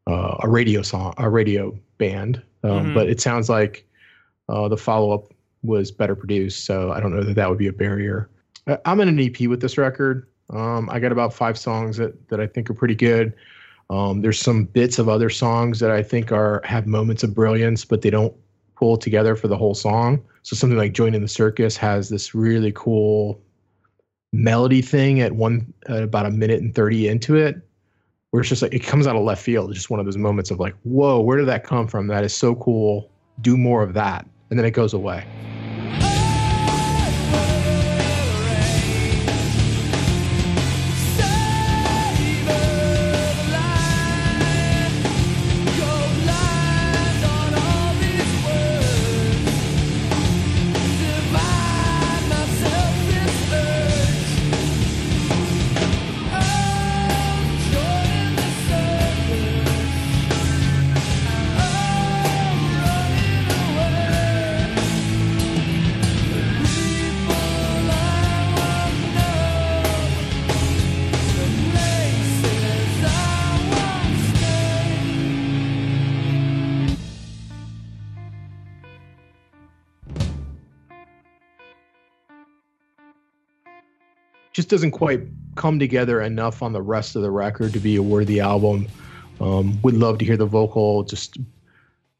uh, 0.06 0.36
a 0.40 0.48
radio 0.48 0.80
song, 0.82 1.12
a 1.18 1.28
radio 1.28 1.78
band. 1.98 2.42
Um, 2.64 2.70
mm-hmm. 2.70 2.94
But 2.94 3.08
it 3.08 3.20
sounds 3.20 3.48
like 3.48 3.86
uh, 4.48 4.68
the 4.68 4.76
follow 4.76 5.12
up 5.12 5.32
was 5.62 5.90
better 5.90 6.14
produced, 6.14 6.64
so 6.64 6.92
I 6.92 7.00
don't 7.00 7.14
know 7.14 7.22
that 7.22 7.34
that 7.34 7.48
would 7.48 7.58
be 7.58 7.66
a 7.66 7.72
barrier. 7.72 8.30
I'm 8.84 9.00
in 9.00 9.08
an 9.08 9.18
EP 9.18 9.48
with 9.48 9.60
this 9.60 9.76
record. 9.76 10.28
Um, 10.50 10.88
I 10.90 10.98
got 10.98 11.12
about 11.12 11.34
five 11.34 11.58
songs 11.58 11.96
that 11.98 12.28
that 12.28 12.40
I 12.40 12.46
think 12.46 12.70
are 12.70 12.74
pretty 12.74 12.94
good. 12.94 13.34
Um, 13.90 14.20
there's 14.20 14.38
some 14.38 14.64
bits 14.64 14.98
of 14.98 15.08
other 15.08 15.30
songs 15.30 15.80
that 15.80 15.90
I 15.90 16.02
think 16.02 16.30
are 16.30 16.60
have 16.64 16.86
moments 16.86 17.22
of 17.22 17.34
brilliance, 17.34 17.84
but 17.84 18.02
they 18.02 18.10
don't 18.10 18.34
pull 18.76 18.96
together 18.96 19.34
for 19.34 19.48
the 19.48 19.56
whole 19.56 19.74
song. 19.74 20.22
So 20.42 20.56
something 20.56 20.78
like 20.78 20.92
"Joining 20.92 21.22
the 21.22 21.28
Circus" 21.28 21.76
has 21.76 22.08
this 22.08 22.34
really 22.34 22.72
cool 22.74 23.40
melody 24.32 24.82
thing 24.82 25.20
at 25.20 25.32
one 25.32 25.72
at 25.88 26.02
about 26.02 26.26
a 26.26 26.30
minute 26.30 26.60
and 26.60 26.74
thirty 26.74 27.08
into 27.08 27.36
it, 27.36 27.56
where 28.30 28.40
it's 28.40 28.48
just 28.48 28.62
like 28.62 28.74
it 28.74 28.80
comes 28.80 29.06
out 29.06 29.16
of 29.16 29.22
left 29.22 29.42
field. 29.42 29.70
It's 29.70 29.78
just 29.78 29.90
one 29.90 30.00
of 30.00 30.06
those 30.06 30.18
moments 30.18 30.50
of 30.50 30.60
like, 30.60 30.74
"Whoa, 30.82 31.20
where 31.20 31.38
did 31.38 31.48
that 31.48 31.64
come 31.64 31.86
from? 31.86 32.08
That 32.08 32.24
is 32.24 32.34
so 32.34 32.54
cool. 32.56 33.10
Do 33.40 33.56
more 33.56 33.82
of 33.82 33.94
that," 33.94 34.26
and 34.50 34.58
then 34.58 34.66
it 34.66 34.72
goes 34.72 34.92
away. 34.92 35.24
Just 84.58 84.70
doesn't 84.70 84.90
quite 84.90 85.20
come 85.54 85.78
together 85.78 86.20
enough 86.20 86.64
on 86.64 86.72
the 86.72 86.82
rest 86.82 87.14
of 87.14 87.22
the 87.22 87.30
record 87.30 87.72
to 87.72 87.78
be 87.78 87.94
a 87.94 88.02
worthy 88.02 88.40
album. 88.40 88.88
Um, 89.40 89.80
would 89.82 89.94
love 89.94 90.18
to 90.18 90.24
hear 90.24 90.36
the 90.36 90.46
vocal 90.46 91.04
just 91.04 91.38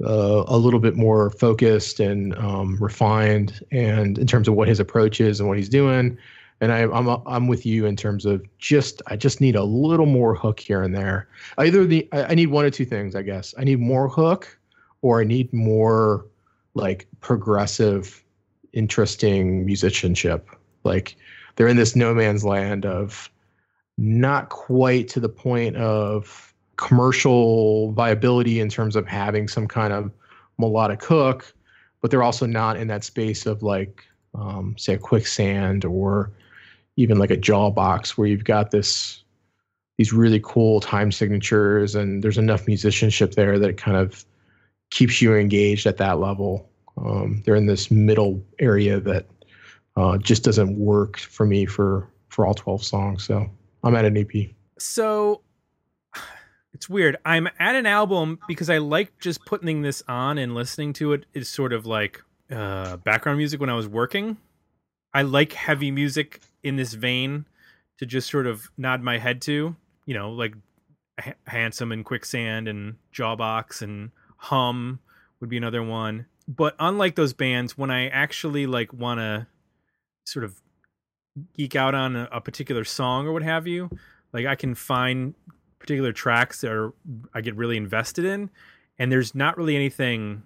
uh, 0.04 0.44
a 0.46 0.56
little 0.56 0.78
bit 0.78 0.94
more 0.94 1.30
focused 1.30 1.98
and 1.98 2.36
um, 2.36 2.76
refined, 2.76 3.60
and 3.72 4.20
in 4.20 4.28
terms 4.28 4.46
of 4.46 4.54
what 4.54 4.68
his 4.68 4.78
approach 4.78 5.20
is 5.20 5.40
and 5.40 5.48
what 5.48 5.58
he's 5.58 5.68
doing. 5.68 6.16
And 6.60 6.70
I, 6.70 6.82
I'm 6.82 7.08
I'm 7.26 7.48
with 7.48 7.66
you 7.66 7.86
in 7.86 7.96
terms 7.96 8.24
of 8.24 8.46
just 8.58 9.02
I 9.08 9.16
just 9.16 9.40
need 9.40 9.56
a 9.56 9.64
little 9.64 10.06
more 10.06 10.36
hook 10.36 10.60
here 10.60 10.84
and 10.84 10.94
there. 10.94 11.26
Either 11.58 11.84
the 11.84 12.08
I 12.12 12.36
need 12.36 12.50
one 12.50 12.64
or 12.64 12.70
two 12.70 12.84
things, 12.84 13.16
I 13.16 13.22
guess. 13.22 13.52
I 13.58 13.64
need 13.64 13.80
more 13.80 14.08
hook, 14.08 14.56
or 15.02 15.20
I 15.20 15.24
need 15.24 15.52
more 15.52 16.24
like 16.74 17.08
progressive, 17.18 18.22
interesting 18.74 19.66
musicianship. 19.66 20.48
Like 20.84 21.16
they're 21.58 21.66
in 21.66 21.76
this 21.76 21.96
no 21.96 22.14
man's 22.14 22.44
land 22.44 22.86
of 22.86 23.28
not 23.98 24.48
quite 24.48 25.08
to 25.08 25.18
the 25.18 25.28
point 25.28 25.76
of 25.76 26.54
commercial 26.76 27.90
viability 27.92 28.60
in 28.60 28.68
terms 28.68 28.94
of 28.94 29.08
having 29.08 29.48
some 29.48 29.66
kind 29.66 29.92
of 29.92 30.12
melodic 30.56 31.02
hook, 31.02 31.52
but 32.00 32.12
they're 32.12 32.22
also 32.22 32.46
not 32.46 32.76
in 32.76 32.86
that 32.86 33.02
space 33.02 33.44
of 33.44 33.64
like, 33.64 34.04
um, 34.36 34.76
say, 34.78 34.94
a 34.94 34.98
quicksand 34.98 35.84
or 35.84 36.30
even 36.94 37.18
like 37.18 37.32
a 37.32 37.36
Jawbox 37.36 38.10
where 38.10 38.28
you've 38.28 38.44
got 38.44 38.70
this 38.70 39.24
these 39.96 40.12
really 40.12 40.40
cool 40.44 40.78
time 40.78 41.10
signatures 41.10 41.96
and 41.96 42.22
there's 42.22 42.38
enough 42.38 42.68
musicianship 42.68 43.32
there 43.32 43.58
that 43.58 43.70
it 43.70 43.76
kind 43.76 43.96
of 43.96 44.24
keeps 44.90 45.20
you 45.20 45.34
engaged 45.34 45.86
at 45.86 45.96
that 45.96 46.20
level. 46.20 46.70
Um, 46.96 47.42
they're 47.44 47.56
in 47.56 47.66
this 47.66 47.90
middle 47.90 48.40
area 48.60 49.00
that 49.00 49.26
uh, 49.98 50.16
just 50.16 50.44
doesn't 50.44 50.78
work 50.78 51.18
for 51.18 51.44
me 51.44 51.66
for 51.66 52.08
for 52.28 52.46
all 52.46 52.54
12 52.54 52.84
songs. 52.84 53.24
So 53.24 53.50
I'm 53.82 53.96
at 53.96 54.04
an 54.04 54.16
EP. 54.16 54.50
So 54.78 55.42
it's 56.72 56.88
weird. 56.88 57.16
I'm 57.24 57.48
at 57.58 57.74
an 57.74 57.86
album 57.86 58.38
because 58.46 58.70
I 58.70 58.78
like 58.78 59.18
just 59.18 59.44
putting 59.44 59.82
this 59.82 60.02
on 60.06 60.38
and 60.38 60.54
listening 60.54 60.92
to 60.94 61.14
it 61.14 61.26
is 61.34 61.48
sort 61.48 61.72
of 61.72 61.84
like 61.84 62.22
uh, 62.50 62.98
background 62.98 63.38
music 63.38 63.60
when 63.60 63.70
I 63.70 63.74
was 63.74 63.88
working. 63.88 64.36
I 65.12 65.22
like 65.22 65.52
heavy 65.52 65.90
music 65.90 66.40
in 66.62 66.76
this 66.76 66.94
vein 66.94 67.46
to 67.98 68.06
just 68.06 68.30
sort 68.30 68.46
of 68.46 68.70
nod 68.76 69.02
my 69.02 69.18
head 69.18 69.42
to, 69.42 69.74
you 70.06 70.14
know, 70.14 70.30
like 70.30 70.54
H- 71.20 71.34
Handsome 71.48 71.90
and 71.90 72.04
Quicksand 72.04 72.68
and 72.68 72.96
Jawbox 73.12 73.82
and 73.82 74.12
Hum 74.36 75.00
would 75.40 75.50
be 75.50 75.56
another 75.56 75.82
one. 75.82 76.26
But 76.46 76.76
unlike 76.78 77.16
those 77.16 77.32
bands, 77.32 77.76
when 77.76 77.90
I 77.90 78.08
actually 78.08 78.66
like 78.66 78.92
want 78.92 79.18
to 79.18 79.48
sort 80.28 80.44
of 80.44 80.60
geek 81.56 81.76
out 81.76 81.94
on 81.94 82.16
a, 82.16 82.28
a, 82.32 82.40
particular 82.40 82.84
song 82.84 83.26
or 83.26 83.32
what 83.32 83.42
have 83.42 83.66
you, 83.66 83.90
like 84.32 84.46
I 84.46 84.54
can 84.54 84.74
find 84.74 85.34
particular 85.78 86.12
tracks 86.12 86.60
that 86.60 86.70
are 86.70 86.92
I 87.34 87.40
get 87.40 87.56
really 87.56 87.76
invested 87.76 88.24
in, 88.24 88.50
and 88.98 89.10
there's 89.10 89.34
not 89.34 89.56
really 89.56 89.76
anything 89.76 90.42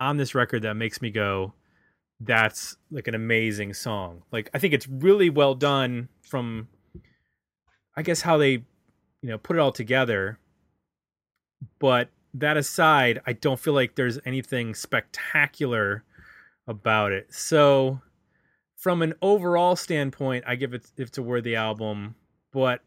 on 0.00 0.16
this 0.16 0.34
record 0.34 0.62
that 0.62 0.74
makes 0.74 1.02
me 1.02 1.10
go, 1.10 1.52
"That's 2.20 2.76
like 2.90 3.08
an 3.08 3.14
amazing 3.14 3.74
song." 3.74 4.22
Like 4.30 4.50
I 4.54 4.58
think 4.58 4.74
it's 4.74 4.88
really 4.88 5.30
well 5.30 5.54
done 5.54 6.08
from, 6.22 6.68
I 7.96 8.02
guess 8.02 8.20
how 8.20 8.36
they, 8.36 8.50
you 8.52 9.30
know, 9.30 9.38
put 9.38 9.56
it 9.56 9.60
all 9.60 9.72
together. 9.72 10.38
But 11.78 12.10
that 12.34 12.56
aside, 12.56 13.20
I 13.26 13.32
don't 13.32 13.58
feel 13.58 13.74
like 13.74 13.94
there's 13.94 14.18
anything 14.26 14.74
spectacular 14.74 16.04
about 16.66 17.12
it. 17.12 17.32
So 17.32 18.00
from 18.84 19.00
an 19.00 19.14
overall 19.22 19.76
standpoint, 19.76 20.44
I 20.46 20.56
give 20.56 20.74
it 20.74 20.92
it's 20.98 21.16
a 21.16 21.22
worthy 21.22 21.56
album, 21.56 22.16
but 22.52 22.82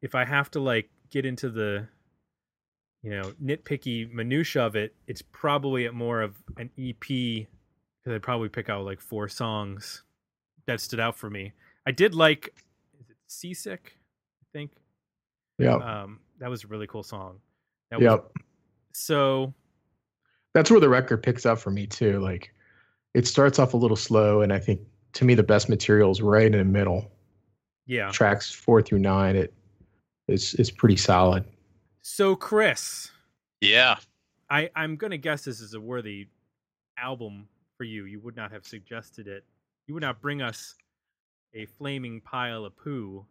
if 0.00 0.14
I 0.14 0.24
have 0.24 0.48
to 0.52 0.60
like 0.60 0.88
get 1.10 1.26
into 1.26 1.50
the 1.50 1.88
you 3.02 3.10
know 3.10 3.32
nitpicky 3.42 4.08
minutia 4.12 4.64
of 4.64 4.76
it, 4.76 4.94
it's 5.08 5.22
probably 5.22 5.86
at 5.86 5.92
more 5.92 6.22
of 6.22 6.36
an 6.56 6.70
EP 6.78 7.00
because 7.00 7.48
I'd 8.06 8.22
probably 8.22 8.48
pick 8.48 8.70
out 8.70 8.84
like 8.84 9.00
four 9.00 9.28
songs 9.28 10.04
that 10.68 10.80
stood 10.80 11.00
out 11.00 11.16
for 11.16 11.28
me. 11.28 11.52
I 11.84 11.90
did 11.90 12.14
like 12.14 12.54
is 13.00 13.10
it 13.10 13.16
Seasick, 13.26 13.96
I 14.40 14.46
think. 14.52 14.70
Yeah. 15.58 15.78
Um, 15.78 16.20
that 16.38 16.48
was 16.48 16.62
a 16.62 16.68
really 16.68 16.86
cool 16.86 17.02
song. 17.02 17.40
That 17.90 18.00
yep. 18.00 18.10
Was, 18.12 18.30
so 18.92 19.52
that's 20.54 20.70
where 20.70 20.78
the 20.78 20.88
record 20.88 21.24
picks 21.24 21.44
up 21.44 21.58
for 21.58 21.72
me 21.72 21.88
too. 21.88 22.20
Like 22.20 22.54
it 23.14 23.26
starts 23.26 23.58
off 23.58 23.74
a 23.74 23.76
little 23.76 23.96
slow, 23.96 24.42
and 24.42 24.52
I 24.52 24.60
think 24.60 24.80
to 25.14 25.24
me 25.24 25.34
the 25.34 25.42
best 25.42 25.68
material 25.68 26.10
is 26.10 26.22
right 26.22 26.46
in 26.46 26.52
the 26.58 26.64
middle. 26.64 27.10
Yeah. 27.86 28.10
Tracks 28.10 28.52
four 28.52 28.82
through 28.82 29.00
nine. 29.00 29.36
It 29.36 29.52
is 30.28 30.54
is 30.54 30.70
pretty 30.70 30.96
solid. 30.96 31.44
So, 32.02 32.34
Chris, 32.36 33.10
Yeah. 33.60 33.96
I, 34.48 34.68
I'm 34.74 34.96
going 34.96 35.12
to 35.12 35.18
guess 35.18 35.44
this 35.44 35.60
is 35.60 35.74
a 35.74 35.80
worthy 35.80 36.26
album 36.98 37.46
for 37.76 37.84
you. 37.84 38.04
You 38.04 38.18
would 38.20 38.34
not 38.34 38.50
have 38.50 38.66
suggested 38.66 39.28
it. 39.28 39.44
You 39.86 39.94
would 39.94 40.02
not 40.02 40.20
bring 40.20 40.42
us 40.42 40.74
a 41.54 41.66
flaming 41.66 42.20
pile 42.20 42.64
of 42.64 42.76
poo 42.76 43.24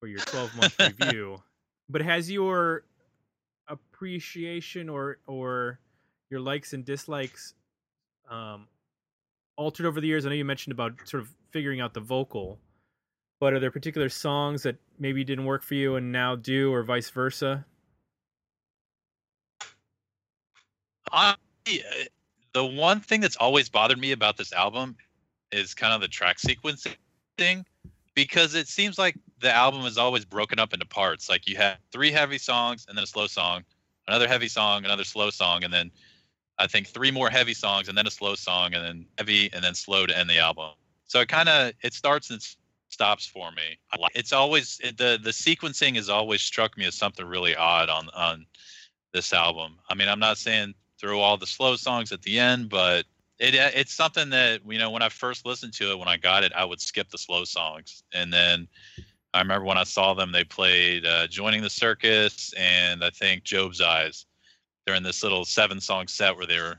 for 0.00 0.06
your 0.06 0.20
12 0.20 0.56
month 0.56 0.78
review. 1.00 1.42
But 1.90 2.00
has 2.02 2.30
your 2.30 2.84
appreciation 3.68 4.88
or 4.88 5.18
or 5.26 5.78
your 6.30 6.40
likes 6.40 6.72
and 6.72 6.84
dislikes 6.84 7.54
um, 8.30 8.66
altered 9.56 9.86
over 9.86 10.00
the 10.00 10.06
years? 10.06 10.26
I 10.26 10.28
know 10.28 10.34
you 10.34 10.44
mentioned 10.44 10.72
about 10.72 10.94
sort 11.04 11.22
of 11.22 11.30
figuring 11.50 11.80
out 11.80 11.94
the 11.94 12.00
vocal, 12.00 12.58
but 13.40 13.52
are 13.52 13.60
there 13.60 13.70
particular 13.70 14.08
songs 14.08 14.62
that 14.62 14.76
maybe 14.98 15.24
didn't 15.24 15.44
work 15.44 15.62
for 15.62 15.74
you 15.74 15.96
and 15.96 16.12
now 16.12 16.36
do, 16.36 16.72
or 16.72 16.82
vice 16.82 17.10
versa? 17.10 17.64
I, 21.12 21.36
the 22.52 22.64
one 22.64 23.00
thing 23.00 23.20
that's 23.20 23.36
always 23.36 23.68
bothered 23.68 23.98
me 23.98 24.12
about 24.12 24.36
this 24.36 24.52
album 24.52 24.96
is 25.52 25.74
kind 25.74 25.92
of 25.92 26.00
the 26.00 26.08
track 26.08 26.38
sequencing 26.38 26.96
thing 27.38 27.64
because 28.14 28.54
it 28.54 28.68
seems 28.68 28.98
like 28.98 29.16
the 29.40 29.52
album 29.52 29.84
is 29.84 29.98
always 29.98 30.24
broken 30.24 30.58
up 30.58 30.72
into 30.72 30.86
parts. 30.86 31.28
Like 31.28 31.48
you 31.48 31.56
have 31.56 31.78
three 31.92 32.10
heavy 32.10 32.38
songs 32.38 32.86
and 32.88 32.96
then 32.96 33.04
a 33.04 33.06
slow 33.06 33.26
song, 33.26 33.64
another 34.08 34.26
heavy 34.26 34.48
song, 34.48 34.84
another 34.84 35.04
slow 35.04 35.30
song, 35.30 35.64
and 35.64 35.72
then 35.72 35.90
I 36.58 36.66
think 36.66 36.86
three 36.86 37.10
more 37.10 37.30
heavy 37.30 37.54
songs 37.54 37.88
and 37.88 37.98
then 37.98 38.06
a 38.06 38.10
slow 38.10 38.34
song 38.34 38.74
and 38.74 38.84
then 38.84 39.06
heavy 39.18 39.50
and 39.52 39.62
then 39.62 39.74
slow 39.74 40.06
to 40.06 40.16
end 40.16 40.30
the 40.30 40.38
album. 40.38 40.70
So 41.06 41.20
it 41.20 41.28
kind 41.28 41.48
of 41.48 41.72
it 41.82 41.94
starts 41.94 42.30
and 42.30 42.40
stops 42.88 43.26
for 43.26 43.50
me. 43.52 43.78
It's 44.14 44.32
always 44.32 44.80
it, 44.82 44.96
the 44.96 45.18
the 45.22 45.30
sequencing 45.30 45.96
has 45.96 46.08
always 46.08 46.42
struck 46.42 46.78
me 46.78 46.86
as 46.86 46.94
something 46.94 47.26
really 47.26 47.56
odd 47.56 47.88
on 47.88 48.08
on 48.10 48.46
this 49.12 49.32
album. 49.32 49.78
I 49.88 49.94
mean, 49.94 50.08
I'm 50.08 50.18
not 50.18 50.38
saying 50.38 50.74
throw 51.00 51.20
all 51.20 51.36
the 51.36 51.46
slow 51.46 51.76
songs 51.76 52.12
at 52.12 52.22
the 52.22 52.38
end, 52.38 52.68
but 52.68 53.04
it 53.38 53.54
uh, 53.54 53.70
it's 53.74 53.92
something 53.92 54.30
that 54.30 54.60
you 54.66 54.78
know 54.78 54.90
when 54.90 55.02
I 55.02 55.08
first 55.08 55.44
listened 55.44 55.72
to 55.74 55.90
it 55.90 55.98
when 55.98 56.08
I 56.08 56.16
got 56.16 56.44
it, 56.44 56.52
I 56.54 56.64
would 56.64 56.80
skip 56.80 57.10
the 57.10 57.18
slow 57.18 57.44
songs, 57.44 58.04
and 58.12 58.32
then 58.32 58.68
I 59.34 59.40
remember 59.40 59.66
when 59.66 59.78
I 59.78 59.84
saw 59.84 60.14
them, 60.14 60.30
they 60.30 60.44
played 60.44 61.04
uh, 61.04 61.26
"Joining 61.26 61.62
the 61.62 61.70
Circus" 61.70 62.52
and 62.56 63.04
I 63.04 63.10
think 63.10 63.42
"Job's 63.42 63.80
Eyes." 63.80 64.26
They're 64.86 64.94
in 64.94 65.02
this 65.02 65.22
little 65.22 65.44
seven 65.44 65.80
song 65.80 66.08
set 66.08 66.36
where 66.36 66.46
they 66.46 66.58
were, 66.58 66.78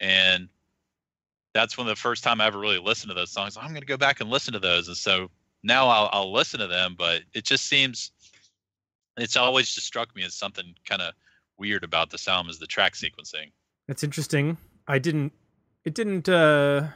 and 0.00 0.48
that's 1.52 1.76
when 1.76 1.86
the 1.86 1.96
first 1.96 2.22
time 2.22 2.40
I 2.40 2.46
ever 2.46 2.58
really 2.58 2.78
listened 2.78 3.10
to 3.10 3.14
those 3.14 3.30
songs. 3.30 3.56
I'm 3.56 3.70
going 3.70 3.80
to 3.80 3.86
go 3.86 3.96
back 3.96 4.20
and 4.20 4.30
listen 4.30 4.52
to 4.52 4.60
those, 4.60 4.88
and 4.88 4.96
so 4.96 5.30
now 5.62 5.88
I'll, 5.88 6.10
I'll 6.12 6.32
listen 6.32 6.60
to 6.60 6.66
them. 6.66 6.94
But 6.96 7.22
it 7.32 7.44
just 7.44 7.66
seems 7.66 8.12
it's 9.16 9.36
always 9.36 9.72
just 9.72 9.86
struck 9.86 10.14
me 10.14 10.24
as 10.24 10.34
something 10.34 10.74
kind 10.84 11.02
of 11.02 11.14
weird 11.58 11.84
about 11.84 12.10
this 12.10 12.28
album 12.28 12.50
is 12.50 12.58
the 12.58 12.66
track 12.66 12.94
sequencing. 12.94 13.52
That's 13.86 14.02
interesting. 14.02 14.56
I 14.88 14.98
didn't. 14.98 15.32
It 15.84 15.94
didn't 15.94 16.28
uh, 16.28 16.88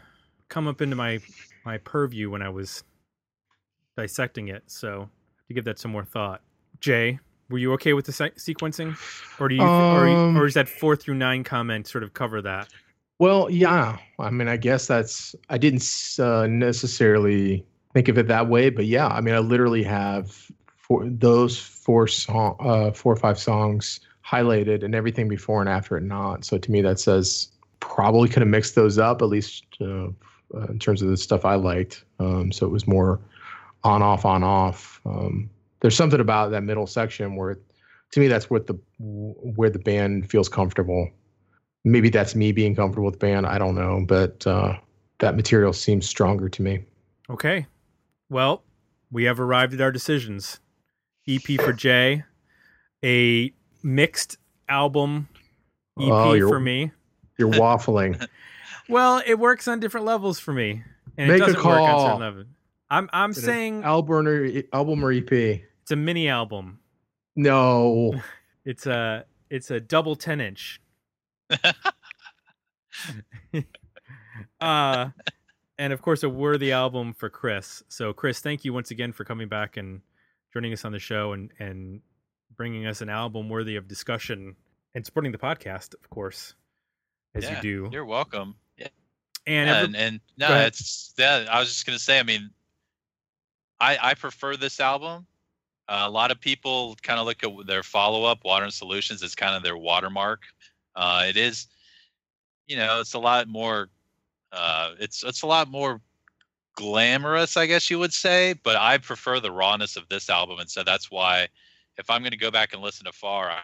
come 0.49 0.67
up 0.67 0.81
into 0.81 0.97
my 0.97 1.21
my 1.65 1.79
purview 1.79 2.31
when 2.31 2.43
I 2.43 2.49
was 2.49 2.83
dissecting 3.97 4.49
it. 4.49 4.65
So 4.67 5.09
to 5.49 5.55
give 5.55 5.65
that 5.65 5.79
some 5.79 5.91
more 5.91 6.05
thought. 6.05 6.43
Jay, 6.81 7.19
were 7.51 7.59
you 7.59 7.73
okay 7.75 7.93
with 7.93 8.07
the 8.07 8.13
se- 8.13 8.33
sequencing, 8.37 8.97
or 9.41 9.49
do 9.49 9.55
you, 9.55 9.63
or, 9.63 10.09
Um, 10.09 10.37
or 10.37 10.47
is 10.47 10.55
that 10.55 10.69
four 10.69 10.97
through 10.97 11.15
nine 11.15 11.45
comment 11.45 11.87
sort 11.87 12.05
of 12.05 12.15
cover 12.15 12.43
that? 12.43 12.69
Well, 13.19 13.51
yeah. 13.51 13.99
I 14.19 14.31
mean, 14.31 14.49
I 14.49 14.57
guess 14.57 14.87
that's. 14.87 15.35
I 15.49 15.59
didn't 15.59 15.85
uh, 16.19 16.47
necessarily 16.47 17.65
think 17.93 18.09
of 18.09 18.19
it 18.19 18.29
that 18.29 18.49
way, 18.49 18.71
but 18.71 18.87
yeah. 18.87 19.09
I 19.09 19.21
mean, 19.21 19.35
I 19.35 19.39
literally 19.39 19.83
have 19.83 20.51
four, 20.77 21.05
those 21.05 21.59
four 21.59 22.07
song, 22.07 22.57
uh, 22.61 22.93
four 22.93 23.13
or 23.13 23.17
five 23.17 23.39
songs 23.39 24.01
highlighted, 24.25 24.85
and 24.85 24.95
everything 24.95 25.29
before 25.29 25.61
and 25.61 25.69
after 25.69 25.97
it 25.97 26.05
not. 26.05 26.45
So 26.45 26.59
to 26.59 26.71
me, 26.71 26.83
that 26.83 27.01
says 27.01 27.49
probably 27.81 28.29
could 28.29 28.43
have 28.43 28.49
mixed 28.49 28.75
those 28.75 28.99
up 28.99 29.23
at 29.23 29.29
least 29.29 29.65
uh, 29.81 30.09
uh, 30.55 30.67
in 30.69 30.79
terms 30.79 31.03
of 31.03 31.09
the 31.09 31.17
stuff 31.17 31.45
I 31.45 31.55
liked. 31.55 32.05
Um, 32.21 32.53
so 32.53 32.67
it 32.67 32.71
was 32.71 32.87
more 32.87 33.21
on 33.85 34.03
off 34.03 34.25
on 34.25 34.43
off. 34.43 35.01
Um, 35.07 35.51
there's 35.81 35.97
something 35.97 36.21
about 36.21 36.51
that 36.51 36.63
middle 36.63 36.87
section 36.87 37.37
where, 37.37 37.59
to 38.13 38.21
me, 38.21 38.29
that's 38.29 38.51
what 38.51 38.67
the 38.67 38.75
where 38.99 39.71
the 39.71 39.79
band 39.79 40.31
feels 40.31 40.49
comfortable 40.49 41.11
maybe 41.85 42.11
that's 42.11 42.35
me 42.35 42.53
being 42.53 42.75
comfortable 42.75 43.07
with 43.07 43.15
the 43.15 43.27
band. 43.27 43.47
I 43.47 43.59
don't 43.59 43.75
know, 43.75 44.05
but 44.07 44.47
uh, 44.47 44.75
that 45.21 45.37
material 45.37 45.73
seems 45.73 46.07
stronger 46.07 46.49
to 46.49 46.63
me. 46.63 46.81
Okay. 47.31 47.67
Well, 48.29 48.63
we 49.11 49.25
have 49.25 49.41
arrived 49.41 49.75
at 49.75 49.81
our 49.81 49.93
decisions. 49.93 50.61
EP 51.29 51.61
for 51.61 51.73
Jay, 51.73 52.25
a 53.05 53.53
mixed 53.83 54.39
album 54.69 55.29
EP 56.01 56.09
Oh, 56.11 56.49
for 56.49 56.61
me. 56.61 56.91
You're 57.39 57.51
waffling. 57.53 58.27
Well, 58.89 59.23
it 59.27 59.39
works 59.39 59.69
on 59.69 59.79
different 59.81 60.07
levels 60.07 60.39
for 60.39 60.55
me, 60.55 60.83
and 61.19 61.29
Make 61.29 61.43
it 61.43 61.51
a 61.51 61.53
doesn't 61.53 61.65
work 61.65 61.79
on 61.81 61.89
call. 61.89 62.07
certain 62.07 62.21
levels. 62.21 62.47
I'm 62.91 63.11
I'm 63.13 63.35
saying 63.35 63.85
album 63.85 64.27
or 64.27 64.63
album 64.73 65.05
or 65.05 65.13
EP? 65.13 65.61
It's 65.89 65.93
a 65.93 65.97
mini 65.97 66.29
album. 66.29 66.81
No. 67.35 68.21
It's 68.67 68.85
a 68.87 69.25
it's 69.49 69.71
a 69.71 69.81
double 69.81 70.15
ten 70.15 70.43
inch. 70.43 70.83
uh 74.61 75.09
and 75.79 75.93
of 75.95 76.03
course 76.03 76.23
a 76.23 76.29
worthy 76.29 76.71
album 76.73 77.15
for 77.15 77.31
Chris. 77.31 77.83
So 77.89 78.13
Chris, 78.13 78.41
thank 78.41 78.67
you 78.67 78.75
once 78.75 78.91
again 78.91 79.13
for 79.13 79.25
coming 79.25 79.49
back 79.49 79.79
and 79.79 80.03
joining 80.53 80.75
us 80.75 80.85
on 80.85 80.93
the 80.93 80.99
show 80.99 81.33
and 81.33 81.51
and 81.59 82.03
bringing 82.59 82.87
us 82.87 83.01
an 83.01 83.09
album 83.09 83.49
worthy 83.49 83.77
of 83.77 83.89
discussion 83.89 84.55
and 84.95 85.07
supporting 85.07 85.33
the 85.33 85.39
podcast, 85.39 85.95
of 85.95 86.11
course, 86.11 86.55
as 87.35 87.45
Yeah, 87.45 87.57
you 87.57 87.63
do. 87.63 87.89
You're 87.91 88.05
welcome. 88.05 88.55
Yeah, 88.77 88.89
And 89.47 89.71
and 89.71 89.71
every- 89.71 89.85
and, 89.87 89.97
and 89.97 90.21
no, 90.37 90.47
ahead. 90.49 90.67
it's 90.69 91.15
that. 91.17 91.49
I 91.49 91.59
was 91.59 91.69
just 91.69 91.87
gonna 91.87 91.99
say. 91.99 92.19
I 92.19 92.23
mean, 92.23 92.51
I 93.81 93.97
I 94.11 94.13
prefer 94.15 94.57
this 94.57 94.79
album. 94.79 95.27
Uh, 95.89 96.05
a 96.07 96.11
lot 96.11 96.31
of 96.31 96.41
people 96.41 96.97
kind 97.03 97.19
of 97.19 97.27
look 97.27 97.43
at 97.43 97.67
their 97.67 97.83
follow 97.83 98.25
up, 98.25 98.45
Water 98.45 98.65
and 98.65 98.73
Solutions, 98.73 99.23
as 99.23 99.35
kind 99.35 99.55
of 99.55 99.63
their 99.63 99.77
watermark. 99.79 100.43
Uh, 100.95 101.25
it 101.27 101.37
is, 101.37 101.67
you 102.67 102.77
know, 102.77 103.01
it's 103.01 103.15
a 103.15 103.19
lot 103.19 103.49
more. 103.49 103.89
Uh, 104.53 104.93
it's 104.99 105.25
it's 105.25 105.43
a 105.43 105.47
lot 105.47 105.69
more 105.69 106.01
glamorous, 106.77 107.57
I 107.57 107.67
guess 107.67 107.91
you 107.91 107.99
would 107.99 108.13
say. 108.13 108.55
But 108.63 108.77
I 108.77 108.99
prefer 108.99 109.41
the 109.41 109.51
rawness 109.51 109.97
of 109.97 110.09
this 110.09 110.29
album, 110.29 110.59
and 110.59 110.71
so 110.71 110.85
that's 110.85 111.11
why, 111.11 111.49
if 111.97 112.11
I'm 112.11 112.21
going 112.21 112.33
to 112.33 112.39
go 112.39 112.51
back 112.51 112.73
and 112.75 112.83
listen 112.83 113.07
to 113.07 113.13
Far, 113.13 113.51
I, 113.51 113.61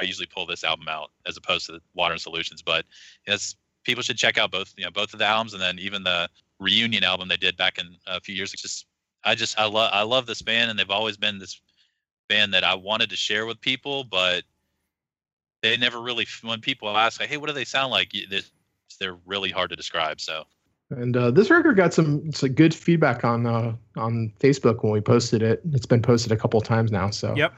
I 0.00 0.04
usually 0.04 0.26
pull 0.26 0.46
this 0.46 0.64
album 0.64 0.88
out 0.88 1.10
as 1.26 1.36
opposed 1.36 1.66
to 1.66 1.80
Water 1.94 2.14
and 2.14 2.20
Solutions. 2.20 2.62
But 2.62 2.84
it's 3.26 3.54
people 3.84 4.02
should 4.02 4.18
check 4.18 4.38
out 4.38 4.50
both 4.50 4.74
you 4.76 4.84
know 4.84 4.90
both 4.90 5.12
of 5.12 5.20
the 5.20 5.26
albums 5.26 5.52
and 5.52 5.62
then 5.62 5.78
even 5.78 6.02
the 6.02 6.28
reunion 6.58 7.04
album 7.04 7.28
they 7.28 7.36
did 7.36 7.56
back 7.56 7.78
in 7.78 7.96
a 8.06 8.20
few 8.20 8.34
years 8.34 8.52
It's 8.52 8.62
Just 8.62 8.86
I 9.24 9.34
just 9.34 9.58
I 9.58 9.66
love 9.66 9.90
I 9.92 10.02
love 10.02 10.26
this 10.26 10.42
band 10.42 10.70
and 10.70 10.78
they've 10.78 10.90
always 10.90 11.16
been 11.16 11.38
this 11.38 11.60
band 12.28 12.54
that 12.54 12.64
I 12.64 12.74
wanted 12.74 13.10
to 13.10 13.16
share 13.16 13.46
with 13.46 13.60
people, 13.60 14.04
but 14.04 14.44
they 15.62 15.76
never 15.76 16.00
really 16.00 16.26
when 16.42 16.60
people 16.60 16.94
ask 16.96 17.20
like, 17.20 17.28
hey, 17.28 17.36
what 17.36 17.46
do 17.46 17.52
they 17.52 17.64
sound 17.64 17.90
like? 17.90 18.12
They're, 18.30 18.40
they're 19.00 19.18
really 19.26 19.50
hard 19.50 19.70
to 19.70 19.76
describe. 19.76 20.20
So 20.20 20.44
And 20.90 21.16
uh, 21.16 21.30
this 21.30 21.50
record 21.50 21.76
got 21.76 21.94
some, 21.94 22.30
some 22.32 22.50
good 22.50 22.74
feedback 22.74 23.24
on 23.24 23.46
uh, 23.46 23.74
on 23.96 24.32
Facebook 24.40 24.82
when 24.82 24.92
we 24.92 25.00
posted 25.00 25.42
it. 25.42 25.62
It's 25.72 25.86
been 25.86 26.02
posted 26.02 26.32
a 26.32 26.36
couple 26.36 26.60
of 26.60 26.66
times 26.66 26.92
now. 26.92 27.10
So 27.10 27.34
Yep. 27.34 27.54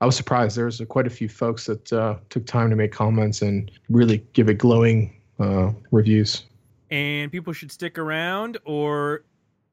I 0.00 0.06
was 0.06 0.16
surprised. 0.16 0.56
There 0.56 0.66
was 0.66 0.80
quite 0.88 1.08
a 1.08 1.10
few 1.10 1.28
folks 1.28 1.66
that 1.66 1.92
uh, 1.92 2.18
took 2.30 2.46
time 2.46 2.70
to 2.70 2.76
make 2.76 2.92
comments 2.92 3.42
and 3.42 3.68
really 3.90 4.24
give 4.32 4.48
it 4.48 4.54
glowing 4.58 5.12
uh, 5.40 5.72
reviews. 5.90 6.44
and 6.90 7.30
people 7.32 7.52
should 7.52 7.72
stick 7.72 7.98
around 7.98 8.58
or 8.64 9.24